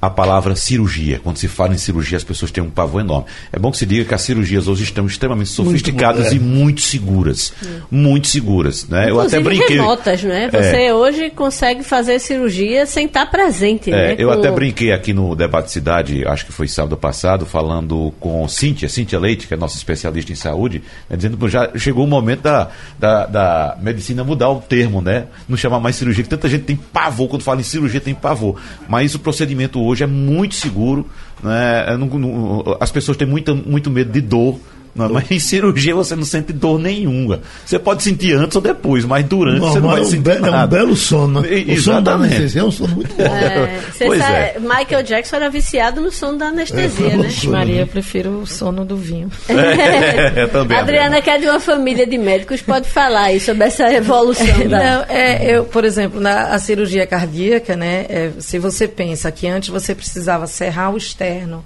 à 0.07 0.11
palavra 0.11 0.55
cirurgia. 0.57 1.21
Quando 1.23 1.37
se 1.38 1.49
fala 1.49 1.75
em 1.75 1.79
cirurgia, 1.79 2.16
as 2.16 2.25
pessoas 2.25 2.51
têm 2.51 2.62
um 2.62 2.71
pavor 2.71 3.01
enorme. 3.01 3.27
É 3.53 3.59
bom 3.59 3.71
que 3.71 3.77
se 3.79 3.87
diga 3.87 4.05
que 4.05 4.14
as 4.14 4.23
cirurgias 4.23 4.69
hoje 4.69 4.85
estão 4.85 5.07
extremamente 5.07 5.51
sofisticadas 5.51 6.25
moderno. 6.33 6.45
e 6.45 6.49
muito 6.49 6.81
seguras. 6.81 7.53
Muito 7.90 8.29
seguras. 8.29 8.88
Né? 8.88 9.11
Eu 9.11 9.21
até 9.21 9.40
brinquei. 9.40 9.77
remotas, 9.77 10.23
né? 10.23 10.49
Você 10.51 10.92
hoje 10.92 11.31
consegue 11.31 11.83
fazer 11.83 12.19
cirurgia 12.19 12.87
sem 12.87 13.07
estar 13.07 13.27
presente, 13.27 13.90
É, 13.92 14.09
né? 14.09 14.14
eu 14.19 14.29
Com- 14.29 14.35
até 14.35 14.51
brinquei 14.51 14.92
aqui 14.92 15.12
no 15.12 15.35
Debate 15.35 15.71
Cidade, 15.71 16.25
acho 16.27 16.47
que 16.47 16.53
foi 16.53 16.69
sábado 16.69 16.97
passado, 16.97 17.45
falando 17.47 18.12
com 18.21 18.47
Cíntia, 18.49 18.88
Cíntia 18.88 19.19
Leite, 19.19 19.47
que 19.47 19.55
é 19.55 19.57
nossa 19.57 19.77
especialista 19.77 20.33
em 20.33 20.35
saúde, 20.37 20.83
né, 21.09 21.16
dizendo 21.16 21.37
que 21.37 21.49
já 21.49 21.71
chegou 21.77 22.05
o 22.05 22.07
momento 22.09 22.42
da, 22.42 22.71
da, 22.99 23.27
da 23.27 23.77
medicina 23.81 24.25
mudar 24.25 24.51
o 24.51 24.61
termo, 24.61 25.01
né? 25.01 25.27
Não 25.49 25.57
chamar 25.57 25.81
mais 25.81 25.97
cirurgia, 25.97 26.23
que 26.25 26.31
tanta 26.31 26.49
gente 26.49 26.64
tem 26.64 26.77
pavor, 26.77 27.29
quando 27.29 27.42
fala 27.42 27.61
em 27.61 27.64
cirurgia 27.64 28.01
tem 28.01 28.14
pavor. 28.14 28.57
Mas 28.88 29.14
o 29.14 29.19
procedimento 29.19 29.81
hoje 29.83 29.95
é 30.04 30.06
muito 30.06 30.54
seguro, 30.54 31.06
né? 31.42 31.85
É, 31.88 31.96
não- 31.96 32.06
não- 32.06 32.76
as 32.80 32.90
pessoas 32.90 33.16
têm 33.16 33.26
muita, 33.26 33.54
muito 33.54 33.90
medo 33.90 34.12
de 34.12 34.20
dor. 34.20 34.59
Não, 34.96 35.09
mas 35.11 35.30
em 35.30 35.38
cirurgia 35.38 35.94
você 35.94 36.16
não 36.16 36.24
sente 36.24 36.52
dor 36.52 36.78
nenhuma. 36.78 37.40
Você 37.64 37.78
pode 37.78 38.02
sentir 38.02 38.32
antes 38.35 38.56
ou 38.56 38.62
depois, 38.62 39.04
mas 39.04 39.24
durante 39.26 39.61
você 39.61 39.78
não 39.80 39.88
vai 39.90 39.98
é, 40.00 40.02
um 40.02 40.04
sentir 40.06 40.18
be- 40.22 40.30
é 40.30 40.38
um 40.40 40.50
nada. 40.50 40.66
belo 40.76 40.96
sono. 40.96 41.40
né? 41.42 41.48
E- 41.52 41.72
O 41.74 41.80
sono 41.82 42.02
da 42.02 42.12
anestesia 42.14 42.61
é 42.61 42.64
um 42.64 42.70
sono 42.70 42.94
muito 42.96 43.14
bom. 43.14 43.22
É, 43.24 43.80
Pois 44.06 44.20
sabe, 44.20 44.35
é. 44.35 44.56
Michael 44.61 45.02
Jackson 45.02 45.37
era 45.37 45.50
viciado 45.50 46.00
no 46.00 46.11
som 46.11 46.37
da 46.37 46.46
anestesia, 46.46 47.09
É, 47.12 47.16
né? 47.16 47.28
Sono, 47.37 47.52
Maria, 47.52 47.74
né? 47.76 47.82
eu 47.82 47.87
prefiro 47.87 48.30
o 48.40 48.46
sono 48.46 48.85
do 48.85 48.96
vinho. 48.96 49.30
É, 49.48 50.46
também. 50.46 50.76
Adriana, 50.78 51.20
que 51.20 51.30
é 51.30 51.38
de 51.38 51.46
uma 51.46 51.61
família 51.61 52.06
de 52.06 52.16
médicos, 52.18 52.62
pode 52.62 52.88
falar 52.88 53.24
aí 53.24 53.40
sobre 53.40 53.64
essa 53.64 53.92
evolução. 53.92 54.46
da... 54.68 54.78
Não, 54.78 55.04
é, 55.09 55.56
eu, 55.56 55.64
por 55.64 55.85
exemplo, 55.85 56.20
na 56.20 56.48
a 56.54 56.59
cirurgia 56.59 57.06
cardíaca, 57.06 57.76
né? 57.76 58.06
é, 58.09 58.30
se 58.38 58.59
você 58.59 58.87
pensa 58.88 59.30
que 59.30 59.46
antes 59.46 59.68
você 59.68 59.94
precisava 59.94 60.46
serrar 60.46 60.92
o 60.92 60.96
externo, 60.96 61.64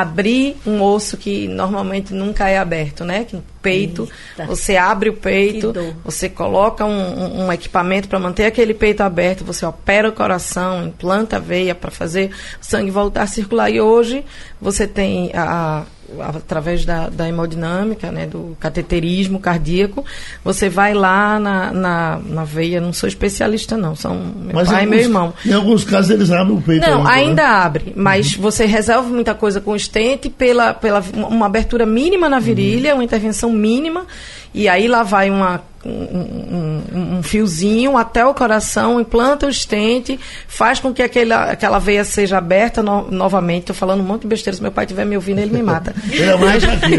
abrir 0.00 0.56
um 0.66 0.80
osso 0.82 1.16
que 1.16 1.46
normalmente 1.48 2.14
nunca 2.14 2.48
é 2.48 2.56
aberto, 2.58 3.04
né? 3.04 3.24
Que 3.24 3.36
no 3.36 3.44
peito, 3.60 4.08
Eita. 4.30 4.46
você 4.46 4.76
abre 4.76 5.10
o 5.10 5.12
peito, 5.14 5.72
você 6.04 6.28
coloca 6.28 6.84
um, 6.84 6.90
um- 6.90 7.44
um 7.46 7.52
equipamento 7.52 8.08
para 8.08 8.18
manter 8.18 8.46
aquele 8.46 8.74
peito 8.74 9.02
aberto, 9.02 9.44
você 9.44 9.64
opera 9.66 10.08
o 10.08 10.12
coração, 10.12 10.86
implanta 10.86 11.36
a 11.36 11.38
veia 11.38 11.74
para 11.74 11.90
fazer 11.90 12.30
o 12.60 12.64
sangue 12.64 12.90
voltar 12.90 13.22
a 13.22 13.26
circular. 13.26 13.70
E 13.70 13.80
hoje 13.80 14.24
você 14.60 14.86
tem 14.86 15.30
a- 15.34 15.82
a- 15.82 15.82
através 16.20 16.84
da, 16.84 17.08
da 17.08 17.28
hemodinâmica, 17.28 18.10
né, 18.10 18.26
do 18.26 18.56
cateterismo 18.60 19.38
cardíaco, 19.40 20.04
você 20.44 20.68
vai 20.68 20.94
lá 20.94 21.38
na, 21.38 21.72
na, 21.72 22.20
na 22.24 22.44
veia, 22.44 22.80
não 22.80 22.92
sou 22.92 23.08
especialista 23.08 23.76
não, 23.76 23.94
são 23.94 24.14
meu 24.16 24.54
Mas 24.54 24.68
pai 24.68 24.84
e 24.84 24.86
meu 24.86 24.98
alguns- 24.98 25.06
irmão. 25.06 25.34
Em 25.46 25.52
alguns 25.52 25.84
casos 25.84 26.10
eles 26.10 26.30
abrem 26.30 26.56
o 26.56 26.60
peito 26.62 26.88
Não, 26.88 27.06
ainda 27.06 27.42
né? 27.42 27.48
abre, 27.48 27.92
mas 27.96 28.34
você 28.34 28.66
resolve 28.66 29.12
muita 29.12 29.34
coisa 29.34 29.60
com 29.60 29.72
o 29.72 29.76
estente 29.76 30.28
pela, 30.28 30.74
pela 30.74 31.02
uma 31.14 31.46
abertura 31.46 31.86
mínima 31.86 32.28
na 32.28 32.38
virilha, 32.38 32.94
uma 32.94 33.04
intervenção 33.04 33.50
mínima, 33.50 34.06
e 34.54 34.68
aí 34.68 34.86
lá 34.88 35.02
vai 35.02 35.30
uma, 35.30 35.62
um, 35.84 35.90
um- 35.90 37.18
um- 37.18 37.22
fiozinho 37.22 37.96
até 37.96 38.24
o 38.24 38.32
coração, 38.34 39.00
implanta 39.00 39.46
o 39.46 39.50
estente, 39.50 40.18
faz 40.46 40.78
com 40.78 40.92
que 40.92 41.02
aquela, 41.02 41.50
aquela 41.50 41.78
veia 41.78 42.04
seja 42.04 42.38
aberta 42.38 42.82
no- 42.82 43.10
novamente. 43.10 43.62
Estou 43.62 43.76
falando 43.76 44.00
um 44.00 44.04
monte 44.04 44.22
de 44.22 44.28
besteira, 44.28 44.56
se 44.56 44.62
meu 44.62 44.70
pai 44.72 44.84
estiver 44.84 45.04
me 45.04 45.16
ouvindo, 45.16 45.38
ele 45.40 45.52
me 45.52 45.62
mata. 45.62 45.94
Ele 46.10 46.30
amanhã 46.30 46.58
tá 46.60 46.72
aqui. 46.72 46.94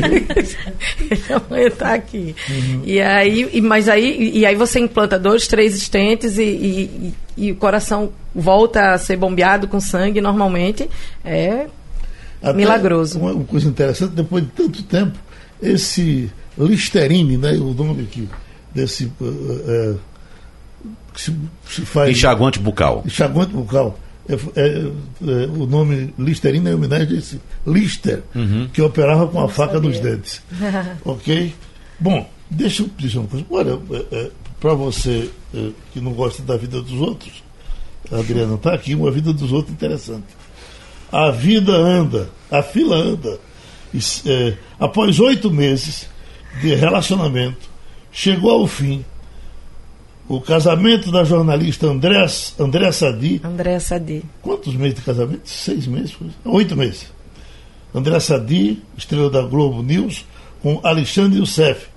Ele 1.09 1.23
amanhã 1.33 1.69
tá 1.71 1.93
aqui. 1.93 2.35
E 2.83 2.99
aí, 3.01 3.49
e, 3.53 3.61
mas 3.61 3.87
aí, 3.89 4.31
e 4.33 4.45
aí 4.45 4.55
você 4.55 4.79
implanta 4.79 5.17
dois, 5.19 5.47
três 5.47 5.75
estentes 5.75 6.37
e, 6.37 6.43
e, 6.43 7.13
e- 7.37 7.51
o 7.51 7.55
coração 7.55 8.11
volta 8.35 8.91
a 8.93 8.97
ser 8.97 9.15
bombeado 9.17 9.67
com 9.67 9.79
sangue 9.79 10.19
normalmente. 10.21 10.89
É 11.23 11.67
Até 12.41 12.53
Milagroso. 12.53 13.19
Uma, 13.19 13.31
uma 13.31 13.45
coisa 13.45 13.67
interessante, 13.67 14.11
depois 14.11 14.43
de 14.43 14.49
tanto 14.51 14.83
tempo, 14.83 15.17
esse 15.61 16.29
Listerine, 16.57 17.37
né, 17.37 17.53
o 17.53 17.73
nome 17.73 18.03
aqui, 18.03 18.27
desse. 18.73 19.05
eh, 19.05 19.63
eh, 19.67 19.95
que 21.13 21.21
se, 21.21 21.35
se 21.69 21.85
faz. 21.85 22.09
Enxaguante 22.09 22.59
bucal. 22.59 23.03
enxaguante 23.05 23.53
bucal. 23.53 23.97
É, 24.27 24.33
é, 24.33 24.67
é, 24.77 25.45
o 25.47 25.65
nome 25.65 26.13
Listerine 26.17 26.69
é 26.69 26.71
em 26.71 26.75
homenagem 26.75 27.15
a 27.15 27.19
esse 27.19 27.41
Lister, 27.67 28.23
que 28.71 28.81
operava 28.81 29.27
com 29.27 29.41
a 29.41 29.49
faca 29.49 29.79
nos 29.79 29.99
dentes. 29.99 30.41
ok? 31.03 31.53
Bom, 31.99 32.29
deixa 32.49 32.83
eu 32.83 32.89
dizer 32.97 33.19
uma 33.19 33.27
coisa. 33.27 33.45
Olha, 33.49 33.79
para 34.59 34.73
você 34.73 35.29
é, 35.53 35.69
que 35.91 35.99
não 35.99 36.13
gosta 36.13 36.41
da 36.41 36.55
vida 36.55 36.81
dos 36.81 36.93
outros, 36.93 37.43
a 38.11 38.19
Adriana 38.19 38.55
está 38.55 38.73
aqui, 38.73 38.95
uma 38.95 39.11
vida 39.11 39.33
dos 39.33 39.51
outros 39.51 39.73
interessante. 39.73 40.25
A 41.11 41.29
vida 41.29 41.73
anda, 41.73 42.29
a 42.49 42.63
fila 42.63 42.95
anda. 42.95 43.39
E, 43.93 43.99
é, 44.25 44.57
após 44.79 45.19
oito 45.19 45.51
meses 45.51 46.07
de 46.61 46.73
relacionamento, 46.75 47.72
chegou 48.13 48.51
ao 48.51 48.67
fim 48.67 49.03
o 50.29 50.39
casamento 50.39 51.11
da 51.11 51.23
jornalista 51.25 51.87
André, 51.87 52.25
André 52.57 52.91
Sadi. 52.91 53.41
André 53.43 53.79
Sadi. 53.79 54.23
Quantos 54.41 54.73
meses 54.75 54.95
de 54.95 55.01
casamento? 55.01 55.41
Seis 55.43 55.85
meses? 55.87 56.13
foi? 56.13 56.29
Oito 56.45 56.77
meses. 56.77 57.11
André 57.93 58.19
Sadi, 58.19 58.81
estrela 58.97 59.29
da 59.29 59.41
Globo 59.41 59.83
News, 59.83 60.25
com 60.61 60.79
Alexandre 60.83 61.39
Youssef, 61.39 61.87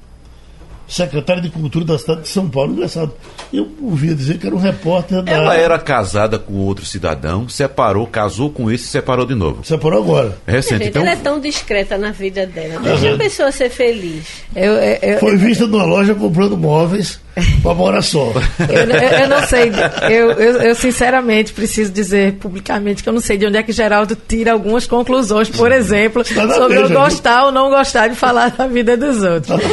secretário 0.88 1.42
de 1.42 1.50
Cultura 1.50 1.84
da 1.84 1.98
cidade 1.98 2.22
de 2.22 2.28
São 2.28 2.48
Paulo. 2.48 2.72
Engraçado. 2.72 3.12
Eu 3.52 3.68
ouvia 3.82 4.14
dizer 4.14 4.38
que 4.38 4.46
era 4.46 4.54
um 4.54 4.58
repórter 4.58 5.22
da. 5.22 5.32
Ela 5.32 5.56
era 5.56 5.78
casada 5.78 6.38
com 6.38 6.54
outro 6.54 6.84
cidadão, 6.84 7.48
separou, 7.48 8.06
casou 8.06 8.50
com 8.50 8.70
esse 8.70 8.84
e 8.84 8.88
separou 8.88 9.26
de 9.26 9.34
novo. 9.34 9.64
Separou 9.64 10.02
agora. 10.02 10.38
Recente. 10.46 10.78
Gente, 10.78 10.88
Então, 10.90 11.02
ela 11.02 11.12
é 11.12 11.16
tão 11.16 11.40
discreta 11.40 11.98
na 11.98 12.12
vida 12.12 12.46
dela. 12.46 12.80
Deixa 12.80 13.14
a 13.14 13.16
pessoa 13.16 13.52
ser 13.52 13.70
feliz. 13.70 14.24
Eu, 14.54 14.72
eu, 14.74 14.98
eu, 15.02 15.18
Foi 15.18 15.36
vista 15.36 15.66
numa 15.66 15.84
loja 15.84 16.14
comprando 16.14 16.56
móveis 16.56 17.20
para 17.62 17.74
morar 17.74 18.02
só. 18.02 18.32
eu, 18.68 18.76
eu- 18.90 19.18
eu 19.20 19.28
não 19.28 19.42
sei, 19.46 19.70
eu, 20.10 20.30
eu, 20.32 20.62
eu 20.62 20.74
sinceramente 20.74 21.52
preciso 21.52 21.92
dizer 21.92 22.34
publicamente 22.34 23.02
que 23.02 23.08
eu 23.08 23.12
não 23.12 23.20
sei 23.20 23.36
de 23.36 23.46
onde 23.46 23.58
é 23.58 23.62
que 23.62 23.72
Geraldo 23.72 24.16
tira 24.16 24.52
algumas 24.52 24.86
conclusões, 24.86 25.48
por 25.50 25.70
exemplo, 25.70 26.24
Tá 26.24 26.48
sobre 26.54 26.78
eu 26.78 26.82
Veja, 26.82 26.86
viu? 26.88 26.98
gostar 27.00 27.44
ou 27.44 27.52
não 27.52 27.68
gostar 27.70 28.08
de 28.08 28.14
falar 28.16 28.50
da 28.50 28.66
vida 28.66 28.96
dos 28.96 29.22
outros. 29.22 29.48
Tá. 29.48 29.68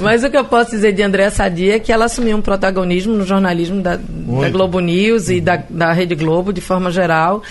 Mas 0.00 0.24
o 0.24 0.30
que 0.30 0.36
eu 0.36 0.44
posso 0.44 0.72
dizer 0.72 0.92
de 0.92 1.02
Andréa 1.02 1.30
Sadia 1.30 1.76
é 1.76 1.78
que 1.78 1.92
ela 1.92 2.06
assumiu 2.06 2.36
um 2.36 2.42
protagonismo 2.42 3.14
no 3.14 3.24
jornalismo 3.24 3.80
da, 3.80 3.96
da. 3.96 4.48
Globo 4.50 4.80
News 4.80 5.28
e 5.30 5.40
da, 5.40 5.62
da 5.70 5.92
Rede 5.92 6.14
Globo, 6.14 6.52
de 6.52 6.60
forma 6.60 6.90
geral. 6.90 7.42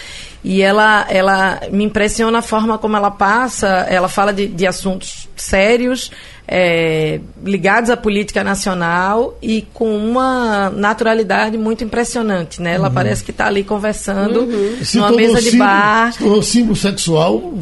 E 0.43 0.61
ela, 0.61 1.05
ela 1.09 1.61
me 1.71 1.85
impressiona 1.85 2.39
a 2.39 2.41
forma 2.41 2.77
como 2.77 2.97
ela 2.97 3.09
passa, 3.11 3.67
ela 3.89 4.09
fala 4.09 4.33
de, 4.33 4.45
de 4.47 4.67
assuntos 4.67 5.29
sérios, 5.37 6.11
é, 6.45 7.21
ligados 7.45 7.89
à 7.89 7.95
política 7.95 8.43
nacional 8.43 9.37
e 9.41 9.65
com 9.73 9.95
uma 9.95 10.69
naturalidade 10.69 11.57
muito 11.57 11.85
impressionante. 11.85 12.61
Né? 12.61 12.73
Ela 12.75 12.89
parece 12.91 13.23
que 13.23 13.31
está 13.31 13.47
ali 13.47 13.63
conversando 13.63 14.45
Se 14.83 14.97
numa 14.97 15.11
mesa 15.13 15.41
de 15.41 15.51
símbolo- 15.51 15.69
bar. 15.69 16.11
se 16.11 16.19
tornou 16.19 16.41
símbolo 16.43 16.75
sexual 16.75 17.53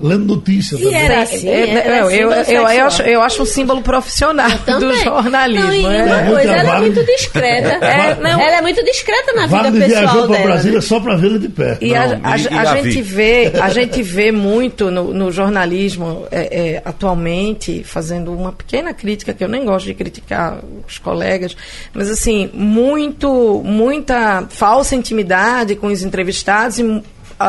lendo 0.00 0.24
notícia 0.26 0.76
E 0.76 0.92
era 0.92 1.14
É, 1.14 1.22
assim, 1.22 1.48
é, 1.48 1.70
era 1.70 1.96
eu, 1.98 2.10
eu, 2.10 2.32
eu, 2.32 2.44
eu 2.68 2.86
acho, 2.86 3.02
eu 3.02 3.22
acho 3.22 3.42
um 3.42 3.46
símbolo 3.46 3.80
profissional 3.82 4.50
do 4.80 4.92
jornalismo. 4.96 5.66
Não, 5.66 5.72
e 5.74 5.84
é. 5.96 6.02
uma 6.04 6.20
É, 6.20 6.30
coisa, 6.30 6.52
ela 6.52 6.76
é 6.76 6.80
muito 6.80 7.04
discreta. 7.06 7.68
É, 7.86 8.14
não. 8.16 8.30
Ela 8.40 8.56
é 8.58 8.62
muito 8.62 8.84
discreta 8.84 9.32
na 9.32 9.46
vida 9.46 9.62
pessoal 9.70 9.88
viajou 9.88 10.26
para 10.26 10.36
dela. 10.36 10.46
Brasília 10.48 10.76
né? 10.78 10.80
só 10.82 10.98
para 11.00 11.16
vê-la 11.16 11.38
de 11.38 11.48
perto. 11.48 11.84
E 11.84 11.94
a, 11.94 12.07
a- 12.22 12.36
e- 12.38 12.48
a 12.48 12.60
a 12.60 12.76
gente 12.82 13.02
vê, 13.02 13.52
a 13.60 13.68
gente 13.70 14.02
vê 14.02 14.30
muito 14.32 14.90
no, 14.90 15.12
no 15.14 15.30
jornalismo 15.32 16.26
é, 16.30 16.74
é, 16.76 16.82
atualmente, 16.84 17.82
fazendo 17.84 18.32
uma 18.32 18.52
pequena 18.52 18.92
crítica, 18.94 19.32
que 19.32 19.42
eu 19.44 19.48
nem 19.48 19.64
gosto 19.64 19.86
de 19.86 19.94
criticar 19.94 20.58
os 20.86 20.98
colegas, 20.98 21.56
mas 21.92 22.10
assim, 22.10 22.50
muito, 22.52 23.62
muita 23.64 24.46
falsa 24.48 24.94
intimidade 24.94 25.74
com 25.76 25.88
os 25.88 26.02
entrevistados 26.02 26.78
e 26.78 27.02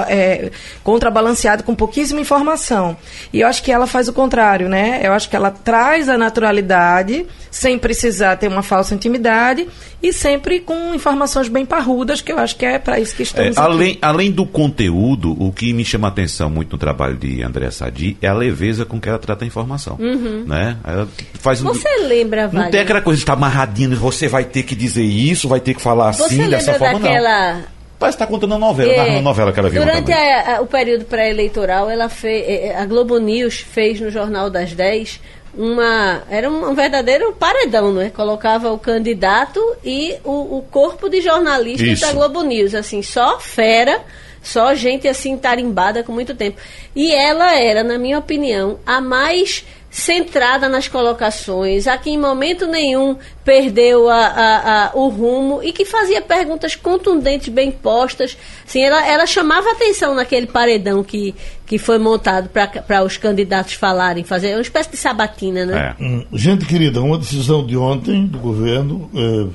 é, 0.08 0.52
contrabalanceado 0.84 1.64
com 1.64 1.74
pouquíssima 1.76 2.20
informação. 2.22 2.96
E 3.34 3.42
eu 3.42 3.48
acho 3.48 3.64
que 3.64 3.72
ela 3.72 3.88
faz 3.88 4.08
o 4.08 4.14
contrário, 4.14 4.68
né? 4.70 5.00
Eu 5.04 5.14
acho 5.14 5.30
que 5.30 5.36
ela 5.36 5.52
traz 5.52 6.10
a 6.10 6.18
naturalidade 6.18 7.26
sem 7.52 7.78
precisar 7.80 8.36
ter 8.38 8.48
uma 8.48 8.62
falsa 8.62 8.94
intimidade 8.94 9.68
e 10.02 10.14
sempre 10.14 10.60
com 10.60 10.94
informações 10.94 11.48
bem 11.48 11.66
parrudas, 11.66 12.22
que 12.22 12.32
eu 12.32 12.38
acho 12.38 12.56
que 12.56 12.66
é 12.66 12.78
para 12.78 13.00
isso 13.00 13.16
que 13.16 13.24
é, 13.24 13.26
estamos 13.26 13.58
aqui. 13.58 13.60
além, 13.68 13.98
além 14.02 14.32
do 14.32 14.46
conteúdo, 14.46 15.36
o 15.42 15.52
que 15.52 15.74
me 15.74 15.84
chama 15.84 16.08
a 16.08 16.12
atenção 16.12 16.50
muito 16.50 16.74
no 16.74 16.78
trabalho 16.78 17.18
de 17.18 17.42
André 17.44 17.70
Sadi 17.72 18.16
é 18.22 18.28
a 18.28 18.34
leveza 18.34 18.86
com 18.86 19.00
que 19.00 19.10
ela 19.10 19.18
trata 19.20 19.44
a 19.44 19.48
informação. 19.48 19.98
Né? 20.46 20.78
Ela 20.84 21.08
faz 21.40 21.62
um- 21.64 21.68
Você 21.70 21.90
lembra, 22.08 22.44
Não 22.44 22.50
tem 22.52 22.62
Wagner? 22.62 22.82
aquela 22.84 23.02
coisa 23.02 23.18
de 23.18 23.24
estar 23.24 23.34
amarradinho, 23.34 23.96
você 23.98 24.28
vai 24.28 24.44
ter 24.46 24.64
que 24.64 24.76
dizer 24.76 25.04
isso, 25.04 25.48
vai 25.48 25.60
ter 25.60 25.74
que 25.74 25.82
falar 25.82 26.14
Você 26.14 26.24
assim, 26.24 26.50
dessa 26.50 26.74
forma, 26.76 27.00
não. 27.00 27.79
Parece 28.00 28.18
que 28.18 28.24
está 28.24 28.32
contando 28.34 28.52
uma 28.54 28.60
novela, 28.68 28.92
É, 28.94 28.96
narrando 28.98 29.16
uma 29.18 29.22
novela 29.22 29.52
que 29.52 29.60
ela 29.60 29.70
viu. 29.70 29.84
Durante 29.84 30.12
a- 30.14 30.58
a- 30.58 30.62
o 30.62 30.66
período 30.66 31.04
pré-eleitoral, 31.06 31.90
ela 31.90 32.08
fez, 32.08 32.46
eh, 32.48 32.76
a 32.78 32.86
Globo 32.86 33.18
News 33.20 33.60
fez 33.60 34.00
no 34.00 34.10
Jornal 34.10 34.50
das 34.50 34.72
10 34.74 35.20
uma. 35.54 36.24
Era 36.30 36.50
um, 36.50 36.70
um 36.70 36.74
verdadeiro 36.74 37.34
paredão, 37.34 37.92
não 37.92 38.02
é? 38.02 38.10
Colocava 38.10 38.72
o 38.72 38.80
candidato 38.80 39.60
e 39.84 40.16
o, 40.24 40.58
o 40.60 40.66
corpo 40.72 41.10
de 41.10 41.20
jornalistas 41.22 41.88
Isso. 41.88 42.06
da 42.06 42.14
Globo 42.14 42.42
News, 42.44 42.74
assim, 42.74 43.02
só 43.02 43.40
fera. 43.40 44.00
Só 44.42 44.74
gente 44.74 45.08
assim 45.08 45.38
tarimbada 45.38 46.04
com 46.04 46.12
muito 46.12 46.34
tempo. 46.36 46.58
E 46.96 47.12
ela 47.14 47.56
era, 47.60 47.84
na 47.84 47.98
minha 47.98 48.18
opinião, 48.20 48.80
a 48.86 49.00
mais 49.02 49.66
centrada 49.92 50.70
nas 50.70 50.88
colocações, 50.88 51.88
a 51.88 51.98
que 51.98 52.12
em 52.12 52.18
momento 52.18 52.68
nenhum 52.68 53.18
perdeu 53.44 54.08
a- 54.08 54.16
a- 54.28 54.86
a- 54.86 54.92
o 54.94 55.08
rumo 55.10 55.62
e 55.64 55.72
que 55.74 55.84
fazia 55.84 56.22
perguntas 56.22 56.76
contundentes, 56.76 57.50
bem 57.50 57.72
postas. 57.72 58.38
Assim, 58.68 58.84
ela, 58.84 59.04
ela 59.08 59.26
chamava 59.26 59.72
atenção 59.72 60.14
naquele 60.14 60.46
paredão 60.46 61.04
que, 61.04 61.34
que 61.66 61.80
foi 61.80 61.98
montado 61.98 62.50
para 62.50 63.04
os 63.04 63.18
candidatos 63.18 63.74
falarem, 63.74 64.24
fazer 64.24 64.54
uma 64.54 64.62
espécie 64.62 64.92
de 64.92 64.98
sabatina, 64.98 65.66
né? 65.66 65.96
É. 66.00 66.04
Hum, 66.04 66.24
Gente 66.34 66.66
querida, 66.66 67.02
uma 67.02 67.18
decisão 67.18 67.66
de 67.66 67.76
ontem 67.76 68.28
do 68.28 68.38
governo 68.38 69.10
eh, 69.16 69.48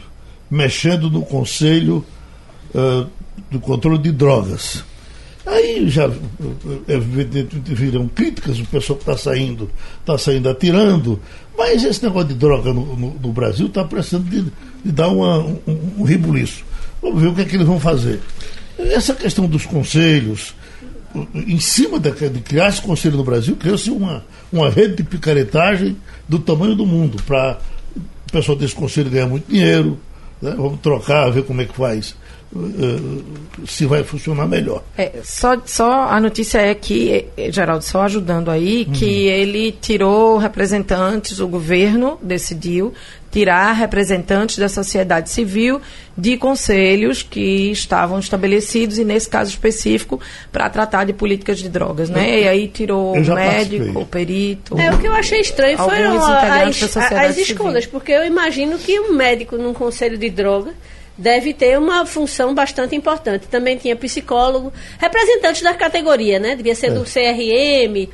mexendo 0.51 1.09
no 1.09 1.23
Conselho 1.25 2.05
eh, 2.75 3.07
do 3.51 3.61
Controle 3.61 3.99
de 3.99 4.13
Drogas. 4.13 4.85
Aí 5.47 5.89
já 5.91 6.11
viram 7.75 8.09
críticas, 8.09 8.59
o 8.59 8.65
pessoal 8.67 8.99
que 8.99 9.03
está 9.11 9.17
saindo, 9.17 9.71
está 10.01 10.17
saindo 10.17 10.49
atirando, 10.49 11.21
mas 11.57 11.85
esse 11.85 12.03
negócio 12.03 12.29
de 12.29 12.35
droga 12.35 12.73
no, 12.73 12.97
no- 12.97 13.15
no 13.21 13.33
Brasil 13.33 13.67
está 13.67 13.85
precisando 13.85 14.25
de, 14.29 14.43
de 14.85 14.93
dar 14.93 15.09
uma- 15.09 15.39
um, 15.39 15.59
um 15.99 16.03
ribuliço. 16.05 16.65
Vamos 17.03 17.21
ver 17.21 17.29
o 17.29 17.35
que 17.35 17.43
é 17.43 17.45
que 17.45 17.57
eles 17.57 17.67
vão 17.67 17.79
fazer. 17.79 18.21
Essa 18.79 19.15
questão 19.15 19.47
dos 19.47 19.67
conselhos, 19.67 20.55
em 21.35 21.61
cima 21.61 22.01
da, 22.01 22.11
de 22.11 22.41
criar 22.41 22.69
esse 22.71 22.81
conselho 22.83 23.17
no 23.17 23.25
Brasil, 23.25 23.55
criou-se 23.57 23.91
uma, 23.91 24.25
uma 24.53 24.69
rede 24.71 24.97
de 24.97 25.03
picaretagem 25.05 25.97
do 26.29 26.39
tamanho 26.39 26.75
do 26.75 26.87
mundo, 26.87 27.23
para 27.27 27.59
o 27.97 28.33
pessoal 28.33 28.57
desse 28.59 28.75
conselho 28.75 29.11
ganhar 29.11 29.27
muito 29.29 29.47
dinheiro, 29.49 29.99
né? 30.43 30.55
vamos 30.57 30.81
trocar, 30.81 31.31
ver 31.31 31.45
como 31.45 31.61
é 31.61 31.65
que 31.67 31.75
faz. 31.77 32.17
Eh, 32.57 33.67
se 33.67 33.85
vai 33.85 34.05
funcionar 34.05 34.47
melhor. 34.47 34.83
É, 34.97 35.13
só, 35.25 35.61
só 35.67 36.05
a 36.05 36.21
notícia 36.21 36.59
é 36.59 36.75
que, 36.75 37.27
eh, 37.37 37.51
Geraldo, 37.51 37.85
só 37.85 38.03
ajudando 38.03 38.51
aí, 38.51 38.85
que 38.85 39.27
ele 39.27 39.73
tirou 39.73 40.39
representantes, 40.39 41.41
o 41.41 41.49
governo 41.49 42.19
decidiu 42.23 42.93
tirar 43.35 43.73
representantes 43.73 44.59
da 44.59 44.69
sociedade 44.69 45.29
civil 45.29 45.81
de 46.17 46.37
conselhos 46.37 47.21
que 47.21 47.73
estavam 47.73 48.21
estabelecidos 48.21 48.97
e 48.97 49.05
nesse 49.05 49.29
caso 49.29 49.51
específico 49.51 50.21
para 50.53 50.71
tratar 50.71 51.03
de 51.05 51.13
políticas 51.13 51.59
de 51.59 51.69
drogas, 51.69 52.09
né? 52.09 52.43
E 52.43 52.49
aí 52.49 52.69
tirou 52.69 53.13
o 53.13 53.15
médico, 53.15 53.35
participei. 53.35 54.03
o 54.03 54.07
perito. 54.07 54.79
É, 54.79 54.95
o 54.95 54.99
que 54.99 55.09
eu 55.09 55.13
achei 55.13 55.41
estranho 55.41 55.77
foram 55.77 56.25
as, 56.25 56.97
as 56.97 57.35
civil. 57.35 57.91
porque 57.91 58.13
eu 58.13 58.25
imagino 58.25 58.79
que 58.79 59.01
um 59.01 59.13
médico 59.13 59.57
num 59.57 59.75
conselho 59.75 60.17
de 60.17 60.31
droga 60.31 60.73
deve 61.17 61.55
ter 61.55 61.79
uma 61.79 62.05
função 62.05 62.55
bastante 62.55 62.95
importante. 62.95 63.47
Também 63.47 63.77
tinha 63.77 63.95
psicólogo, 63.95 64.73
representantes 64.99 65.63
da 65.63 65.75
categoria, 65.75 66.39
né? 66.39 66.57
Devia 66.57 66.75
ser 66.75 66.91
do 66.91 67.05
CRM, 67.05 68.09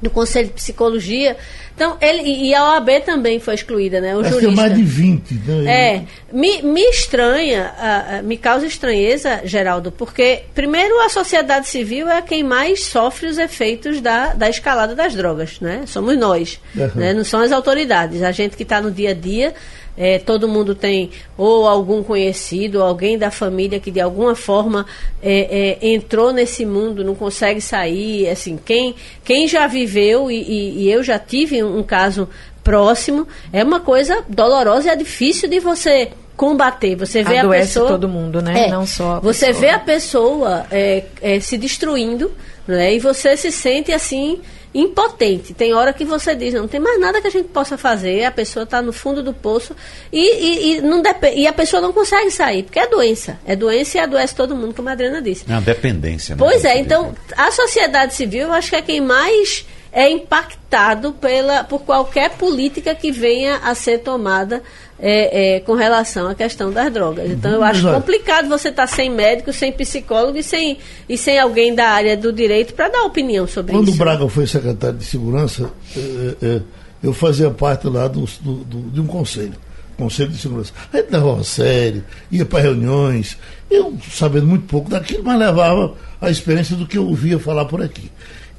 do 0.00 0.10
Conselho 0.10 0.48
de 0.48 0.54
Psicologia. 0.54 1.36
Então, 1.78 1.96
ele, 2.00 2.22
e 2.28 2.52
a 2.56 2.72
OAB 2.72 2.88
também 3.06 3.38
foi 3.38 3.54
excluída, 3.54 4.00
né? 4.00 4.16
O 4.16 4.18
Acho 4.18 4.30
que 4.30 4.36
é 4.38 4.40
jurista. 4.40 4.60
mais 4.62 4.74
de 4.74 4.82
20. 4.82 5.34
Né? 5.46 5.72
É, 5.94 6.02
me, 6.32 6.60
me 6.62 6.80
estranha, 6.90 7.72
ah, 7.78 8.20
me 8.24 8.36
causa 8.36 8.66
estranheza, 8.66 9.42
Geraldo, 9.44 9.92
porque, 9.92 10.40
primeiro, 10.56 10.98
a 11.02 11.08
sociedade 11.08 11.68
civil 11.68 12.08
é 12.08 12.20
quem 12.20 12.42
mais 12.42 12.82
sofre 12.82 13.28
os 13.28 13.38
efeitos 13.38 14.00
da, 14.00 14.34
da 14.34 14.50
escalada 14.50 14.92
das 14.96 15.14
drogas, 15.14 15.60
né? 15.60 15.82
Somos 15.86 16.18
nós, 16.18 16.58
Uhum. 16.74 16.90
né? 16.96 17.12
não 17.14 17.22
são 17.22 17.40
as 17.42 17.52
autoridades. 17.52 18.24
A 18.24 18.32
gente 18.32 18.56
que 18.56 18.64
está 18.64 18.80
no 18.80 18.90
dia 18.90 19.10
a 19.10 19.14
dia, 19.14 19.54
eh, 20.00 20.18
todo 20.18 20.46
mundo 20.46 20.74
tem 20.76 21.10
ou 21.36 21.66
algum 21.66 22.02
conhecido, 22.04 22.78
ou 22.78 22.84
alguém 22.84 23.18
da 23.18 23.30
família 23.32 23.80
que 23.80 23.90
de 23.90 24.00
alguma 24.00 24.34
forma 24.36 24.86
eh, 25.20 25.76
eh, 25.80 25.88
entrou 25.88 26.32
nesse 26.32 26.64
mundo, 26.64 27.02
não 27.04 27.14
consegue 27.16 27.60
sair. 27.60 28.28
Assim, 28.28 28.56
quem, 28.64 28.94
quem 29.24 29.48
já 29.48 29.66
viveu, 29.66 30.30
e, 30.30 30.36
e- 30.40 30.82
e 30.84 30.90
eu 30.90 31.02
já 31.02 31.18
tive 31.18 31.62
um, 31.64 31.67
um 31.76 31.82
caso 31.82 32.28
próximo, 32.64 33.26
é 33.52 33.62
uma 33.64 33.80
coisa 33.80 34.24
dolorosa 34.28 34.88
e 34.88 34.90
é 34.90 34.96
difícil 34.96 35.48
de 35.48 35.58
você 35.60 36.10
combater. 36.36 36.94
Você 36.96 37.22
vê 37.22 37.38
a 37.38 37.40
Adoece 37.40 37.68
pessoa. 37.68 37.88
todo 37.88 38.08
mundo, 38.08 38.40
né? 38.40 38.66
É, 38.66 38.70
Não 38.70 38.86
só 38.86 39.16
a 39.16 39.20
Você 39.20 39.46
pessoa. 39.46 39.60
vê 39.60 39.70
a 39.70 39.78
pessoa 39.78 40.66
é, 40.70 41.04
é, 41.20 41.40
se 41.40 41.58
destruindo, 41.58 42.30
né? 42.66 42.94
E 42.94 42.98
você 43.00 43.36
se 43.36 43.50
sente 43.50 43.92
assim 43.92 44.40
impotente. 44.74 45.54
Tem 45.54 45.72
hora 45.74 45.92
que 45.92 46.04
você 46.04 46.34
diz, 46.34 46.54
não 46.54 46.68
tem 46.68 46.78
mais 46.78 47.00
nada 47.00 47.20
que 47.20 47.26
a 47.26 47.30
gente 47.30 47.48
possa 47.48 47.76
fazer, 47.78 48.24
a 48.24 48.30
pessoa 48.30 48.64
está 48.64 48.82
no 48.82 48.92
fundo 48.92 49.22
do 49.22 49.32
poço 49.32 49.74
e, 50.12 50.20
e, 50.20 50.76
e 50.76 50.80
não 50.82 51.02
e 51.34 51.46
a 51.46 51.52
pessoa 51.52 51.80
não 51.80 51.92
consegue 51.92 52.30
sair, 52.30 52.62
porque 52.64 52.78
é 52.78 52.86
doença. 52.86 53.38
É 53.46 53.56
doença 53.56 53.96
e 53.96 54.00
adoece 54.00 54.34
todo 54.34 54.54
mundo, 54.54 54.74
como 54.74 54.88
a 54.88 54.92
Adriana 54.92 55.22
disse. 55.22 55.44
É 55.48 55.52
uma 55.52 55.62
dependência. 55.62 56.34
né? 56.36 56.38
Pois 56.38 56.64
é, 56.64 56.78
então 56.78 57.14
a 57.36 57.50
sociedade 57.50 58.14
civil 58.14 58.48
eu 58.48 58.52
acho 58.52 58.70
que 58.70 58.76
é 58.76 58.82
quem 58.82 59.00
mais 59.00 59.66
é 59.92 60.10
impactado 60.10 61.12
pela, 61.12 61.64
por 61.64 61.80
qualquer 61.82 62.30
política 62.36 62.94
que 62.94 63.10
venha 63.10 63.56
a 63.58 63.74
ser 63.74 63.98
tomada 63.98 64.62
é, 65.00 65.56
é, 65.56 65.60
com 65.60 65.74
relação 65.74 66.28
à 66.28 66.34
questão 66.34 66.70
das 66.72 66.92
drogas. 66.92 67.30
Então 67.30 67.52
eu 67.52 67.62
acho 67.62 67.82
Mas, 67.82 67.92
olha- 67.92 68.00
complicado 68.00 68.48
você 68.48 68.68
estar 68.68 68.86
sem 68.86 69.08
médico, 69.10 69.52
sem 69.52 69.72
psicólogo 69.72 70.36
e 70.38 70.42
sem, 70.42 70.78
e 71.08 71.16
sem 71.16 71.38
alguém 71.38 71.74
da 71.74 71.88
área 71.88 72.16
do 72.16 72.32
direito 72.32 72.74
para 72.74 72.88
dar 72.88 73.02
opinião 73.04 73.46
sobre 73.46 73.72
Quando 73.72 73.86
o 73.88 73.90
isso. 73.90 73.98
Braga 73.98 74.28
foi 74.28 74.46
secretário 74.46 74.98
de 74.98 75.04
Segurança, 75.04 75.70
eh, 75.96 76.34
eh, 76.42 76.60
eu 77.02 77.12
fazia 77.12 77.48
parte 77.50 77.86
lá 77.86 78.08
do, 78.08 78.22
do- 78.40 78.64
do- 78.64 78.90
de 78.90 79.00
um 79.00 79.06
conselho, 79.06 79.54
Conselho 79.96 80.30
de 80.30 80.38
Segurança. 80.38 80.72
A 80.92 80.96
gente 80.96 81.10
levava 81.12 81.42
sério, 81.44 82.04
ia 82.30 82.44
para 82.44 82.60
reuniões, 82.60 83.36
eu 83.70 83.96
sabendo 84.12 84.46
muito 84.46 84.66
pouco 84.66 84.90
daquilo, 84.90 85.22
mas 85.24 85.38
levava 85.38 85.94
a 86.20 86.28
experiência 86.30 86.76
do 86.76 86.86
que 86.86 86.98
eu 86.98 87.06
ouvia 87.06 87.38
falar 87.38 87.64
por 87.66 87.80
aqui. 87.82 88.10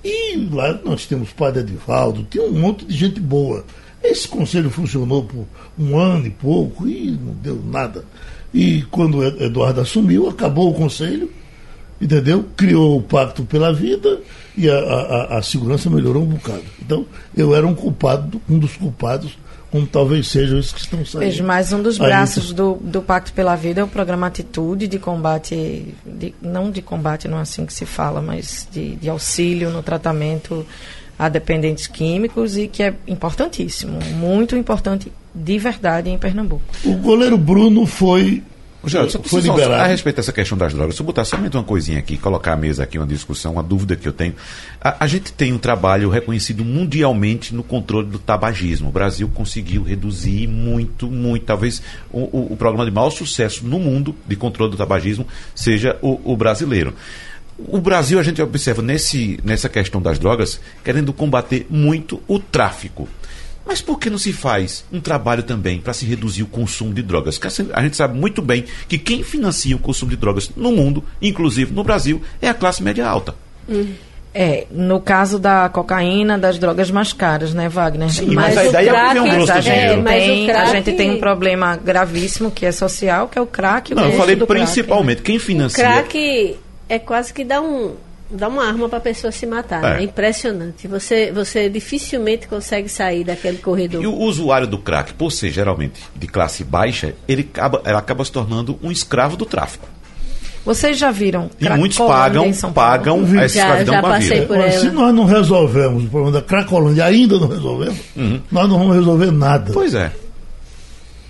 E 0.03 0.35
lá 0.51 0.79
nós 0.83 1.05
temos 1.05 1.31
padre 1.31 1.61
Edivaldo, 1.61 2.25
tinha 2.29 2.43
um 2.45 2.53
monte 2.59 2.85
de 2.85 2.95
gente 2.95 3.19
boa. 3.19 3.65
Esse 4.01 4.27
conselho 4.27 4.69
funcionou 4.69 5.23
por 5.23 5.45
um 5.77 5.97
ano 5.97 6.27
e 6.27 6.29
pouco 6.29 6.87
e 6.87 7.11
não 7.11 7.33
deu 7.33 7.61
nada. 7.69 8.05
E 8.53 8.81
quando 8.89 9.23
Eduardo 9.23 9.81
assumiu, 9.81 10.29
acabou 10.29 10.69
o 10.69 10.73
conselho, 10.73 11.29
entendeu? 12.01 12.45
Criou 12.55 12.97
o 12.97 13.01
Pacto 13.03 13.43
pela 13.43 13.73
Vida 13.73 14.21
e 14.57 14.69
a, 14.69 14.77
a- 14.79 15.37
a 15.37 15.41
segurança 15.41 15.89
melhorou 15.89 16.23
um 16.23 16.27
bocado. 16.27 16.63
Então, 16.81 17.05
eu 17.35 17.53
era 17.53 17.67
um 17.67 17.75
culpado, 17.75 18.41
um 18.49 18.57
dos 18.57 18.75
culpados, 18.77 19.37
como 19.71 19.85
talvez 19.85 20.27
sejam 20.27 20.57
esses 20.59 20.71
que 20.73 20.79
estão 20.81 21.05
saindo. 21.05 21.25
Veja, 21.25 21.43
mais 21.43 21.71
um 21.71 21.81
dos 21.81 21.97
braços 21.97 22.51
do, 22.53 22.75
do 22.81 23.01
Pacto 23.01 23.31
pela 23.33 23.55
Vida 23.55 23.81
é 23.81 23.83
o 23.83 23.87
programa 23.87 24.27
Atitude 24.27 24.87
de 24.87 24.97
combate, 24.99 25.93
de- 26.05 26.33
não 26.41 26.71
de 26.71 26.81
combate, 26.81 27.27
não 27.27 27.37
é 27.37 27.41
assim 27.41 27.65
que 27.65 27.73
se 27.73 27.85
fala, 27.85 28.21
mas 28.21 28.67
de, 28.71 28.95
de 28.95 29.09
auxílio 29.09 29.69
no 29.69 29.83
tratamento 29.83 30.65
a 31.17 31.27
dependentes 31.29 31.85
químicos 31.85 32.57
e 32.57 32.67
que 32.67 32.81
é 32.81 32.93
importantíssimo, 33.07 33.99
muito 34.15 34.55
importante 34.55 35.11
de 35.35 35.57
verdade 35.59 36.09
em 36.09 36.17
Pernambuco. 36.17 36.63
O 36.85 36.93
goleiro 36.93 37.37
Bruno 37.37 37.85
foi, 37.85 38.41
Geraldo, 38.85 39.11
só 39.11 39.19
foi 39.21 39.41
só- 39.41 39.51
liberado. 39.53 39.83
a 39.83 39.85
respeito 39.87 40.15
dessa 40.17 40.31
questão 40.31 40.57
das 40.57 40.73
drogas, 40.73 40.95
se 40.95 41.01
eu 41.01 41.05
botar 41.05 41.25
somente 41.25 41.57
uma 41.57 41.63
coisinha 41.63 41.99
aqui, 41.99 42.17
colocar 42.17 42.53
à 42.53 42.55
mesa 42.55 42.83
aqui 42.83 42.97
uma 42.97 43.05
discussão, 43.05 43.53
uma 43.53 43.63
dúvida 43.63 43.95
que 43.95 44.07
eu 44.07 44.13
tenho. 44.13 44.33
A, 44.81 45.03
a 45.03 45.07
gente 45.07 45.33
tem 45.33 45.51
um 45.51 45.57
trabalho 45.57 46.09
reconhecido 46.09 46.63
mundialmente 46.63 47.53
no 47.53 47.61
controle 47.63 48.07
do 48.07 48.17
tabagismo. 48.19 48.89
O 48.89 48.91
Brasil 48.91 49.29
conseguiu 49.33 49.83
reduzir 49.83 50.47
muito, 50.47 51.07
muito. 51.07 51.43
Talvez 51.45 51.81
o, 52.11 52.19
o- 52.37 52.53
o 52.53 52.57
programa 52.57 52.85
de 52.85 52.91
maior 52.91 53.09
sucesso 53.09 53.65
no 53.65 53.79
mundo 53.79 54.15
de 54.25 54.35
controle 54.35 54.71
do 54.71 54.77
tabagismo 54.77 55.27
seja 55.53 55.97
o, 56.01 56.31
o 56.31 56.37
brasileiro. 56.37 56.93
O 57.57 57.79
Brasil, 57.81 58.17
a 58.17 58.23
gente 58.23 58.41
observa 58.41 58.81
nesse, 58.81 59.37
nessa 59.43 59.67
questão 59.67 60.01
das 60.01 60.17
drogas, 60.17 60.61
querendo 60.81 61.11
combater 61.11 61.67
muito 61.69 62.21
o 62.25 62.39
tráfico. 62.39 63.05
Mas 63.69 63.81
por 63.81 63.99
que 63.99 64.09
não 64.09 64.17
se 64.17 64.33
faz 64.33 64.83
um 64.91 64.99
trabalho 64.99 65.43
também 65.43 65.79
para 65.79 65.93
se 65.93 66.03
reduzir 66.03 66.41
o 66.41 66.47
consumo 66.47 66.91
de 66.91 67.03
drogas? 67.03 67.35
Porque 67.37 67.47
assim, 67.49 67.69
a 67.71 67.83
gente 67.83 67.95
sabe 67.95 68.17
muito 68.17 68.41
bem 68.41 68.65
que 68.87 68.97
quem 68.97 69.21
financia 69.21 69.75
o 69.75 69.79
consumo 69.79 70.09
de 70.09 70.17
drogas 70.17 70.49
no 70.57 70.71
mundo, 70.71 71.03
inclusive 71.21 71.71
no 71.71 71.83
Brasil, 71.83 72.19
é 72.41 72.49
a 72.49 72.53
classe 72.55 72.81
média 72.81 73.07
alta. 73.07 73.35
É, 74.33 74.65
no 74.71 74.99
caso 74.99 75.37
da 75.37 75.69
cocaína, 75.69 76.37
das 76.37 76.57
drogas 76.57 76.89
mais 76.89 77.13
caras, 77.13 77.53
né, 77.53 77.69
Wagner? 77.69 78.11
Sim, 78.11 78.27
mas 78.33 78.57
a 78.57 78.63
o 78.63 78.67
ideia 78.69 78.89
é 78.89 78.91
crack- 78.91 79.07
ganhar 79.13 79.21
um 79.23 79.27
Mas 79.27 79.35
grosso 79.35 79.51
a 79.51 79.61
gente, 79.61 79.73
dinheiro. 79.73 79.93
É, 79.93 80.03
mas 80.03 80.23
o 80.23 80.25
tem, 80.27 80.49
a 80.49 80.53
crack- 80.53 80.71
gente 80.71 80.91
tem 80.93 81.11
um 81.11 81.19
problema 81.19 81.75
gravíssimo 81.77 82.49
que 82.51 82.65
é 82.65 82.71
social, 82.71 83.27
que 83.27 83.37
é 83.37 83.41
o 83.41 83.47
crack. 83.47 83.91
o 83.91 83.95
Não, 83.95 84.05
eu 84.05 84.13
falei 84.13 84.35
do 84.35 84.45
crack, 84.47 84.59
né? 84.61 84.65
principalmente 84.65 85.21
quem 85.21 85.37
financia. 85.39 85.83
Crack 85.83 86.57
é 86.87 86.97
quase 86.99 87.31
que 87.33 87.43
dá 87.43 87.61
um 87.61 87.93
dá 88.31 88.47
uma 88.47 88.65
arma 88.65 88.87
para 88.89 88.97
a 88.97 89.01
pessoa 89.01 89.31
se 89.31 89.45
matar. 89.45 89.83
É. 89.83 89.89
né? 89.95 89.99
É 90.01 90.03
impressionante. 90.03 90.87
Você 90.87 91.31
você 91.31 91.69
dificilmente 91.69 92.47
consegue 92.47 92.89
sair 92.89 93.23
daquele 93.23 93.57
corredor. 93.57 94.03
E 94.03 94.07
o 94.07 94.15
usuário 94.15 94.67
do 94.67 94.77
crack, 94.77 95.13
por 95.13 95.31
ser 95.31 95.49
geralmente 95.51 96.01
de 96.15 96.27
classe 96.27 96.63
baixa, 96.63 97.13
ele 97.27 97.41
acaba, 97.41 97.81
ela 97.85 97.99
acaba 97.99 98.23
se 98.25 98.31
tornando 98.31 98.77
um 98.83 98.91
escravo 98.91 99.35
do 99.37 99.45
tráfico. 99.45 99.87
Vocês 100.65 100.97
já 100.99 101.09
viram 101.09 101.49
E 101.59 101.67
muitos 101.69 101.97
pagam, 101.97 102.51
pagam 102.75 103.23
Vi. 103.23 103.37
a 103.39 103.47
Já- 103.47 103.61
escravidão 103.63 103.93
já 103.93 103.99
a 103.99 104.03
passei 104.03 104.45
por 104.45 104.57
Mas 104.57 104.73
ela. 104.75 104.81
se 104.83 104.91
nós 104.91 105.15
não 105.15 105.23
resolvemos 105.23 106.03
o 106.03 106.07
problema 106.07 106.33
da 106.33 106.41
Cracolândia, 106.45 107.05
ainda 107.05 107.39
não 107.39 107.47
resolvemos, 107.47 107.97
nós 108.51 108.69
não 108.69 108.77
vamos 108.77 108.95
resolver 108.95 109.31
nada. 109.31 109.67
Uhum. 109.69 109.73
Pois 109.73 109.95
é. 109.95 110.11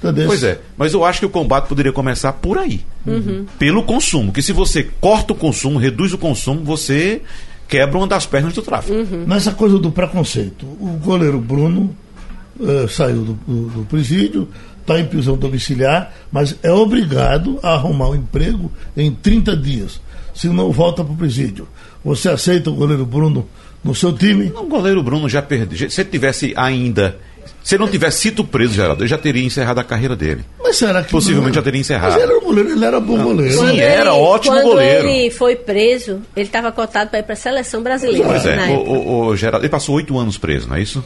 Entendeu? 0.02 0.28
Pois 0.28 0.44
é, 0.44 0.60
mas 0.78 0.94
eu 0.94 1.04
acho 1.04 1.20
que 1.20 1.26
o 1.26 1.30
combate 1.30 1.68
poderia 1.68 1.92
começar 1.92 2.32
por 2.34 2.58
aí. 2.58 2.82
Uhum. 3.06 3.46
Pelo 3.58 3.84
consumo. 3.84 4.32
Que 4.32 4.42
se 4.42 4.54
você 4.54 4.88
corta 5.02 5.34
o 5.34 5.36
consumo, 5.36 5.78
reduz 5.78 6.14
o 6.14 6.18
consumo, 6.18 6.64
você 6.64 7.22
quebra 7.68 7.98
uma 7.98 8.08
das 8.08 8.26
pernas 8.26 8.54
do 8.54 8.62
tráfico. 8.62 8.94
Uhum. 8.98 9.26
Nessa 9.28 9.52
coisa 9.52 9.78
do 9.78 9.92
preconceito, 9.92 10.66
o 10.66 10.98
goleiro 11.04 11.40
Bruno 11.40 11.94
eh, 12.62 12.88
saiu 12.90 13.24
do, 13.24 13.34
do- 13.46 13.70
do 13.70 13.86
presídio, 13.86 14.48
está 14.82 15.00
em 15.00 15.06
prisão 15.06 15.36
domiciliar, 15.38 16.14
mas 16.32 16.56
é 16.64 16.72
obrigado 16.72 17.60
a 17.62 17.74
arrumar 17.74 18.10
um 18.10 18.16
emprego 18.16 18.72
em 18.98 19.12
30 19.12 19.56
dias, 19.58 20.02
senão 20.34 20.72
volta 20.72 21.04
para 21.04 21.14
o 21.14 21.18
presídio. 21.18 21.68
Você 22.04 22.30
aceita 22.30 22.70
o 22.70 22.74
goleiro 22.74 23.06
Bruno 23.06 23.46
no 23.84 23.94
seu 23.94 24.14
time? 24.14 24.52
O 24.56 24.64
goleiro 24.64 25.04
Bruno 25.04 25.28
já 25.30 25.42
perdeu. 25.42 25.90
Se 25.90 26.02
ele 26.02 26.10
tivesse 26.10 26.54
ainda. 26.56 27.18
Se 27.64 27.76
ele 27.76 27.84
não 27.84 27.92
tivesse 27.92 28.20
sido 28.22 28.44
preso, 28.44 28.74
Geraldo, 28.74 29.04
ele 29.04 29.10
já 29.10 29.18
teria 29.18 29.44
encerrado 29.46 29.80
a 29.80 29.84
carreira 29.84 30.16
dele. 30.16 30.44
Mas 30.62 30.78
será 30.78 31.04
que. 31.04 31.12
Possivelmente 31.12 31.50
não? 31.50 31.56
já 31.56 31.62
teria 31.62 31.82
encerrado. 31.82 32.14
Mas 32.14 32.24
ele 32.24 32.32
era, 32.32 32.40
goleiro, 32.42 32.70
ele 32.72 32.86
era 32.86 33.00
bom 33.00 33.22
goleiro. 33.22 33.52
Sim, 33.54 33.60
Quando 33.60 33.80
era 33.80 34.14
ótimo 34.14 34.56
quando 34.56 34.64
goleiro. 34.66 35.08
ele 35.08 35.30
foi 35.32 35.56
preso, 35.56 36.22
ele 36.36 36.46
estava 36.46 36.72
cotado 36.72 37.10
para 37.10 37.20
ir 37.20 37.24
para 37.24 37.34
a 37.34 37.36
seleção 37.38 37.82
brasileira. 37.84 38.26
Pois 38.28 38.46
é, 38.46 38.54
época. 38.56 38.90
o, 38.90 38.94
o- 38.94 39.26
o 39.28 39.36
Geraldo, 39.36 39.66
ele 39.66 39.72
passou 39.72 39.96
oito 39.96 40.18
anos 40.18 40.38
preso, 40.38 40.68
não 40.68 40.76
é 40.76 40.82
isso? 40.82 41.04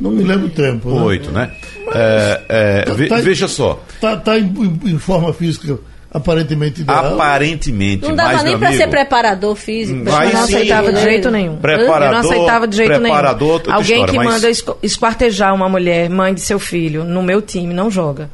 Não 0.00 0.10
me 0.12 0.22
lembro 0.22 0.46
o 0.46 0.50
tempo. 0.50 0.88
né? 0.90 1.02
Oito, 1.02 1.30
né? 1.32 1.50
É, 1.92 2.40
é, 2.48 2.82
Tá- 2.82 2.92
ve- 2.94 3.06
tá- 3.08 3.16
veja 3.20 3.48
só, 3.48 3.82
Tá, 4.00 4.16
tá 4.16 4.38
em, 4.38 4.44
em- 4.44 4.90
em 4.92 4.98
forma 4.98 5.32
física 5.32 5.78
aparentemente 6.12 6.80
ideal. 6.80 7.14
aparentemente, 7.14 8.06
Não 8.06 8.14
dava 8.14 8.28
mais 8.32 8.42
nem 8.44 8.58
para 8.58 8.72
ser 8.72 8.88
preparador 8.88 9.54
físico. 9.56 10.00
Mas 10.04 10.32
Eu 10.32 10.38
não 10.40 10.46
sim. 10.46 10.54
aceitava 10.54 10.92
de 10.92 11.00
jeito 11.02 11.30
nenhum. 11.30 11.56
Preparador- 11.56 12.02
eu 12.06 12.12
não 12.12 12.18
aceitava 12.18 12.66
de 12.68 12.76
jeito 12.76 13.00
preparador, 13.00 13.60
nenhum. 13.64 13.74
Alguém 13.76 13.96
história, 14.02 14.12
que 14.12 14.16
mas- 14.18 14.26
manda 14.62 14.76
esquartejar 14.82 15.54
uma 15.54 15.68
mulher, 15.68 16.08
mãe 16.08 16.32
de 16.34 16.40
seu 16.40 16.58
filho, 16.58 17.04
no 17.04 17.22
meu 17.22 17.42
time, 17.42 17.74
não 17.74 17.90
joga. 17.90 18.30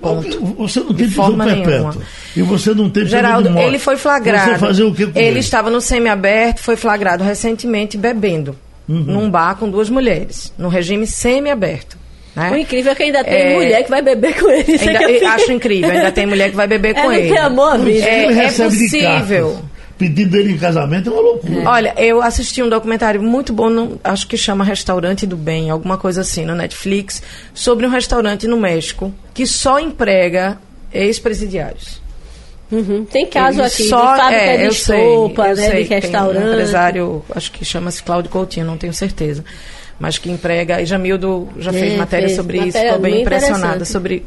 Ponto. 0.00 0.38
Você 0.58 0.80
não 0.80 0.88
tem 0.88 0.96
prisão 1.06 1.24
forma 1.24 1.44
perpétua. 1.44 1.70
nenhuma. 1.72 1.94
E 2.36 2.42
você 2.42 2.74
não 2.74 2.90
tem 2.90 3.06
Geraldo, 3.06 3.58
ele 3.58 3.78
foi 3.78 3.96
flagrado. 3.96 4.52
Você 4.52 4.58
fazer 4.58 4.82
o 4.84 4.94
que 4.94 5.06
com 5.06 5.18
ele 5.18 5.38
estava 5.40 5.70
no 5.70 5.80
semiaberto, 5.80 6.60
foi 6.60 6.76
flagrado 6.76 7.24
recentemente 7.24 7.96
bebendo 7.96 8.54
Uhum. 8.88 8.98
num 9.04 9.30
bar 9.30 9.56
com 9.56 9.68
duas 9.68 9.88
mulheres, 9.90 10.52
no 10.58 10.68
regime 10.68 11.06
semiaberto. 11.06 11.96
Né? 12.36 12.50
O 12.52 12.56
incrível 12.56 12.92
é 12.92 12.94
que 12.94 13.02
ainda 13.02 13.24
tem 13.24 13.34
É. 13.34 13.54
mulher 13.54 13.82
que 13.82 13.88
vai 13.90 14.02
beber 14.02 14.38
com 14.38 14.50
ele. 14.50 14.72
Isso 14.74 14.84
é 14.84 14.88
Ainda- 14.96 15.06
que 15.06 15.24
eu 15.24 15.28
acho 15.28 15.52
incrível, 15.52 15.90
ainda 15.90 16.12
tem 16.12 16.26
mulher 16.26 16.50
que 16.50 16.56
vai 16.56 16.66
beber 16.66 16.90
É 16.90 16.94
com 16.94 17.04
não 17.04 17.12
ele. 17.14 17.28
ter 17.32 17.38
amor 17.38 17.72
à 17.74 17.76
vida. 17.78 18.06
É, 18.06 18.24
é 18.44 18.52
possível. 18.52 19.58
pedindo 19.98 20.36
ele 20.36 20.52
em 20.52 20.58
casamento 20.58 21.08
é 21.08 21.12
uma 21.14 21.22
loucura. 21.22 21.70
Olha, 21.70 21.94
eu 21.96 22.20
assisti 22.20 22.62
um 22.62 22.68
documentário 22.68 23.22
muito 23.22 23.50
bom, 23.54 23.70
no- 23.70 23.98
acho 24.04 24.26
que 24.28 24.36
chama 24.36 24.62
Restaurante 24.62 25.26
do 25.26 25.34
Bem, 25.38 25.70
alguma 25.70 25.96
coisa 25.96 26.20
assim, 26.20 26.44
no 26.44 26.54
Netflix, 26.54 27.22
sobre 27.54 27.86
um 27.86 27.88
restaurante 27.88 28.46
no 28.46 28.58
México 28.58 29.10
que 29.32 29.46
só 29.46 29.80
emprega 29.80 30.58
ex-presidiários. 30.92 32.02
Uhum. 32.70 33.06
Tem 33.06 33.24
caso 33.26 33.60
Ele 33.60 33.66
aqui 33.68 33.84
só, 33.84 34.12
de 34.14 34.20
fábrica 34.20 34.42
é, 34.42 34.56
de 34.58 34.64
eu 34.64 34.72
sei, 34.74 34.98
estopa, 35.00 35.48
eu 35.48 35.56
né, 35.56 35.70
sei, 35.70 35.82
de 35.84 35.88
tem 35.88 36.00
restaurante. 36.00 36.44
Um 36.44 36.52
empresário, 36.52 37.24
acho 37.34 37.52
que 37.52 37.64
chama-se 37.64 38.02
Cláudio 38.02 38.30
Coutinho, 38.30 38.66
não 38.66 38.76
tenho 38.76 38.92
certeza. 38.92 39.44
Mas 39.98 40.18
que 40.18 40.30
emprega, 40.30 40.80
e 40.80 40.86
Jamildo 40.86 41.48
já 41.58 41.72
fez 41.72 41.94
É, 41.94 41.96
matéria 41.96 42.28
fez 42.28 42.36
sobre 42.36 42.58
isso, 42.58 42.66
matéria 42.66 42.92
ficou 42.92 43.02
bem 43.02 43.20
impressionada 43.22 43.84
sobre. 43.84 44.26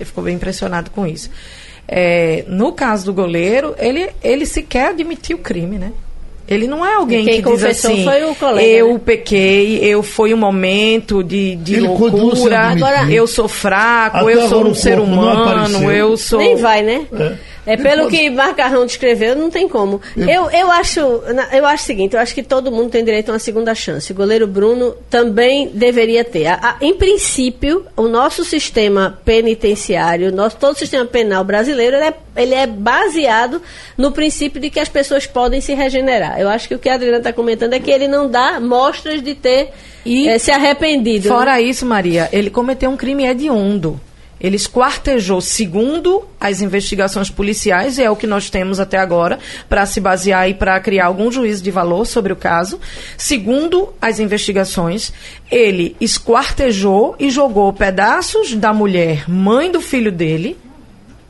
Ficou 0.00 0.24
bem 0.24 0.34
impressionado 0.34 0.90
com 0.90 1.06
isso. 1.06 1.30
É, 1.86 2.44
no 2.48 2.72
caso 2.72 3.04
do 3.06 3.12
goleiro, 3.12 3.74
ele, 3.78 4.08
ele 4.22 4.46
sequer 4.46 4.90
admitiu 4.90 5.36
o 5.36 5.40
crime, 5.40 5.78
né? 5.78 5.92
Ele 6.48 6.66
não 6.66 6.84
é 6.84 6.94
alguém 6.94 7.24
Quem 7.24 7.42
que 7.42 7.50
diz 7.50 7.64
assim, 7.64 8.04
foi 8.04 8.24
o 8.24 8.34
colega, 8.34 8.66
eu 8.66 8.92
né? 8.92 9.00
pequei, 9.04 9.78
eu 9.78 10.02
foi 10.02 10.34
um 10.34 10.36
momento 10.36 11.22
de, 11.22 11.56
de 11.56 11.76
Ele 11.76 11.86
loucura, 11.86 12.74
eu 13.10 13.26
sou 13.26 13.46
fraco, 13.46 14.16
Até 14.18 14.34
eu 14.34 14.48
sou 14.48 14.66
um 14.66 14.74
ser 14.74 14.98
humano, 14.98 15.90
eu 15.92 16.16
sou... 16.16 16.40
Nem 16.40 16.56
vai, 16.56 16.82
né? 16.82 17.06
É. 17.12 17.36
É, 17.64 17.76
pelo 17.76 18.02
pode- 18.04 18.16
que 18.16 18.28
Macarrão 18.30 18.84
descreveu, 18.84 19.36
não 19.36 19.48
tem 19.48 19.68
como. 19.68 20.00
Eu, 20.16 20.50
eu, 20.50 20.70
acho, 20.70 20.98
eu 21.52 21.64
acho 21.64 21.84
o 21.84 21.86
seguinte, 21.86 22.14
eu 22.14 22.20
acho 22.20 22.34
que 22.34 22.42
todo 22.42 22.72
mundo 22.72 22.90
tem 22.90 23.04
direito 23.04 23.28
a 23.28 23.34
uma 23.34 23.38
segunda 23.38 23.72
chance. 23.74 24.10
O 24.10 24.14
goleiro 24.16 24.46
Bruno 24.48 24.96
também 25.08 25.68
deveria 25.72 26.24
ter. 26.24 26.46
A- 26.46 26.58
a- 26.60 26.76
em 26.80 26.92
princípio, 26.94 27.86
o 27.96 28.08
nosso 28.08 28.44
sistema 28.44 29.16
penitenciário, 29.24 30.32
nosso, 30.32 30.56
todo 30.56 30.74
o 30.74 30.78
sistema 30.78 31.04
penal 31.04 31.44
brasileiro, 31.44 31.96
ele 31.96 32.04
é, 32.06 32.14
ele 32.36 32.54
é 32.54 32.66
baseado 32.66 33.62
no 33.96 34.10
princípio 34.10 34.60
de 34.60 34.68
que 34.68 34.80
as 34.80 34.88
pessoas 34.88 35.26
podem 35.26 35.60
se 35.60 35.72
regenerar. 35.74 36.40
Eu 36.40 36.48
acho 36.48 36.66
que 36.66 36.74
o 36.74 36.78
que 36.78 36.88
a 36.88 36.94
Adriana 36.94 37.18
está 37.18 37.32
comentando 37.32 37.74
é 37.74 37.78
que 37.78 37.90
ele 37.90 38.08
não 38.08 38.28
dá 38.28 38.58
mostras 38.58 39.22
de 39.22 39.34
ter 39.34 39.70
E 40.04 40.26
eh, 40.28 40.38
se 40.38 40.50
arrependido. 40.50 41.28
né? 41.28 41.34
Fora 41.34 41.60
isso, 41.60 41.86
Maria, 41.86 42.28
ele 42.32 42.50
cometeu 42.50 42.90
um 42.90 42.96
crime 42.96 43.24
hediondo. 43.24 44.00
Ele 44.42 44.56
esquartejou, 44.56 45.40
segundo 45.40 46.24
as 46.40 46.60
investigações 46.60 47.30
policiais, 47.30 47.96
e 47.96 48.02
é 48.02 48.10
o 48.10 48.16
que 48.16 48.26
nós 48.26 48.50
temos 48.50 48.80
até 48.80 48.98
agora, 48.98 49.38
para 49.68 49.86
se 49.86 50.00
basear 50.00 50.50
e 50.50 50.54
para 50.54 50.80
criar 50.80 51.06
algum 51.06 51.30
juízo 51.30 51.62
de 51.62 51.70
valor 51.70 52.04
sobre 52.04 52.32
o 52.32 52.36
caso. 52.36 52.80
Segundo 53.16 53.92
as 54.00 54.18
investigações, 54.18 55.12
ele 55.50 55.96
esquartejou 56.00 57.14
e 57.20 57.30
jogou 57.30 57.72
pedaços 57.72 58.54
da 58.54 58.72
mulher, 58.72 59.30
mãe 59.30 59.70
do 59.70 59.80
filho 59.80 60.10
dele, 60.10 60.56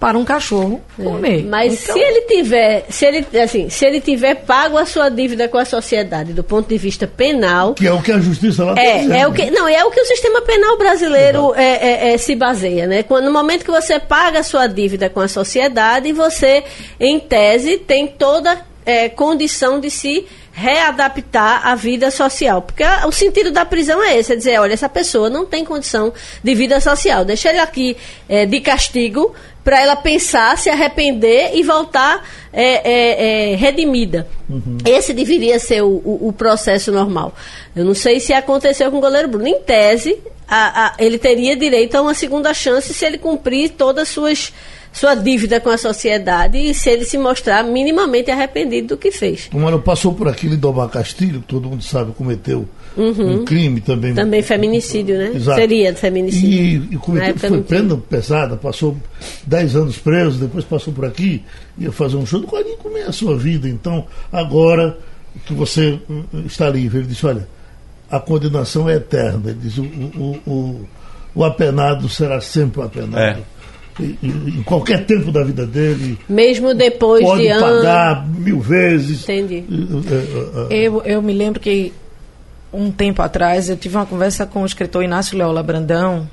para 0.03 0.19
um 0.19 0.25
cachorro 0.25 0.81
comer. 0.97 1.45
Mas 1.45 1.81
Então, 1.85 1.95
se 1.95 2.01
ele 2.01 2.23
tiver, 2.23 2.85
se 2.89 3.07
ele 3.07 3.25
assim, 3.41 3.71
se 3.71 3.87
ele 3.87 4.01
tiver 4.01 4.35
pago 4.35 4.77
a 4.77 4.85
sua 4.85 5.09
dívida 5.09 5.47
com 5.47 5.59
a 5.59 5.65
sociedade 5.65 6.33
do 6.33 6.43
ponto 6.43 6.69
de 6.69 6.77
vista 6.77 7.07
penal, 7.07 7.73
Que 7.75 7.87
é 7.87 7.93
o 7.93 8.03
que 8.03 8.11
a 8.11 8.19
justiça 8.19 8.65
lá 8.65 8.75
dizendo. 8.75 9.13
é, 9.15 9.21
é 9.21 9.27
o 9.29 9.33
que 9.33 9.49
não 9.53 9.69
é 9.69 9.85
o 9.85 9.93
que 9.93 10.01
o 10.01 10.05
sistema 10.05 10.43
penal 10.43 10.77
brasileiro 10.77 11.55
é, 11.55 12.09
é, 12.11 12.15
é, 12.15 12.19
se 12.19 12.35
baseia, 12.35 12.85
né? 12.89 13.05
Quando 13.05 13.27
no 13.27 13.33
momento 13.33 13.65
que 13.65 13.71
você 13.71 14.01
paga 14.01 14.41
a 14.41 14.43
sua 14.43 14.67
dívida 14.67 15.09
com 15.09 15.21
a 15.21 15.29
sociedade, 15.29 16.13
você, 16.13 16.65
em 16.99 17.21
tese, 17.21 17.79
tem 17.79 18.09
toda 18.09 18.61
é, 18.85 19.09
condição 19.09 19.79
de 19.79 19.89
se 19.89 20.27
readaptar 20.55 21.67
à 21.67 21.75
vida 21.75 22.11
social, 22.11 22.61
porque 22.63 22.83
a- 22.83 23.07
o 23.07 23.13
sentido 23.13 23.51
da 23.51 23.65
prisão 23.65 24.03
é 24.03 24.19
esse, 24.19 24.33
é 24.33 24.37
dizer, 24.37 24.59
olha, 24.59 24.73
essa 24.73 24.89
pessoa 24.89 25.31
não 25.31 25.47
tem 25.47 25.65
condição 25.65 26.13
de 26.43 26.55
vida 26.55 26.81
social, 26.81 27.25
deixa 27.25 27.49
ele 27.51 27.59
aqui 27.61 27.97
é, 28.29 28.45
de 28.45 28.61
castigo 28.61 29.33
para 29.65 29.81
ela 29.81 29.95
pensar, 29.97 30.57
se 30.59 30.69
arrepender 30.69 31.53
e 31.55 31.63
voltar 31.63 32.27
é, 32.53 32.91
é, 32.91 33.53
é, 33.53 33.57
redimida. 33.57 34.27
Esse 34.85 35.13
deveria 35.15 35.59
ser 35.59 35.83
o, 35.83 35.89
o- 36.05 36.29
o 36.29 36.33
processo 36.33 36.91
normal. 36.93 37.35
Eu 37.75 37.85
não 37.85 37.95
sei 37.95 38.21
se 38.21 38.33
aconteceu 38.33 38.91
com 38.91 38.99
o 38.99 39.01
goleiro 39.01 39.29
Bruno. 39.29 39.47
Em 39.47 39.61
tese, 39.61 40.19
a- 40.49 40.87
a- 40.89 40.95
ele 40.99 41.17
teria 41.17 41.57
direito 41.57 41.95
a 41.95 42.03
uma 42.03 42.13
segunda 42.15 42.53
chance 42.53 42.93
se 42.93 43.05
ele 43.05 43.19
cumprir 43.19 43.71
todas 43.71 44.03
as 44.03 44.09
suas 44.09 44.53
sua 44.95 45.15
dívida 45.15 45.59
com 45.59 45.71
a 45.71 45.79
sociedade 45.79 46.59
e 46.59 46.75
se 46.75 46.91
ele 46.91 47.07
se 47.07 47.17
mostrar 47.17 47.65
minimamente 47.65 48.31
arrependido 48.31 48.89
do 48.89 48.97
que 48.99 49.11
fez. 49.11 49.49
Como 49.51 49.67
ela 49.67 49.79
passou 49.79 50.13
por 50.13 50.29
aqui, 50.29 50.47
Lidomar 50.47 50.89
Castilho, 50.91 51.41
que 51.41 51.47
todo 51.47 51.67
mundo 51.67 51.83
sabe, 51.83 52.13
cometeu 52.13 52.69
um 52.97 53.45
crime 53.45 53.81
também. 53.81 54.11
Uhum. 54.11 54.17
Também 54.17 54.43
feminicídio, 54.43 55.17
né? 55.17 55.33
Exato. 55.35 55.59
Seria 55.61 55.95
feminicídio. 55.95 56.49
E, 56.91 56.95
e 56.95 56.97
cometeu, 56.99 57.29
época 57.31 57.49
foi 57.49 57.63
pena 57.63 57.97
pesada, 57.97 58.57
passou 58.57 58.97
10 59.47 59.77
anos 59.77 59.99
preso, 59.99 60.39
depois 60.39 60.65
passou 60.65 60.93
por 60.93 61.05
aqui, 61.05 61.43
ia 61.79 61.91
fazer 61.93 62.17
um 62.17 62.27
show. 62.27 62.43
Qual 62.43 62.63
como 62.83 62.99
é 62.99 63.03
a 63.05 63.13
sua 63.13 63.37
vida? 63.37 63.69
Então, 63.69 64.05
agora 64.31 64.99
que 65.47 65.55
você 65.55 65.99
hum, 66.09 66.25
está 66.47 66.69
livre, 66.69 66.99
ele 66.99 67.09
disse, 67.09 67.25
olha, 67.27 67.49
a 68.11 68.21
condenação 68.21 68.89
é 68.89 68.97
eterna. 68.97 69.51
Ele 69.51 69.59
diz, 69.63 69.79
o, 69.79 69.83
o, 69.85 70.39
o, 70.47 70.81
o 71.35 71.45
apenado 71.45 72.09
será 72.09 72.41
sempre 72.41 72.81
o 72.81 72.85
apenado. 72.85 73.19
É. 73.19 73.39
E- 74.01 74.19
e- 74.23 74.59
em 74.59 74.63
qualquer 74.63 75.05
tempo 75.05 75.31
da 75.31 75.45
vida 75.45 75.67
dele, 75.67 76.19
Mesmo 76.27 76.75
depois 76.75 77.23
pode 77.23 77.43
de 77.43 77.49
anos. 77.49 77.63
pagar 77.63 78.27
mil 78.27 78.59
vezes. 78.59 79.23
Entendi. 79.25 79.65
É, 80.71 80.75
é, 80.75 80.77
é, 80.83 80.87
Eu, 80.89 81.03
eu 81.05 81.21
me 81.23 81.33
lembro 81.33 81.61
que 81.61 81.93
um 82.73 82.91
tempo 82.91 83.23
atrás 83.23 83.69
eu 83.69 83.77
tive 83.77 83.97
uma 83.97 84.07
conversa 84.07 84.47
com 84.47 84.63
o 84.63 84.67
escritor 84.67 85.05
Inácio 85.05 85.37
Leola 85.37 85.63
Brandão. 85.63 86.29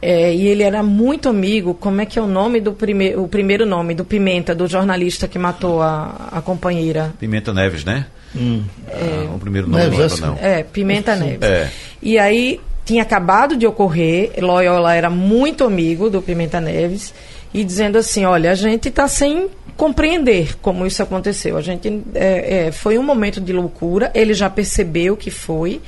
é, 0.00 0.34
e 0.34 0.46
ele 0.46 0.62
era 0.62 0.82
muito 0.82 1.28
amigo. 1.28 1.74
Como 1.74 2.00
é 2.00 2.06
que 2.06 2.18
é 2.18 2.22
o 2.22 2.26
nome 2.26 2.60
do 2.60 2.72
primeiro, 2.72 3.22
o 3.22 3.28
primeiro 3.28 3.64
nome 3.64 3.94
do 3.94 4.04
Pimenta, 4.04 4.54
do 4.54 4.66
jornalista 4.66 5.26
que 5.26 5.38
matou 5.38 5.82
a, 5.82 6.28
a 6.32 6.40
companheira? 6.42 7.12
Pimenta 7.18 7.52
Neves, 7.52 7.84
né? 7.84 8.06
Ah, 8.36 9.34
o 9.34 9.38
primeiro 9.38 9.68
nome 9.68 9.82
Neves, 9.84 10.20
não 10.20 10.28
lembro, 10.28 10.42
não. 10.42 10.48
É, 10.48 10.62
Pimenta 10.62 11.16
Neves. 11.16 11.42
É. 11.42 11.70
E 12.02 12.18
aí 12.18 12.60
tinha 12.84 13.02
acabado 13.02 13.56
de 13.56 13.66
ocorrer, 13.66 14.32
Loyola 14.38 14.94
era 14.94 15.10
muito 15.10 15.64
amigo 15.64 16.08
do 16.08 16.22
Pimenta 16.22 16.60
Neves, 16.60 17.12
e 17.52 17.64
dizendo 17.64 17.98
assim, 17.98 18.24
olha, 18.24 18.50
a 18.50 18.54
gente 18.54 18.88
está 18.88 19.08
sem 19.08 19.48
compreender 19.76 20.56
como 20.60 20.86
isso 20.86 21.02
aconteceu. 21.02 21.56
A 21.56 21.60
gente 21.60 22.02
é, 22.14 22.66
é, 22.66 22.72
foi 22.72 22.98
um 22.98 23.02
momento 23.02 23.40
de 23.40 23.52
loucura, 23.52 24.10
ele 24.14 24.34
já 24.34 24.48
percebeu 24.48 25.16
que 25.16 25.30
foi, 25.30 25.80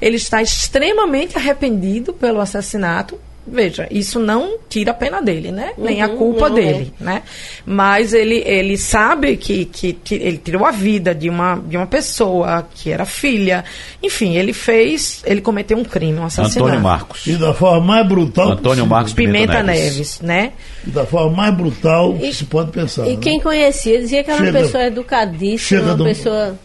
ele 0.00 0.16
está 0.16 0.42
extremamente 0.42 1.36
arrependido 1.36 2.12
pelo 2.12 2.40
assassinato. 2.40 3.18
Veja, 3.46 3.86
isso 3.90 4.18
não 4.18 4.56
tira 4.70 4.92
a 4.92 4.94
pena 4.94 5.20
dele, 5.20 5.52
né? 5.52 5.72
Nem 5.76 6.00
a 6.00 6.08
Uhum, 6.08 6.16
culpa 6.16 6.48
não, 6.48 6.56
dele, 6.56 6.94
né? 6.98 7.22
Mas 7.66 8.14
ele, 8.14 8.36
ele 8.46 8.78
sabe 8.78 9.36
que, 9.36 9.66
que, 9.66 9.92
que 9.92 10.14
ele 10.14 10.38
tirou 10.38 10.64
a 10.64 10.70
vida 10.70 11.14
de 11.14 11.28
uma, 11.28 11.56
de 11.56 11.76
uma 11.76 11.86
pessoa 11.86 12.66
que 12.74 12.90
era 12.90 13.04
filha. 13.04 13.62
Enfim, 14.02 14.34
ele 14.36 14.54
fez, 14.54 15.22
ele 15.26 15.42
cometeu 15.42 15.76
um 15.76 15.84
crime, 15.84 16.18
um 16.18 16.24
assassinato. 16.24 16.58
Antônio 16.64 16.80
Marcos. 16.82 17.26
e 17.26 17.36
da 17.36 17.52
forma 17.52 17.80
mais 17.86 18.08
brutal 18.08 18.52
Antônio. 18.52 18.86
Marcos 18.86 19.12
Pimenta, 19.12 19.38
Pimenta 19.58 19.62
Neves. 19.62 19.84
Neves, 19.92 20.20
né? 20.22 20.52
E 20.86 20.90
da 20.90 21.04
forma 21.04 21.36
mais 21.36 21.54
brutal 21.54 22.14
que 22.14 22.32
se 22.32 22.46
pode 22.46 22.70
pensar. 22.72 23.06
E 23.06 23.10
né? 23.16 23.18
quem 23.20 23.38
conhecia 23.40 23.98
dizia 24.00 24.24
que 24.24 24.30
era 24.30 24.40
uma 24.40 24.46
Chega- 24.46 24.60
pessoa 24.60 24.84
educadíssima, 24.84 25.58
chega 25.58 25.82
uma 25.84 25.94
do- 25.96 26.04
pessoa. 26.04 26.58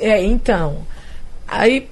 É, 0.00 0.24
então. 0.24 0.78
Aí 1.46 1.86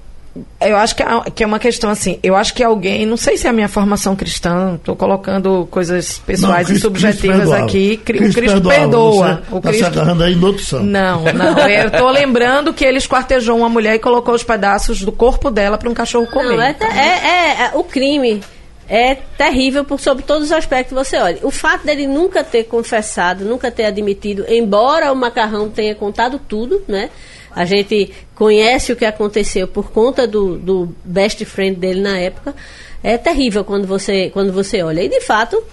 eu 0.59 0.75
acho 0.75 0.95
que 0.95 1.01
é, 1.03 1.07
que 1.33 1.43
é 1.43 1.47
uma 1.47 1.59
questão 1.59 1.89
assim, 1.89 2.19
eu 2.21 2.35
acho 2.35 2.53
que 2.53 2.61
alguém, 2.63 3.05
não 3.05 3.15
sei 3.15 3.37
se 3.37 3.47
é 3.47 3.49
a 3.49 3.53
minha 3.53 3.69
formação 3.69 4.15
cristã, 4.15 4.75
estou 4.75 4.95
colocando 4.95 5.67
coisas 5.71 6.17
pessoais 6.19 6.53
Não, 6.55 6.61
e 6.61 6.65
Cristo- 6.65 6.81
subjetivas 6.87 7.21
Cristo 7.37 7.49
perdoava. 7.51 7.65
aqui. 7.65 7.97
Cri- 7.97 8.17
Cristo 8.17 8.37
o 8.37 8.41
Cristo 8.41 8.61
perdoa. 8.69 9.41
Você 9.49 9.55
O 9.55 9.61
tá 9.61 9.71
se 9.71 9.77
Cristo 9.79 9.99
agarrando 9.99 10.23
aí 10.23 10.35
no 10.35 10.47
outro 10.47 10.63
santo. 10.63 10.83
Não, 10.83 11.23
não. 11.23 11.57
Eu 11.69 11.89
tô 11.91 12.09
lembrando 12.11 12.73
que 12.73 12.83
ele 12.83 12.97
esquartejou 12.97 13.57
uma 13.57 13.69
mulher 13.69 13.95
e 13.95 13.99
colocou 13.99 14.33
os 14.35 14.43
pedaços 14.43 15.01
do 15.01 15.11
corpo 15.11 15.49
dela 15.49 15.77
para 15.77 15.89
um 15.89 15.93
cachorro 15.93 16.27
comer. 16.27 16.57
Não, 16.57 16.61
é, 16.61 16.73
te- 16.73 16.83
é- 16.83 16.87
é- 16.89 17.61
é- 17.67 17.71
o 17.75 17.83
crime 17.83 18.41
é 18.89 19.15
terrível 19.37 19.83
por 19.85 19.99
sobre 19.99 20.23
todos 20.23 20.43
os 20.45 20.51
aspectos 20.51 20.89
que 20.89 20.93
você 21.05 21.17
olha. 21.17 21.39
O 21.43 21.49
fato 21.49 21.85
dele 21.85 22.05
nunca 22.05 22.43
ter 22.43 22.65
confessado, 22.65 23.43
nunca 23.45 23.71
ter 23.71 23.85
admitido, 23.85 24.45
embora 24.47 25.11
o 25.11 25.15
Macarrão 25.15 25.69
tenha 25.69 25.95
contado 25.95 26.39
tudo, 26.47 26.83
né? 26.87 27.09
A 27.55 27.63
gente 27.65 28.11
conhece 28.35 28.91
o 28.91 28.95
que 28.95 29.05
aconteceu 29.05 29.67
por 29.67 29.89
conta 29.91 30.27
do, 30.27 30.57
do 30.57 30.93
best 31.05 31.43
friend 31.45 31.77
dele 31.79 32.01
na 32.01 32.17
época. 32.19 32.53
É 33.01 33.17
terrível 33.17 33.63
quando 33.63 33.87
você, 33.87 34.29
quando 34.31 34.51
você 34.51 34.83
olha. 34.83 35.01
E 35.01 35.07
de 35.07 35.21
fato, 35.21 35.63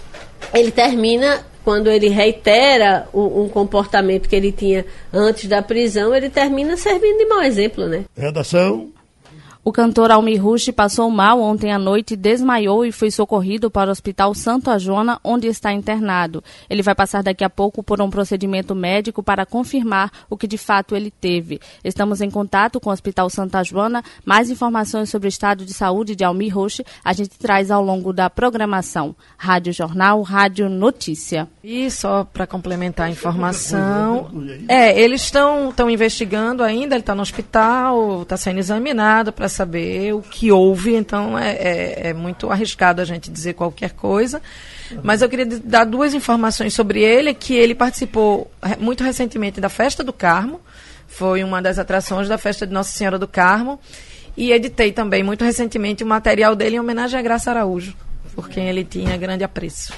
ele 0.55 0.71
termina 0.71 1.45
quando 1.65 1.91
ele 1.91 2.09
reitera 2.09 3.09
o- 3.13 3.43
um 3.43 3.49
comportamento 3.49 4.29
que 4.29 4.37
ele 4.37 4.53
tinha 4.53 4.85
antes 5.13 5.49
da 5.49 5.63
prisão, 5.63 6.15
ele 6.15 6.29
termina 6.31 6.77
servindo 6.77 7.19
de 7.19 7.25
mau 7.27 7.43
exemplo, 7.43 7.87
né? 7.89 8.05
Redação. 8.17 8.91
O 9.65 9.71
cantor 9.71 10.11
Almir 10.11 10.43
Rush 10.43 10.71
passou 10.71 11.09
mal 11.09 11.41
ontem 11.41 11.71
à 11.71 11.79
noite, 11.79 12.17
desmaiou 12.17 12.85
e 12.85 12.91
foi 12.91 13.13
socorrido 13.13 13.71
para 13.71 13.91
o 13.91 13.93
Hospital 13.93 14.35
Santo 14.35 14.69
Ajona, 14.69 15.21
onde 15.23 15.47
está 15.47 15.73
internado. 15.73 16.43
Ele 16.69 16.83
vai 16.83 16.97
passar 16.97 17.23
daqui 17.23 17.45
a 17.45 17.51
pouco 17.51 17.81
por 17.81 18.03
um 18.03 18.11
procedimento 18.11 18.75
médico 18.75 19.23
para 19.23 19.47
confirmar 19.47 20.11
o 20.29 20.37
que 20.37 20.49
de 20.49 20.59
fato 20.59 20.97
ele 20.97 21.13
teve. 21.13 21.61
Estamos 21.85 22.21
em 22.21 22.29
contato 22.29 22.81
com 22.81 22.91
o 22.91 22.93
Hospital 22.93 23.31
Santa 23.31 23.63
Joana. 23.63 24.03
Mais 24.25 24.51
informações 24.51 25.09
sobre 25.11 25.29
o 25.29 25.31
estado 25.31 25.65
de 25.65 25.73
saúde 25.73 26.17
de 26.17 26.25
Almir 26.25 26.53
Roche 26.53 26.85
a 27.05 27.13
gente 27.13 27.39
traz 27.39 27.71
ao 27.71 27.85
longo 27.85 28.13
da 28.13 28.29
programação. 28.29 29.15
Rádio 29.39 29.73
Jornal, 29.73 30.23
Rádio 30.23 30.69
Notícia. 30.69 31.49
E 31.63 31.89
só 31.89 32.25
para 32.25 32.49
complementar 32.49 33.07
a 33.07 33.11
informação, 33.11 34.29
é, 34.67 35.01
eles 35.01 35.23
estão 35.23 35.73
investigando 35.89 36.65
ainda, 36.65 36.97
ele 36.97 37.03
está 37.03 37.15
no 37.15 37.23
hospital, 37.23 38.23
está 38.23 38.37
sendo 38.37 38.59
examinado 38.59 39.33
para 39.33 39.52
saber 39.53 40.15
o 40.15 40.23
que 40.23 40.51
houve, 40.51 40.95
então 40.95 41.39
é, 41.39 41.53
é, 41.53 42.09
é 42.09 42.15
muito 42.15 42.51
arriscado 42.51 43.01
a 43.01 43.05
gente 43.05 43.31
dizer 43.31 43.55
qualquer 43.55 43.93
coisa. 43.93 44.43
Mas 45.03 45.23
eu 45.23 45.29
queria 45.29 45.47
dar 45.47 45.85
duas 45.85 46.15
informações 46.15 46.75
sobre 46.75 47.01
ele, 47.03 47.33
que 47.33 47.55
ele 47.55 47.75
participou 47.75 48.51
muito 48.79 49.05
recentemente 49.05 49.61
da 49.61 49.69
Festa 49.69 50.03
do 50.03 50.13
Carmo, 50.13 50.61
foi 51.07 51.45
uma 51.45 51.63
das 51.63 51.79
atrações 51.79 52.29
da 52.29 52.39
Festa 52.39 52.67
de 52.67 52.73
Nossa 52.73 52.91
Senhora 52.91 53.19
do 53.19 53.29
Carmo, 53.29 53.79
e 54.37 54.51
editei 54.51 54.93
também 54.93 55.23
muito 55.23 55.45
recentemente 55.45 56.03
o 56.03 56.07
material 56.07 56.57
dele 56.57 56.77
em 56.77 56.81
homenagem 56.81 57.19
a 57.19 57.23
Graça 57.23 57.51
Araújo, 57.51 57.95
por 58.35 58.49
quem 58.49 58.69
ele 58.69 58.85
tinha 58.85 59.17
grande 59.17 59.45
apreço. 59.45 59.93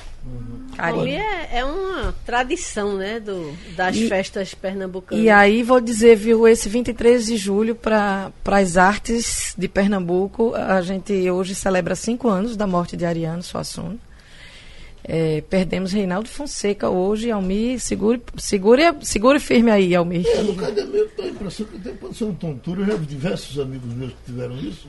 Carinho. 0.76 1.06
É, 1.08 1.58
é 1.58 1.64
uma 1.64 2.14
tradição, 2.24 2.96
né, 2.96 3.20
do, 3.20 3.56
das 3.76 3.96
e, 3.96 4.08
festas 4.08 4.54
pernambucanas. 4.54 5.24
E 5.24 5.30
aí 5.30 5.62
vou 5.62 5.80
dizer, 5.80 6.16
viu, 6.16 6.46
esse 6.48 6.68
23 6.68 7.26
de 7.26 7.36
julho 7.36 7.74
para 7.74 8.32
as 8.44 8.76
artes 8.76 9.54
de 9.56 9.68
Pernambuco, 9.68 10.54
a 10.54 10.82
gente 10.82 11.30
hoje 11.30 11.54
celebra 11.54 11.94
cinco 11.94 12.28
anos 12.28 12.56
da 12.56 12.66
morte 12.66 12.96
de 12.96 13.04
Ariano 13.04 13.42
Suassuna. 13.42 13.96
É, 15.06 15.42
perdemos 15.42 15.92
Reinaldo 15.92 16.30
Fonseca 16.30 16.88
hoje, 16.88 17.30
Almir, 17.30 17.78
segure, 17.78 18.22
segure, 18.38 18.82
segure 19.02 19.38
firme 19.38 19.70
aí, 19.70 19.94
Almir. 19.94 20.26
É, 20.26 20.42
no 20.42 20.54
caso, 20.54 20.78
eu 20.78 21.08
tenho 21.10 21.28
a 21.28 21.30
impressão 21.30 21.66
que 21.66 22.14
ser 22.14 22.24
um 22.24 22.34
tontura, 22.34 22.80
eu 22.80 22.86
já 22.86 22.96
vi 22.96 23.06
diversos 23.06 23.58
amigos 23.58 23.92
meus 23.92 24.12
que 24.12 24.24
tiveram 24.24 24.56
isso. 24.58 24.88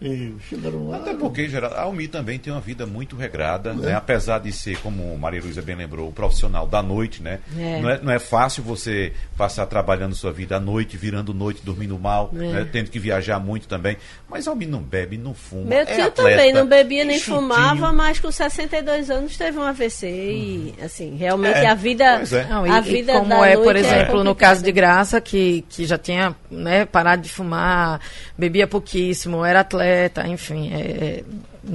E 0.00 0.34
chegaram 0.50 0.88
lá. 0.88 0.98
Até 0.98 1.14
porque, 1.14 1.48
Geraldo, 1.48 1.74
a 1.76 1.82
Almi 1.82 2.06
também 2.06 2.38
tem 2.38 2.52
uma 2.52 2.60
vida 2.60 2.84
muito 2.84 3.16
regrada, 3.16 3.70
é. 3.70 3.74
né? 3.74 3.94
apesar 3.94 4.40
de 4.40 4.52
ser, 4.52 4.78
como 4.80 5.16
Maria 5.16 5.40
Luísa 5.40 5.62
bem 5.62 5.74
lembrou, 5.74 6.08
o 6.08 6.12
profissional 6.12 6.66
da 6.66 6.82
noite, 6.82 7.22
né? 7.22 7.40
É. 7.58 7.80
Não, 7.80 7.90
é, 7.90 8.00
não 8.02 8.12
é 8.12 8.18
fácil 8.18 8.62
você 8.62 9.14
passar 9.38 9.64
trabalhando 9.64 10.14
sua 10.14 10.32
vida 10.32 10.56
à 10.56 10.60
noite, 10.60 10.98
virando 10.98 11.32
noite, 11.32 11.62
dormindo 11.64 11.98
mal, 11.98 12.30
é. 12.34 12.36
né? 12.36 12.68
tendo 12.70 12.90
que 12.90 12.98
viajar 12.98 13.40
muito 13.40 13.66
também. 13.66 13.96
Mas 14.28 14.46
a 14.46 14.50
Almi 14.50 14.66
não 14.66 14.82
bebe, 14.82 15.16
não 15.16 15.32
fuma. 15.32 15.64
Meu 15.64 15.78
é 15.78 15.86
tio 15.86 16.06
atleta, 16.06 16.36
também 16.36 16.52
não 16.52 16.66
bebia 16.66 17.04
nem 17.04 17.18
chutinho. 17.18 17.40
fumava, 17.40 17.90
mas 17.90 18.20
com 18.20 18.30
62 18.30 19.10
anos 19.10 19.34
teve 19.34 19.58
um 19.58 19.62
AVC 19.62 20.06
e, 20.06 20.74
assim, 20.82 21.16
realmente 21.16 21.56
é. 21.58 21.68
a 21.68 21.74
vida. 21.74 22.22
Não, 22.50 22.66
e, 22.66 22.70
a 22.70 22.80
vida 22.80 23.12
e 23.12 23.18
como 23.18 23.42
é, 23.42 23.56
por 23.56 23.74
exemplo, 23.74 24.22
no 24.22 24.34
caso 24.34 24.62
de 24.62 24.72
Graça, 24.72 25.22
que, 25.22 25.64
que 25.70 25.86
já 25.86 25.96
tinha 25.96 26.36
né, 26.50 26.84
parado 26.84 27.22
de 27.22 27.30
fumar, 27.30 27.98
bebia 28.36 28.66
pouquíssimo, 28.66 29.42
era 29.42 29.60
atleta 29.60 29.85
bicicleta, 29.86 30.26
enfim. 30.26 30.72
É, 30.72 30.80
é, 30.80 31.24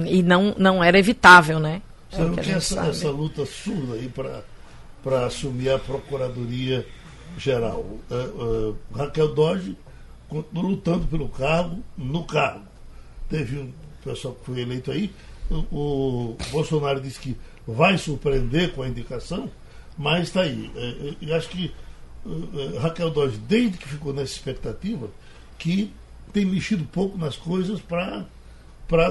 e 0.06 0.22
não, 0.22 0.54
não 0.58 0.84
era 0.84 0.98
evitável, 0.98 1.58
né? 1.58 1.82
É 2.12 2.16
Você 2.16 2.22
não 2.22 2.34
quer 2.34 2.48
essa, 2.50 2.86
essa, 2.86 3.10
luta 3.10 3.46
surda 3.46 3.94
aí 3.94 4.12
para 5.02 5.26
assumir 5.26 5.70
a 5.70 5.78
Procuradoria 5.78 6.86
Geral. 7.38 7.80
Uh, 8.10 8.14
uh, 8.14 8.78
Raquel 8.94 9.34
Dodge 9.34 9.76
continua 10.28 10.64
lutando 10.64 11.06
pelo 11.06 11.28
cargo, 11.28 11.82
no 11.96 12.24
cargo. 12.24 12.64
Teve 13.28 13.58
um 13.58 13.72
pessoal 14.04 14.34
que 14.34 14.44
foi 14.44 14.60
eleito 14.60 14.90
aí, 14.90 15.12
o, 15.50 15.56
o 15.70 16.36
Bolsonaro 16.50 17.00
disse 17.00 17.20
que 17.20 17.36
vai 17.66 17.96
surpreender 17.96 18.72
com 18.72 18.82
a 18.82 18.88
indicação, 18.88 19.50
mas 19.96 20.24
está 20.24 20.42
aí. 20.42 20.70
Eu 21.20 21.34
acho 21.34 21.48
que 21.48 21.72
Raquel 22.80 23.10
Dodge, 23.10 23.38
desde 23.38 23.78
que 23.78 23.88
ficou 23.88 24.12
nessa 24.12 24.32
expectativa, 24.32 25.08
que 25.58 25.92
tem 26.32 26.44
mexido 26.44 26.84
pouco 26.84 27.18
nas 27.18 27.36
coisas 27.36 27.80
para 27.80 28.26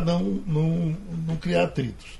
não, 0.06 0.24
não, 0.46 0.98
não 1.28 1.36
criar 1.38 1.64
atritos. 1.64 2.20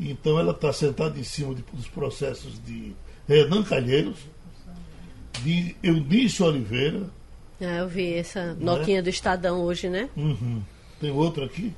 Então 0.00 0.38
ela 0.38 0.52
está 0.52 0.72
sentada 0.72 1.18
em 1.18 1.24
cima 1.24 1.54
de, 1.54 1.62
dos 1.72 1.88
processos 1.88 2.62
de 2.64 2.94
Renan 3.28 3.62
Calheiros, 3.62 4.18
de 5.42 5.74
Eudício 5.82 6.46
Oliveira. 6.46 7.02
Ah, 7.60 7.78
eu 7.78 7.88
vi 7.88 8.14
essa 8.14 8.54
né? 8.54 8.56
notinha 8.60 9.02
do 9.02 9.08
Estadão 9.08 9.60
hoje, 9.62 9.88
né? 9.88 10.08
Uhum. 10.16 10.62
Tem 11.00 11.10
outro 11.10 11.44
aqui? 11.44 11.72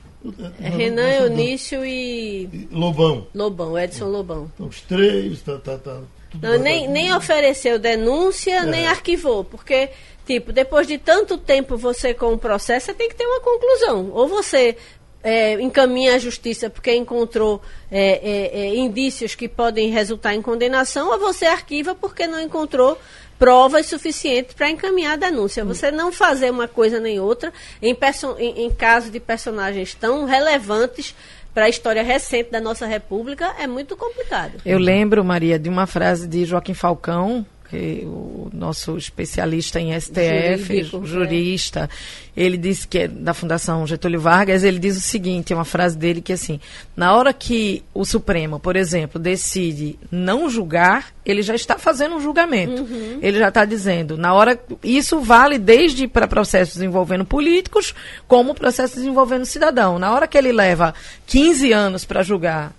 É 0.61 0.69
Renan, 0.69 1.09
Eunício 1.09 1.85
e... 1.85 2.69
Lobão. 2.71 3.27
Lobão, 3.35 3.79
Edson 3.79 4.07
Lobão. 4.07 4.51
Então, 4.55 4.67
os 4.67 4.83
três, 4.83 5.41
tá, 5.41 5.57
tá, 5.59 5.79
tá, 5.79 6.03
não, 6.41 6.59
nem, 6.59 6.89
nem 6.89 7.13
ofereceu 7.15 7.79
denúncia, 7.79 8.61
é. 8.61 8.67
nem 8.67 8.87
arquivou, 8.87 9.43
porque 9.43 9.91
Tipo, 10.31 10.53
depois 10.53 10.87
de 10.87 10.97
tanto 10.97 11.37
tempo 11.37 11.77
você 11.77 12.15
com 12.15 12.33
o 12.33 12.39
processo, 12.39 12.87
você 12.87 12.95
tem 12.95 13.09
que 13.09 13.17
ter 13.17 13.27
uma 13.27 13.41
conclusão. 13.41 14.13
Ou 14.13 14.29
você 14.29 14.77
é, 15.25 15.61
encaminha 15.61 16.15
a 16.15 16.19
justiça 16.21 16.71
porque 16.71 16.95
encontrou 16.95 17.61
é, 17.91 18.01
é, 18.01 18.61
é, 18.61 18.77
indícios 18.77 19.35
que 19.35 19.49
podem 19.49 19.91
resultar 19.91 20.33
em 20.33 20.41
condenação, 20.41 21.11
ou 21.11 21.19
você 21.19 21.47
arquiva 21.47 21.97
porque 21.97 22.29
não 22.29 22.41
encontrou 22.41 22.97
provas 23.41 23.87
suficientes 23.87 24.55
para 24.55 24.71
encaminhar 24.71 25.15
a 25.15 25.17
denúncia. 25.17 25.65
Você 25.65 25.91
não 25.91 26.13
fazer 26.13 26.53
uma 26.53 26.69
coisa 26.69 27.01
nem 27.01 27.19
outra 27.19 27.53
em, 27.83 27.93
em, 28.39 28.67
em 28.67 28.71
caso 28.71 29.11
de 29.11 29.19
personagens 29.19 29.95
tão 29.95 30.27
relevantes 30.27 31.13
para 31.53 31.65
a 31.65 31.69
história 31.69 32.05
recente 32.05 32.53
da 32.53 32.61
nossa 32.61 32.87
República 32.87 33.53
é 33.59 33.67
muito 33.67 33.97
complicado. 33.97 34.61
Eu 34.65 34.79
lembro, 34.79 35.25
Maria, 35.25 35.59
de 35.59 35.69
uma 35.69 35.89
frase 35.89 36.29
de 36.29 36.45
Joaquim 36.45 36.75
Falcão, 36.75 37.45
que 37.71 38.03
o 38.05 38.51
nosso 38.53 38.97
especialista 38.97 39.81
em 39.81 39.99
STF, 39.99 40.65
Jurídico, 40.67 41.07
jurista, 41.07 41.89
é. 42.37 42.43
ele 42.43 42.57
disse 42.57 42.87
que 42.87 42.99
é 42.99 43.09
da 43.09 43.33
Fundação 43.33 43.87
Getúlio 43.87 44.21
Vargas, 44.21 44.65
ele 44.65 44.79
diz 44.79 44.97
o 44.97 45.01
seguinte, 45.01 45.53
é 45.53 45.57
uma 45.57 45.65
frase 45.65 45.97
dele 45.97 46.21
que 46.21 46.33
assim, 46.33 46.59
na 46.97 47.15
hora 47.15 47.33
que 47.33 47.85
o 47.95 48.05
Supremo, 48.05 48.59
por 48.59 48.75
exemplo, 48.75 49.21
decide 49.21 49.97
não 50.11 50.51
julgar, 50.51 51.13
ele 51.25 51.43
já 51.43 51.55
está 51.55 51.79
fazendo 51.79 52.17
um 52.17 52.21
julgamento. 52.21 52.83
Uhum. 52.83 53.19
Ele 53.23 53.39
já 53.39 53.49
está 53.49 53.65
dizendo, 53.65 54.19
na 54.19 54.35
hora 54.35 54.59
isso 54.83 55.21
vale 55.21 55.57
desde 55.57 56.09
para 56.09 56.27
processos 56.27 56.83
envolvendo 56.83 57.25
políticos, 57.25 57.95
como 58.27 58.55
processos 58.55 59.05
envolvendo 59.05 59.45
cidadão. 59.45 59.99
Na 59.99 60.13
hora 60.13 60.27
que 60.27 60.37
ele 60.37 60.51
leva 60.51 60.93
15 61.27 61.73
anos 61.73 62.05
para 62.05 62.23
julgar 62.23 62.73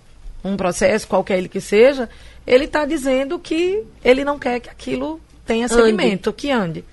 um 0.44 0.56
processo, 0.56 1.06
qualquer 1.06 1.38
ele 1.38 1.48
que 1.48 1.60
seja, 1.60 2.08
ele 2.46 2.64
está 2.64 2.84
dizendo 2.84 3.38
que 3.38 3.84
ele 4.04 4.24
não 4.24 4.38
quer 4.38 4.60
que 4.60 4.70
aquilo 4.70 5.20
tenha 5.46 5.68
segmento, 5.68 6.30
ande. 6.30 6.36
que 6.36 6.50
ande. 6.50 6.84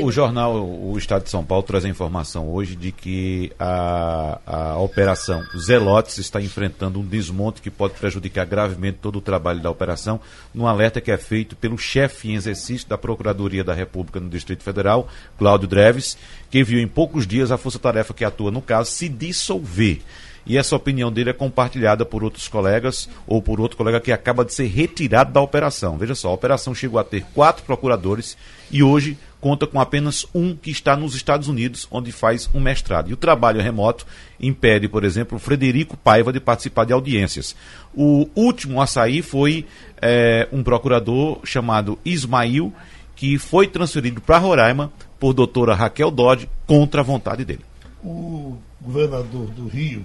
O, 0.00 0.06
o, 0.06 0.12
jornal 0.12 0.54
O 0.66 0.96
Estado 0.96 1.24
de 1.24 1.30
São 1.30 1.44
Paulo 1.44 1.62
traz 1.62 1.84
a 1.84 1.88
informação 1.88 2.48
hoje 2.48 2.74
de 2.74 2.90
que 2.90 3.52
a, 3.58 4.40
a 4.46 4.78
operação 4.78 5.44
Zelotes 5.54 6.16
está 6.16 6.40
enfrentando 6.40 6.98
um 6.98 7.04
desmonte 7.04 7.60
que 7.60 7.70
pode 7.70 7.92
prejudicar 7.94 8.46
gravemente 8.46 8.98
todo 9.02 9.16
o 9.16 9.20
trabalho 9.20 9.60
da 9.60 9.70
operação, 9.70 10.18
num 10.54 10.66
alerta 10.66 10.98
que 10.98 11.10
é 11.10 11.18
feito 11.18 11.54
pelo 11.54 11.76
chefe 11.76 12.30
em 12.30 12.36
exercício 12.36 12.88
da 12.88 12.96
Procuradoria 12.96 13.62
da 13.62 13.74
República 13.74 14.18
no 14.18 14.30
Distrito 14.30 14.62
Federal, 14.62 15.08
Cláudio 15.38 15.68
Dreves, 15.68 16.16
que 16.50 16.64
viu 16.64 16.80
em 16.80 16.88
poucos 16.88 17.26
dias 17.26 17.52
a 17.52 17.58
força-tarefa 17.58 18.14
que 18.14 18.24
atua 18.24 18.50
no 18.50 18.62
caso 18.62 18.90
se 18.90 19.10
dissolver 19.10 20.00
e 20.48 20.56
essa 20.56 20.74
opinião 20.74 21.12
dele 21.12 21.30
é 21.30 21.34
compartilhada 21.34 22.04
por 22.06 22.24
outros 22.24 22.48
colegas 22.48 23.08
ou 23.26 23.42
por 23.42 23.60
outro 23.60 23.76
colega 23.76 24.00
que 24.00 24.10
acaba 24.10 24.44
de 24.44 24.54
ser 24.54 24.66
retirado 24.66 25.30
da 25.30 25.40
operação. 25.40 25.98
Veja 25.98 26.14
só, 26.14 26.30
a 26.30 26.32
operação 26.32 26.74
chegou 26.74 26.98
a 26.98 27.04
ter 27.04 27.24
quatro 27.34 27.62
procuradores 27.64 28.36
e 28.70 28.82
hoje 28.82 29.18
conta 29.40 29.66
com 29.66 29.80
apenas 29.80 30.26
um 30.34 30.56
que 30.56 30.70
está 30.70 30.96
nos 30.96 31.14
Estados 31.14 31.48
Unidos, 31.48 31.86
onde 31.90 32.10
faz 32.10 32.48
um 32.54 32.60
mestrado. 32.60 33.10
E 33.10 33.12
o 33.12 33.16
trabalho 33.16 33.60
remoto 33.60 34.06
impede, 34.40 34.88
por 34.88 35.04
exemplo, 35.04 35.38
Frederico 35.38 35.96
Paiva 35.96 36.32
de 36.32 36.40
participar 36.40 36.84
de 36.84 36.92
audiências. 36.92 37.54
O 37.94 38.28
último 38.34 38.80
a 38.80 38.86
sair 38.86 39.22
foi 39.22 39.66
é, 40.00 40.48
um 40.50 40.62
procurador 40.62 41.40
chamado 41.44 41.98
Ismail, 42.04 42.72
que 43.14 43.38
foi 43.38 43.66
transferido 43.66 44.20
para 44.20 44.38
Roraima 44.38 44.92
por 45.20 45.34
doutora 45.34 45.74
Raquel 45.74 46.10
Dodge 46.10 46.48
contra 46.66 47.00
a 47.00 47.04
vontade 47.04 47.44
dele. 47.44 47.64
O 48.02 48.56
governador 48.80 49.48
do 49.48 49.66
Rio, 49.66 50.04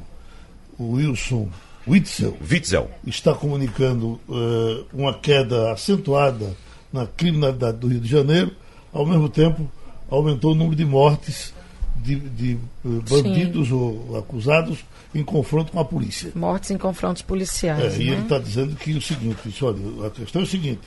o 0.77 0.93
Wilson 0.93 1.49
Witzel, 1.87 2.37
Witzel. 2.49 2.89
está 3.05 3.33
comunicando 3.33 4.19
uh, 4.27 4.85
uma 4.93 5.13
queda 5.13 5.71
acentuada 5.73 6.55
na 6.91 7.05
criminalidade 7.05 7.77
do 7.77 7.87
Rio 7.87 7.99
de 7.99 8.07
Janeiro, 8.07 8.51
ao 8.91 9.05
mesmo 9.05 9.27
tempo 9.27 9.69
aumentou 10.09 10.51
o 10.51 10.55
número 10.55 10.75
de 10.75 10.85
mortes 10.85 11.53
de, 11.95 12.15
de 12.15 12.57
uh, 12.85 13.01
bandidos 13.09 13.67
Sim. 13.67 13.73
ou 13.73 14.17
acusados 14.17 14.79
em 15.13 15.23
confronto 15.23 15.71
com 15.71 15.79
a 15.79 15.85
polícia. 15.85 16.31
Mortes 16.35 16.71
em 16.71 16.77
confrontos 16.77 17.21
policiais. 17.21 17.95
É, 17.95 17.97
né? 17.97 18.03
E 18.03 18.09
ele 18.09 18.21
está 18.21 18.39
dizendo 18.39 18.75
que 18.75 18.93
o 18.93 19.01
seguinte, 19.01 19.37
disse, 19.45 19.63
olha, 19.63 20.07
a 20.07 20.09
questão 20.09 20.41
é 20.41 20.45
o 20.45 20.47
seguinte, 20.47 20.81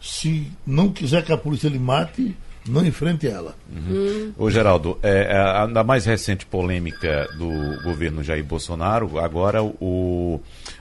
se 0.00 0.50
não 0.66 0.90
quiser 0.90 1.24
que 1.24 1.32
a 1.32 1.36
polícia 1.36 1.68
lhe 1.68 1.78
mate, 1.78 2.36
não 2.66 2.84
enfrente 2.84 3.26
ela. 3.26 3.54
Uhum. 3.70 4.32
Ô 4.36 4.50
Geraldo, 4.50 4.98
é, 5.02 5.28
é, 5.30 5.66
na 5.66 5.82
mais 5.82 6.04
recente 6.04 6.44
polêmica 6.44 7.28
do 7.36 7.82
governo 7.82 8.22
Jair 8.22 8.44
Bolsonaro, 8.44 9.18
agora 9.18 9.62
o, 9.62 10.40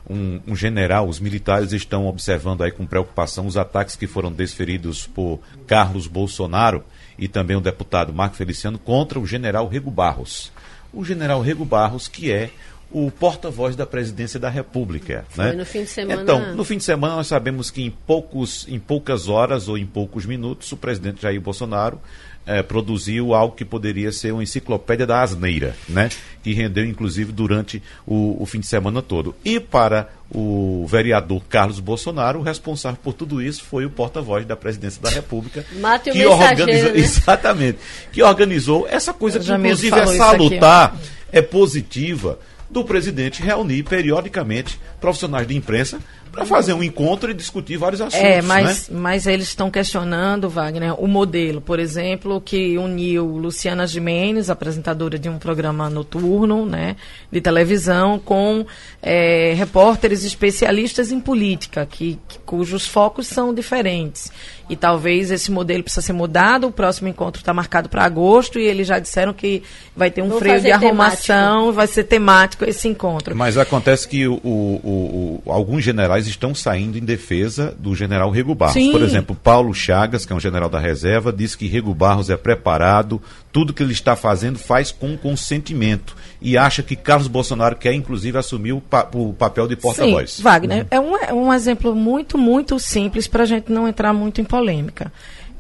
um, 0.10 0.40
um, 0.48 0.56
general, 0.56 1.08
os 1.08 1.20
militares 1.20 1.72
estão 1.72 2.08
observando 2.08 2.64
aí 2.64 2.72
com 2.72 2.86
preocupação 2.86 3.48
os 3.48 3.58
ataques 3.58 3.96
que 3.96 4.08
foram 4.08 4.32
desferidos 4.32 5.08
por 5.08 5.40
Carlos 5.66 6.08
Bolsonaro 6.08 6.84
e 7.18 7.28
também 7.28 7.56
o 7.56 7.62
deputado 7.62 8.14
Marco 8.14 8.36
Feliciano 8.36 8.78
contra 8.78 9.20
o 9.20 9.26
general 9.26 9.68
Rego 9.68 9.92
Barros. 9.92 10.52
O 10.92 11.06
general 11.06 11.42
Rego 11.42 11.66
Barros, 11.66 12.08
que 12.08 12.32
é 12.32 12.50
o 12.92 13.12
porta-voz 13.12 13.76
da 13.76 13.86
presidência 13.86 14.40
da 14.40 14.50
República. 14.50 15.26
Foi 15.30 15.46
né? 15.46 15.54
no 15.54 15.66
fim 15.66 15.84
de 15.84 15.90
semana. 15.90 16.22
Então, 16.22 16.56
no 16.56 16.64
fim 16.64 16.78
de 16.78 16.84
semana 16.84 17.16
nós 17.16 17.28
sabemos 17.28 17.70
que 17.70 17.84
em, 17.84 17.92
poucos, 17.92 18.66
em 18.68 18.80
poucas 18.80 19.28
horas 19.28 19.68
ou 19.68 19.78
em 19.78 19.86
poucos 19.86 20.26
minutos 20.26 20.72
o 20.72 20.78
presidente 20.78 21.22
Jair 21.22 21.40
Bolsonaro 21.40 22.00
eh, 22.48 22.64
produziu 22.64 23.36
algo 23.36 23.56
que 23.56 23.64
poderia 23.64 24.12
ser 24.12 24.34
uma 24.34 24.42
enciclopédia 24.42 25.06
da 25.06 25.22
asneira, 25.22 25.76
né? 25.88 26.10
que 26.42 26.52
rendeu 26.52 26.84
inclusive 26.84 27.32
durante 27.32 27.84
o, 28.08 28.42
o 28.42 28.46
fim 28.48 28.60
de 28.60 28.66
semana 28.66 29.04
todo. 29.04 29.36
E 29.46 29.60
para 29.60 30.10
o 30.32 30.86
vereador 30.88 31.44
Carlos 31.48 31.80
Bolsonaro, 31.80 32.40
o 32.40 32.42
responsável 32.42 33.00
por 33.04 33.14
tudo 33.14 33.40
isso 33.40 33.64
foi 33.64 33.86
o 33.86 33.90
porta-voz 33.90 34.48
da 34.48 34.56
presidência 34.56 35.00
da 35.00 35.10
República. 35.10 35.64
Mate 35.74 36.10
que 36.10 36.26
o 36.26 36.32
organizou, 36.32 36.92
né? 36.92 36.98
Exatamente. 37.00 37.78
Que 38.12 38.24
organizou 38.24 38.88
essa 38.90 39.14
coisa 39.14 39.40
que, 39.40 39.52
inclusive, 39.52 40.00
é 40.00 40.06
salutar, 40.08 40.98
é 41.32 41.44
positiva 41.44 42.40
do 42.70 42.84
presidente 42.84 43.42
reunir 43.42 43.84
periodicamente 43.84 44.80
profissionais 45.00 45.48
de 45.48 45.56
imprensa 45.56 46.00
para 46.32 46.46
fazer 46.46 46.74
um 46.74 46.84
encontro 46.84 47.32
e 47.32 47.34
discutir 47.34 47.78
vários 47.78 48.02
assuntos. 48.02 48.26
É, 48.26 48.42
mas, 48.42 48.90
né? 48.90 48.98
mas 49.00 49.28
eles 49.28 49.48
estão 49.48 49.70
questionando, 49.70 50.50
Wagner, 50.50 50.94
o 51.02 51.08
modelo, 51.08 51.62
por 51.62 51.80
exemplo, 51.80 52.40
que 52.42 52.78
uniu 52.78 53.26
Luciana 53.26 53.86
Gimenez, 53.88 54.50
apresentadora 54.50 55.18
de 55.18 55.30
um 55.30 55.38
programa 55.38 55.90
noturno, 55.90 56.66
né, 56.66 56.96
de 57.32 57.42
televisão, 57.42 58.20
com 58.20 58.66
é, 59.02 59.54
repórteres 59.56 60.24
especialistas 60.24 61.12
em 61.12 61.20
política, 61.20 61.86
que, 61.86 62.20
que, 62.28 62.40
cujos 62.40 62.86
focos 62.88 63.28
são 63.28 63.54
diferentes. 63.54 64.32
E 64.70 64.76
talvez 64.76 65.32
esse 65.32 65.52
modelo 65.52 65.84
precisa 65.84 66.06
ser 66.06 66.14
mudado. 66.14 66.68
O 66.68 66.72
próximo 66.72 67.08
encontro 67.08 67.42
está 67.42 67.52
marcado 67.52 67.90
para 67.90 68.06
agosto 68.06 68.60
e 68.60 68.64
eles 68.64 68.88
já 68.88 69.00
disseram 69.00 69.34
que 69.34 69.64
vai 69.96 70.12
ter 70.12 70.22
um 70.22 70.30
Vou 70.30 70.38
freio 70.38 70.62
de 70.62 70.72
arrumação, 70.72 71.62
temático. 71.62 71.74
vai 71.74 71.88
ser 71.88 72.04
temático 72.04 72.66
esse 72.66 72.88
encontro. 72.88 73.36
Mas 73.36 73.58
acontece 73.58 74.08
que 74.08 74.28
o, 74.28 74.36
o, 74.44 75.42
o, 75.46 75.52
alguns 75.52 75.84
generais 75.84 76.19
estão 76.28 76.56
saindo 76.56 76.98
em 76.98 77.02
defesa 77.02 77.76
do 77.78 77.96
general 77.96 78.30
Rego 78.30 78.56
Barros. 78.56 78.74
Sim. 78.74 78.92
Por 78.92 79.02
exemplo, 79.02 79.36
Paulo 79.36 79.74
Chagas, 79.74 80.26
que 80.26 80.34
é 80.34 80.36
um 80.36 80.40
general 80.40 80.70
da 80.70 80.80
reserva, 80.80 81.32
disse 81.32 81.58
que 81.58 81.68
Rego 81.68 81.94
Barros 81.94 82.30
é 82.30 82.38
preparado, 82.38 83.22
tudo 83.52 83.74
que 83.74 83.82
ele 83.82 83.94
está 83.94 84.16
fazendo 84.16 84.60
faz 84.60 84.92
com 84.92 85.18
consentimento. 85.18 86.16
E 86.42 86.58
acha 86.58 86.82
que 86.84 86.96
Carlos 86.96 87.28
Bolsonaro 87.28 87.76
quer, 87.76 87.94
inclusive, 87.94 88.38
assumir 88.38 88.74
o, 88.74 88.82
pa 88.82 89.08
o 89.14 89.34
papel 89.34 89.68
de 89.68 89.76
porta-voz. 89.76 90.40
Wagner, 90.40 90.88
é 90.90 91.00
um, 91.00 91.18
é 91.18 91.34
um 91.34 91.54
exemplo 91.54 91.96
muito, 91.96 92.38
muito 92.38 92.80
simples 92.80 93.28
para 93.28 93.44
a 93.44 93.46
gente 93.46 93.72
não 93.72 93.88
entrar 93.88 94.14
muito 94.14 94.40
em 94.40 94.44
polêmica. 94.44 95.12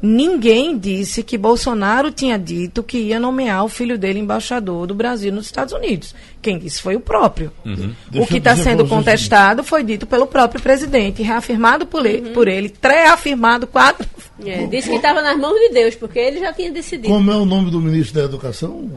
Ninguém 0.02 0.78
disse 0.78 1.24
que 1.24 1.38
Bolsonaro 1.38 2.12
tinha 2.12 2.40
dito 2.40 2.82
que 2.82 2.98
ia 2.98 3.20
nomear 3.20 3.66
o 3.66 3.70
filho 3.70 3.98
dele 3.98 4.20
embaixador 4.20 4.88
do 4.88 4.96
Brasil 4.96 5.32
nos 5.32 5.46
Estados 5.46 5.74
Unidos. 5.74 6.16
Quem 6.42 6.58
disse 6.58 6.82
foi 6.82 6.96
o 6.96 7.02
próprio. 7.02 7.52
Uhum. 7.66 7.94
O 8.16 8.26
que 8.26 8.38
está 8.38 8.56
sendo 8.56 8.88
contestado 8.88 9.64
foi 9.64 9.84
dito 9.84 10.08
pelo 10.08 10.26
próprio 10.26 10.62
presidente, 10.62 11.22
reafirmado 11.22 11.86
por 11.86 12.06
ele, 12.06 12.30
por 12.30 12.48
ele 12.48 12.74
reafirmado 12.82 13.68
quatro. 13.68 14.08
É, 14.46 14.66
disse 14.68 14.90
que 14.90 14.96
estava 14.96 15.22
nas 15.22 15.38
mãos 15.38 15.60
de 15.60 15.70
Deus, 15.70 15.96
porque 15.96 16.18
ele 16.18 16.40
já 16.40 16.54
tinha 16.54 16.72
decidido. 16.72 17.10
Como 17.10 17.30
é 17.30 17.36
o 17.36 17.46
nome 17.46 17.70
do 17.70 17.82
ministro 17.82 18.16
da 18.16 18.26
Educação? 18.26 18.90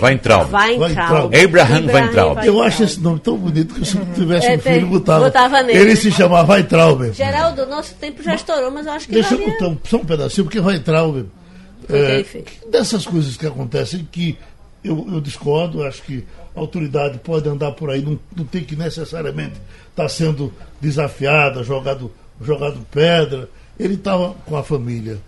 Weintraub. 0.00 0.50
Weintraub. 0.52 1.34
Abraham 1.34 1.86
Weintraub. 1.92 2.38
Eu 2.46 2.62
acho 2.62 2.84
esse 2.84 3.00
nome 3.00 3.20
tão 3.20 3.36
bonito 3.36 3.74
que 3.74 3.84
se 3.84 3.96
eu 3.96 4.04
tivesse 4.14 4.46
É, 4.46 4.56
um 4.56 4.60
filho, 4.60 4.86
botava. 4.86 5.24
botava 5.24 5.62
nele, 5.62 5.78
Ele 5.78 5.88
né? 5.90 5.96
se 5.96 6.10
chamava 6.12 6.52
Weintraub. 6.54 7.12
Geraldo, 7.12 7.66
nosso 7.66 7.94
tempo 7.94 8.22
já 8.22 8.34
estourou, 8.34 8.70
mas 8.70 8.86
eu 8.86 8.92
acho 8.92 9.06
que 9.06 9.12
Deixa 9.14 9.34
eu 9.34 9.38
valia- 9.38 9.52
contar 9.54 9.68
um- 9.68 9.78
só 9.84 9.96
um 9.96 10.04
pedacinho, 10.04 10.44
porque 10.44 10.60
Weintraub. 10.60 11.26
É, 11.90 12.24
dessas 12.70 13.04
coisas 13.04 13.36
que 13.36 13.46
acontecem 13.46 14.06
que 14.10 14.38
eu, 14.84 15.06
eu 15.12 15.20
discordo, 15.20 15.82
acho 15.84 16.02
que 16.02 16.24
a 16.56 16.60
autoridade 16.60 17.18
pode 17.18 17.48
andar 17.48 17.72
por 17.72 17.90
aí, 17.90 18.00
não, 18.02 18.18
não 18.36 18.44
tem 18.44 18.62
que 18.62 18.76
necessariamente 18.76 19.54
estar 19.90 20.08
sendo 20.08 20.52
desafiada, 20.80 21.62
jogado, 21.64 22.10
jogado 22.40 22.78
pedra. 22.90 23.48
Ele 23.78 23.94
estava 23.94 24.34
com 24.46 24.56
a 24.56 24.62
família 24.62 25.18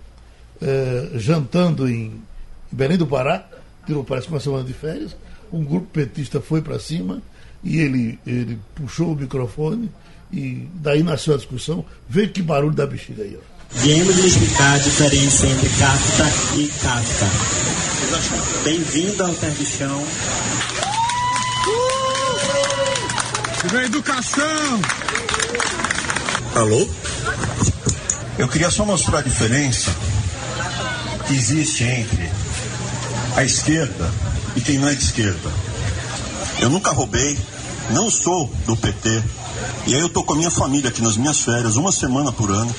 é, 0.63 1.09
jantando 1.19 1.89
em 1.89 2.23
Belém 2.71 2.97
do 2.97 3.07
Pará, 3.07 3.45
tirou 3.87 4.05
parece 4.05 4.29
uma 4.29 4.41
semana 4.41 4.65
de 4.65 4.73
férias, 4.73 5.17
um 5.53 5.65
grupo 5.65 5.87
petista 5.87 6.41
foi 6.41 6.61
para 6.61 6.79
cima 6.79 7.23
e 7.63 7.79
ele, 7.79 8.19
ele 8.27 8.59
puxou 8.75 9.13
o 9.13 9.17
microfone 9.17 9.91
e 10.33 10.69
daí 10.75 11.03
nasceu 11.03 11.35
a 11.35 11.37
discussão. 11.37 11.85
Vê 12.09 12.27
que 12.27 12.43
barulho 12.43 12.75
da 12.75 12.87
bexiga 12.87 13.23
aí, 13.23 13.39
ó. 13.41 13.55
Viemos 13.71 14.19
explicar 14.19 14.75
a 14.75 14.79
diferença 14.79 15.47
entre 15.47 15.69
Kafka 15.69 16.59
e 16.59 16.69
Kafka. 16.69 17.27
Bem-vindo 18.65 19.25
ao 19.25 19.35
Terbichão. 19.35 20.05
educação! 23.85 24.81
Alô? 26.55 26.89
Eu 28.39 28.49
queria 28.49 28.71
só 28.71 28.85
mostrar 28.85 29.19
a 29.19 29.23
diferença 29.23 29.91
que 31.27 31.35
existe 31.35 31.85
entre 31.85 32.31
a 33.37 33.43
esquerda 33.43 34.11
e 34.57 34.61
quem 34.61 34.79
não 34.79 34.89
é 34.89 34.95
de 34.95 35.03
esquerda. 35.03 35.51
Eu 36.61 36.71
nunca 36.71 36.93
roubei, 36.93 37.37
não 37.91 38.11
sou 38.11 38.51
do 38.67 38.77
PT. 38.77 39.23
E 39.87 39.95
aí 39.95 40.01
eu 40.01 40.09
tô 40.09 40.23
com 40.23 40.35
a 40.35 40.37
minha 40.37 40.51
família 40.51 40.89
aqui 40.89 41.03
nas 41.03 41.17
minhas 41.17 41.41
férias, 41.41 41.77
uma 41.77 41.93
semana 41.93 42.33
por 42.33 42.51
ano. 42.51 42.75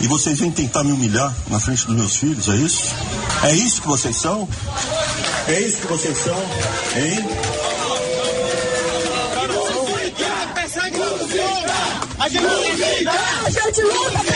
E 0.00 0.06
vocês 0.06 0.38
vêm 0.38 0.50
tentar 0.50 0.84
me 0.84 0.92
humilhar 0.92 1.34
na 1.48 1.58
frente 1.58 1.86
dos 1.86 1.96
meus 1.96 2.16
filhos, 2.16 2.48
é 2.48 2.56
isso? 2.56 2.94
É 3.44 3.52
isso 3.52 3.82
que 3.82 3.88
vocês 3.88 4.16
são? 4.16 4.48
É 5.48 5.60
isso 5.60 5.78
que 5.78 5.86
vocês 5.86 6.16
são? 6.18 6.38
Hein? 6.96 7.26
A 12.20 12.28
gente 12.28 12.42
luta! 12.42 13.12
A 13.46 13.50
gente 13.50 13.82
luta 13.82 14.28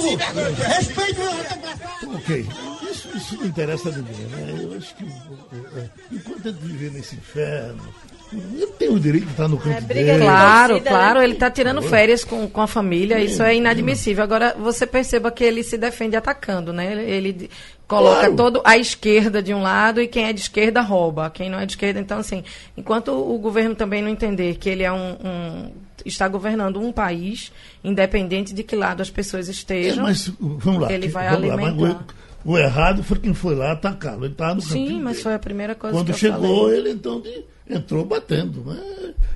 povo! 0.00 0.16
Respeita 0.62 1.20
o 1.20 2.08
meu... 2.08 2.16
Ok, 2.18 2.46
isso, 2.90 3.08
isso 3.16 3.36
não 3.36 3.46
interessa 3.46 3.88
a 3.88 3.92
ninguém, 3.92 4.16
né? 4.26 4.60
Eu 4.62 4.76
acho 4.78 4.94
que 4.96 5.04
é, 5.04 5.88
enquanto 6.12 6.46
ele 6.46 6.58
viver 6.62 6.90
nesse 6.92 7.16
inferno, 7.16 7.82
ele 8.32 8.66
tem 8.78 8.88
o 8.88 8.98
direito 9.00 9.24
de 9.26 9.30
estar 9.32 9.48
no 9.48 9.56
canto 9.58 9.82
briga 9.84 10.04
dele. 10.12 10.18
de 10.18 10.24
Claro, 10.24 10.74
torcida, 10.74 10.90
claro, 10.90 11.18
né? 11.18 11.24
ele 11.24 11.32
está 11.34 11.50
tirando 11.50 11.82
férias 11.82 12.24
com, 12.24 12.48
com 12.48 12.60
a 12.60 12.66
família, 12.66 13.18
isso 13.20 13.42
é 13.42 13.54
inadmissível. 13.56 14.22
Agora, 14.24 14.54
você 14.58 14.86
perceba 14.86 15.30
que 15.30 15.42
ele 15.44 15.62
se 15.62 15.76
defende 15.78 16.14
atacando, 16.16 16.72
né? 16.72 16.92
Ele, 16.92 17.10
ele 17.10 17.50
coloca 17.86 18.20
Claro. 18.20 18.36
todo 18.36 18.60
a 18.64 18.76
esquerda 18.76 19.42
de 19.42 19.54
um 19.54 19.62
lado 19.62 20.00
e 20.00 20.06
quem 20.06 20.26
é 20.26 20.32
de 20.32 20.40
esquerda 20.40 20.80
rouba. 20.82 21.30
Quem 21.30 21.48
não 21.48 21.58
é 21.58 21.64
de 21.66 21.72
esquerda, 21.72 22.00
então, 22.00 22.18
assim, 22.18 22.44
enquanto 22.76 23.08
o 23.12 23.38
governo 23.38 23.74
também 23.74 24.02
não 24.02 24.10
entender 24.10 24.56
que 24.56 24.68
ele 24.68 24.82
é 24.82 24.92
um. 24.92 25.12
um- 25.24 25.87
está 26.08 26.26
governando 26.28 26.80
um 26.80 26.90
país, 26.92 27.52
independente 27.84 28.52
de 28.54 28.62
que 28.62 28.74
lado 28.76 29.00
as 29.00 29.10
pessoas 29.10 29.48
É, 29.48 29.50
estejam. 29.52 30.02
mas 30.04 30.30
vamos 30.40 30.82
lá. 30.82 30.92
Ele 30.92 31.08
vai 31.08 31.30
vamos 31.30 31.48
lá, 31.48 31.54
alimentar. 31.54 32.04
o, 32.44 32.52
o 32.52 32.58
errado 32.58 33.02
foi 33.02 33.18
quem 33.18 33.34
foi 33.34 33.54
lá 33.54 33.72
atacá-lo. 33.72 34.24
Ele 34.24 34.32
estava 34.32 34.54
no 34.56 34.60
Sim, 34.62 35.00
mas 35.00 35.12
dele. 35.14 35.22
foi 35.22 35.34
a 35.34 35.38
primeira 35.38 35.74
coisa 35.74 35.96
Quando 35.96 36.06
que 36.06 36.12
eu 36.12 36.16
chegou, 36.16 36.64
falei. 36.64 36.78
ele 36.78 36.90
então 36.90 37.20
de- 37.20 37.44
entrou 37.68 38.04
batendo. 38.04 38.62
Mas 38.64 38.78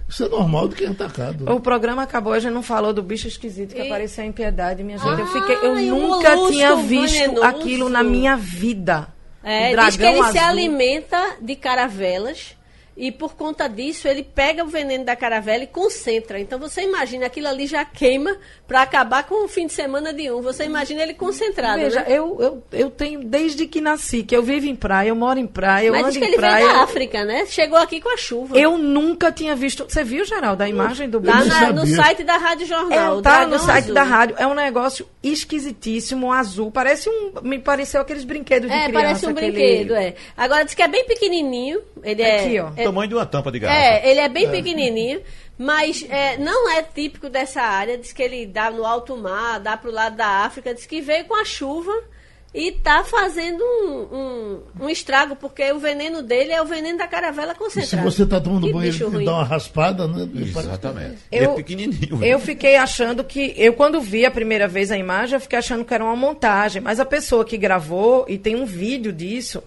isso 0.09 0.25
é 0.25 0.29
normal 0.29 0.69
de 0.69 0.77
quem 0.77 0.87
é 0.87 0.91
atacado. 0.91 1.51
O 1.51 1.61
programa 1.61 2.03
acabou, 2.03 2.33
a 2.33 2.39
gente 2.39 2.53
não 2.53 2.63
falou 2.63 2.93
do 2.93 3.03
bicho 3.03 3.29
esquisito 3.29 3.75
que 3.75 3.81
E- 3.81 3.87
apareceu 3.87 4.25
em 4.25 4.33
Piedade, 4.33 4.83
minha 4.83 4.99
gente. 4.99 5.21
eu 5.21 5.27
fiquei, 5.27 5.57
eu 5.57 5.75
nunca 5.75 6.35
molusco 6.37 6.53
tinha 6.53 6.77
visto 6.77 7.15
venenoso. 7.19 7.43
aquilo 7.45 7.89
na 7.89 8.03
minha 8.03 8.37
vida. 8.37 9.09
É, 9.45 9.75
O 9.75 9.85
diz 9.87 9.97
que 9.97 10.03
ele 10.05 10.13
dragão 10.13 10.33
se 10.33 10.39
azul. 10.39 10.51
alimenta 10.51 11.37
de 11.43 11.57
caravelas 11.57 12.57
e 12.97 13.11
por 13.11 13.35
conta 13.35 13.69
disso 13.69 14.07
ele 14.07 14.23
pega 14.23 14.63
o 14.65 14.67
veneno 14.69 15.05
da 15.05 15.17
caravela 15.17 15.65
e 15.65 15.67
concentra. 15.67 16.39
Então 16.39 16.59
você 16.59 16.83
imagina 16.83 17.27
aquilo 17.27 17.49
ali 17.49 17.67
já 17.67 17.85
queima 17.85 18.37
para 18.69 18.83
acabar 18.83 19.25
com 19.27 19.45
o 19.45 19.49
fim 19.49 19.67
de 19.67 19.73
semana 19.73 20.13
de 20.13 20.31
um. 20.31 20.43
Você 20.43 20.65
imagina 20.65 21.03
ele 21.03 21.15
concentrado, 21.15 21.81
Veja, 21.81 22.01
né? 22.01 22.07
eu, 22.09 22.37
eu, 22.41 22.63
eu 22.73 22.91
tenho, 22.91 23.25
desde 23.25 23.67
que 23.67 23.81
nasci, 23.81 24.23
que 24.23 24.37
eu 24.37 24.43
vivo 24.43 24.67
em 24.67 24.77
praia, 24.77 25.09
eu 25.09 25.17
moro 25.17 25.39
em 25.39 25.47
praia, 25.47 25.87
eu 25.87 25.93
Mas 25.93 26.03
ando 26.03 26.11
diz 26.13 26.19
que 26.19 26.25
em 26.25 26.29
ele 26.29 26.37
praia. 26.37 26.65
veio 26.65 26.69
da 26.79 26.83
África, 26.83 27.25
né? 27.25 27.47
Chegou 27.47 27.79
aqui 27.79 28.01
com 28.01 28.13
a 28.13 28.17
chuva. 28.17 28.59
Eu 28.59 28.77
nunca 28.79 29.33
tinha 29.33 29.55
visto. 29.57 29.85
Você 29.89 30.05
viu, 30.05 30.25
Geraldo, 30.25 30.63
a 30.63 30.69
imagem 30.69 31.09
do 31.09 31.21
bicho? 31.21 31.33
na- 31.49 31.73
no 31.73 31.87
site 31.87 32.23
da 32.25 32.37
Rádio 32.37 32.67
Jornal. 32.67 33.19
É, 33.19 33.23
tá 33.23 33.47
no 33.47 33.59
site 33.59 33.85
Azul. 33.85 33.95
da 33.95 34.03
rádio. 34.03 34.37
É 34.39 34.47
um 34.47 34.55
negócio 34.55 35.07
esquisitíssimo, 35.23 36.33
azul. 36.33 36.71
Parece 36.71 37.09
um. 37.09 37.33
Me 37.43 37.59
pareceu 37.59 38.01
aqueles 38.01 38.25
brinquedos 38.25 38.71
de 38.71 38.75
É, 38.77 38.85
criança. 38.87 38.93
parece 39.05 39.27
um 39.27 39.31
aquele- 39.31 39.53
brinquedo, 39.53 39.95
é. 39.95 40.15
Agora 40.37 40.65
diz 40.65 40.75
que 40.75 40.83
é 40.83 40.89
bem 40.89 41.05
pequenininho. 41.05 41.81
Ele 42.03 42.23
é, 42.23 42.41
Aqui, 42.41 42.59
ó. 42.61 42.69
O 42.69 42.82
é- 42.83 42.85
tamanho 42.85 43.09
de 43.09 43.15
uma 43.15 43.27
tampa 43.27 43.51
de 43.51 43.59
garrafa. 43.59 43.81
É, 43.81 44.11
ele 44.11 44.21
é 44.21 44.29
bem 44.29 44.51
pequenininho, 44.51 45.21
mas 45.59 46.05
é, 46.09 46.37
não 46.37 46.69
é 46.71 46.83
típico 46.83 47.29
dessa 47.29 47.63
área. 47.63 47.97
Diz 47.99 48.13
que 48.13 48.23
ele 48.23 48.47
dá 48.47 48.71
no 48.71 48.85
alto 48.85 49.17
mar, 49.17 49.59
dá 49.61 49.77
pro 49.77 49.91
lado 49.91 50.17
da 50.17 50.27
África. 50.45 50.75
Diz 50.75 50.87
que 50.87 51.01
veio 51.01 51.25
com 51.25 51.35
a 51.41 51.45
chuva 51.45 51.93
e 52.55 52.71
tá 52.71 53.03
fazendo 53.03 53.65
um, 53.65 54.17
um, 54.81 54.85
um 54.85 54.89
estrago, 54.91 55.35
porque 55.35 55.73
o 55.73 55.79
veneno 55.79 56.23
dele 56.23 56.53
é 56.53 56.61
o 56.61 56.67
veneno 56.67 56.99
da 56.99 57.07
caravela 57.09 57.57
E 57.75 57.81
se 57.83 57.97
você 57.97 58.25
está 58.25 58.39
tomando 58.39 58.67
Que 58.67 58.73
banho 58.75 58.93
e 58.93 58.99
ruim. 59.05 59.25
dá 59.25 59.33
uma 59.37 59.45
raspada, 59.45 60.07
né? 60.07 60.29
Exatamente. 60.35 61.17
Eu- 61.33 61.39
Ele 61.39 61.45
é 61.47 61.55
pequenininho. 61.55 62.23
Eu 62.23 62.39
fiquei 62.39 62.77
achando 62.77 63.25
que. 63.25 63.55
Eu, 63.57 63.73
quando 63.73 64.01
vi 64.03 64.27
a 64.27 64.31
primeira 64.31 64.69
vez 64.69 64.91
a 64.91 64.99
imagem, 64.99 65.37
eu 65.37 65.41
fiquei 65.41 65.59
achando 65.59 65.83
que 65.83 65.95
era 65.95 66.05
uma 66.05 66.15
montagem. 66.15 66.83
Mas 66.83 67.01
a 67.01 67.07
pessoa 67.07 67.43
que 67.43 67.57
gravou, 67.57 68.27
e 68.29 68.37
tem 68.37 68.55
um 68.55 68.67
vídeo 68.67 69.13
disso, 69.15 69.63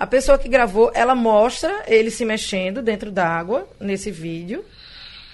a 0.00 0.06
pessoa 0.06 0.38
que 0.38 0.48
gravou, 0.48 0.92
ela 0.94 1.12
mostra 1.12 1.82
ele 1.88 2.08
se 2.08 2.24
mexendo 2.24 2.80
dentro 2.80 3.10
d'água, 3.10 3.68
nesse 3.80 4.12
vídeo. 4.12 4.64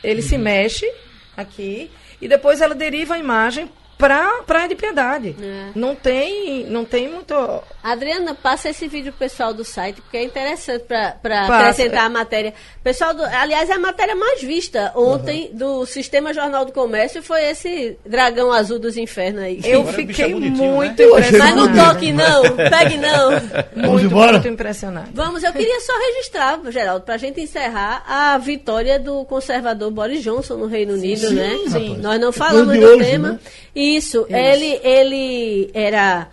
Ele 0.02 0.22
se 0.22 0.38
mexe 0.38 0.90
aqui. 1.36 1.90
E 2.18 2.26
depois 2.26 2.62
ela 2.62 2.74
deriva 2.74 3.12
a 3.12 3.18
imagem 3.18 3.70
pra 3.98 4.42
Praia 4.46 4.68
de 4.68 4.74
Piedade. 4.74 5.36
É. 5.40 5.66
Não 5.74 5.94
tem. 5.94 6.64
Não 6.64 6.84
tem 6.84 7.08
muito. 7.08 7.34
Adriana, 7.82 8.34
passa 8.34 8.70
esse 8.70 8.88
vídeo 8.88 9.12
pro 9.12 9.20
pessoal 9.20 9.52
do 9.52 9.64
site, 9.64 10.00
porque 10.00 10.16
é 10.16 10.24
interessante 10.24 10.84
para 10.84 11.46
acrescentar 11.46 12.06
a 12.06 12.08
matéria. 12.08 12.54
Pessoal 12.82 13.14
do, 13.14 13.22
aliás, 13.22 13.70
é 13.70 13.74
a 13.74 13.78
matéria 13.78 14.14
mais 14.14 14.42
vista 14.42 14.92
ontem 14.94 15.50
do 15.52 15.86
Sistema 15.86 16.32
Jornal 16.34 16.64
do 16.64 16.72
Comércio 16.72 17.22
foi 17.22 17.44
esse 17.44 17.98
dragão 18.06 18.52
azul 18.52 18.78
dos 18.78 18.96
infernos 18.96 19.42
aí. 19.42 19.60
Eu 19.64 19.80
Agora 19.80 20.02
é 20.02 20.06
fiquei 20.06 20.32
bonitinho, 20.32 20.72
muito 20.72 21.02
né? 21.02 21.30
Mas 21.38 21.56
não 21.56 21.72
toque 21.74 22.12
não, 22.12 22.42
pegue 22.56 22.96
não. 22.96 23.30
Vamos 23.74 23.90
muito, 24.02 24.06
embora? 24.06 24.32
muito 24.32 24.48
impressionante. 24.48 25.10
Vamos, 25.12 25.42
eu 25.42 25.52
queria 25.52 25.80
só 25.80 25.92
registrar, 25.98 26.60
Geraldo, 26.70 27.04
para 27.04 27.14
a 27.14 27.18
gente 27.18 27.40
encerrar 27.40 28.02
a 28.06 28.36
vitória 28.38 28.98
do 28.98 29.24
conservador 29.24 29.90
Boris 29.90 30.22
Johnson 30.22 30.56
no 30.56 30.66
Reino 30.66 30.94
Unido, 30.94 31.28
sim, 31.28 31.34
né? 31.34 31.56
rapaz. 31.66 31.98
Nós 31.98 32.20
não 32.20 32.32
Coisa 32.32 32.38
falamos 32.38 32.78
do 32.78 32.86
hoje, 32.86 33.10
tema. 33.10 33.28
né? 33.32 33.38
Isso, 33.84 34.26
ele, 34.28 34.80
ele 34.82 35.70
era 35.74 36.28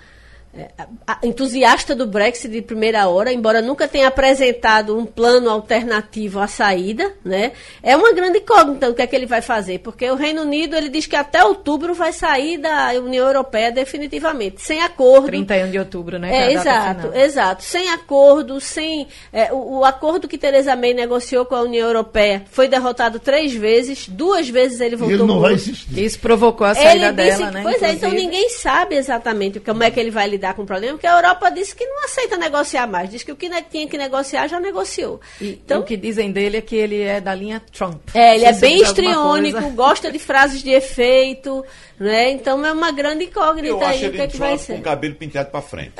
entusiasta 1.23 1.95
do 1.95 2.05
Brexit 2.05 2.49
de 2.51 2.61
primeira 2.61 3.07
hora, 3.07 3.31
embora 3.31 3.61
nunca 3.61 3.87
tenha 3.87 4.07
apresentado 4.07 4.97
um 4.97 5.05
plano 5.05 5.49
alternativo 5.49 6.39
à 6.39 6.47
saída, 6.47 7.13
né? 7.23 7.53
É 7.81 7.95
uma 7.95 8.11
grande 8.11 8.39
incógnita 8.39 8.89
o 8.89 8.93
que 8.93 9.01
é 9.01 9.07
que 9.07 9.15
ele 9.15 9.25
vai 9.25 9.41
fazer, 9.41 9.79
porque 9.79 10.09
o 10.09 10.15
Reino 10.15 10.41
Unido 10.41 10.75
ele 10.75 10.89
diz 10.89 11.05
que 11.07 11.15
até 11.15 11.43
outubro 11.43 11.93
vai 11.93 12.11
sair 12.11 12.57
da 12.57 12.91
União 12.93 13.25
Europeia 13.27 13.71
definitivamente, 13.71 14.61
sem 14.61 14.81
acordo. 14.81 15.27
31 15.27 15.71
de 15.71 15.79
outubro, 15.79 16.19
né? 16.19 16.29
É, 16.35 16.53
data 16.53 16.59
exato, 16.59 17.01
final. 17.01 17.25
exato. 17.25 17.63
Sem 17.63 17.89
acordo, 17.89 18.59
sem. 18.59 19.07
é, 19.31 19.53
o, 19.53 19.79
o 19.79 19.85
acordo 19.85 20.27
que 20.27 20.37
Theresa 20.37 20.75
May 20.75 20.93
negociou 20.93 21.45
com 21.45 21.55
a 21.55 21.61
União 21.61 21.87
Europeia 21.87 22.43
foi 22.51 22.67
derrotado 22.67 23.19
três 23.19 23.53
vezes, 23.53 24.07
duas 24.09 24.49
vezes 24.49 24.81
ele 24.81 24.95
E 24.95 24.97
voltou 24.97 25.15
ele 25.17 25.23
não 25.23 25.39
vai 25.39 25.53
insistir. 25.53 25.97
Isso 25.97 26.19
provocou 26.19 26.67
a 26.67 26.75
saída 26.75 27.07
Ele 27.07 27.11
disse, 27.13 27.37
dela, 27.39 27.51
né? 27.51 27.61
pois 27.63 27.81
é, 27.81 27.93
então 27.93 28.09
inclusive. 28.09 28.21
ninguém 28.21 28.49
sabe 28.49 28.95
exatamente 28.95 29.59
como 29.59 29.83
é 29.83 29.89
que 29.89 29.99
ele 29.99 30.11
vai 30.11 30.27
lidar 30.27 30.40
com 30.53 30.63
o 30.63 30.65
problema, 30.65 30.93
porque 30.93 31.07
a 31.07 31.15
Europa 31.15 31.49
disse 31.49 31.75
que 31.75 31.85
não 31.85 32.03
aceita 32.05 32.37
negociar 32.37 32.87
mais, 32.87 33.09
diz 33.09 33.23
que 33.23 33.31
o 33.31 33.35
que 33.35 33.49
tinha 33.69 33.87
que 33.87 33.97
negociar 33.97 34.47
já 34.47 34.59
negociou. 34.59 35.21
E 35.39 35.49
então, 35.49 35.81
o 35.81 35.83
que 35.83 35.95
dizem 35.95 36.31
dele 36.31 36.57
é 36.57 36.61
que 36.61 36.75
ele 36.75 37.01
é 37.01 37.21
da 37.21 37.33
linha 37.33 37.61
Trump. 37.71 38.01
é, 38.13 38.35
ele 38.35 38.45
é 38.45 38.53
bem 38.53 38.83
coisa. 38.83 39.69
gosta 39.69 40.11
de 40.11 40.19
frases 40.19 40.63
de 40.63 40.71
efeito, 40.71 41.63
né? 41.99 42.31
Então 42.31 42.65
é 42.65 42.71
uma 42.71 42.91
grande 42.91 43.25
incógnita 43.25 43.67
Eu 43.67 43.79
aí 43.79 43.85
acho 43.85 43.97
o 43.97 43.99
que, 43.99 44.05
ele 44.15 44.21
é 44.23 44.27
que 44.27 44.37
vai 44.37 44.57
ser. 44.57 44.73
com 44.73 44.79
o 44.79 44.83
cabelo 44.83 45.15
penteado 45.15 45.51
pra 45.51 45.61
frente. 45.61 45.93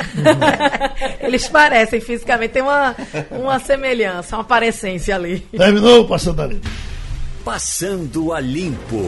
Eles 1.22 1.48
parecem 1.48 2.02
fisicamente, 2.02 2.52
tem 2.52 2.62
uma, 2.62 2.96
uma 3.30 3.60
semelhança, 3.60 4.36
uma 4.38 4.44
parecência 4.44 5.16
ali. 5.16 5.39
Terminou, 5.39 6.08
passando 6.08 6.42
ali. 6.42 6.62
Passando 7.44 8.34
a 8.34 8.39
limpo. 8.39 9.00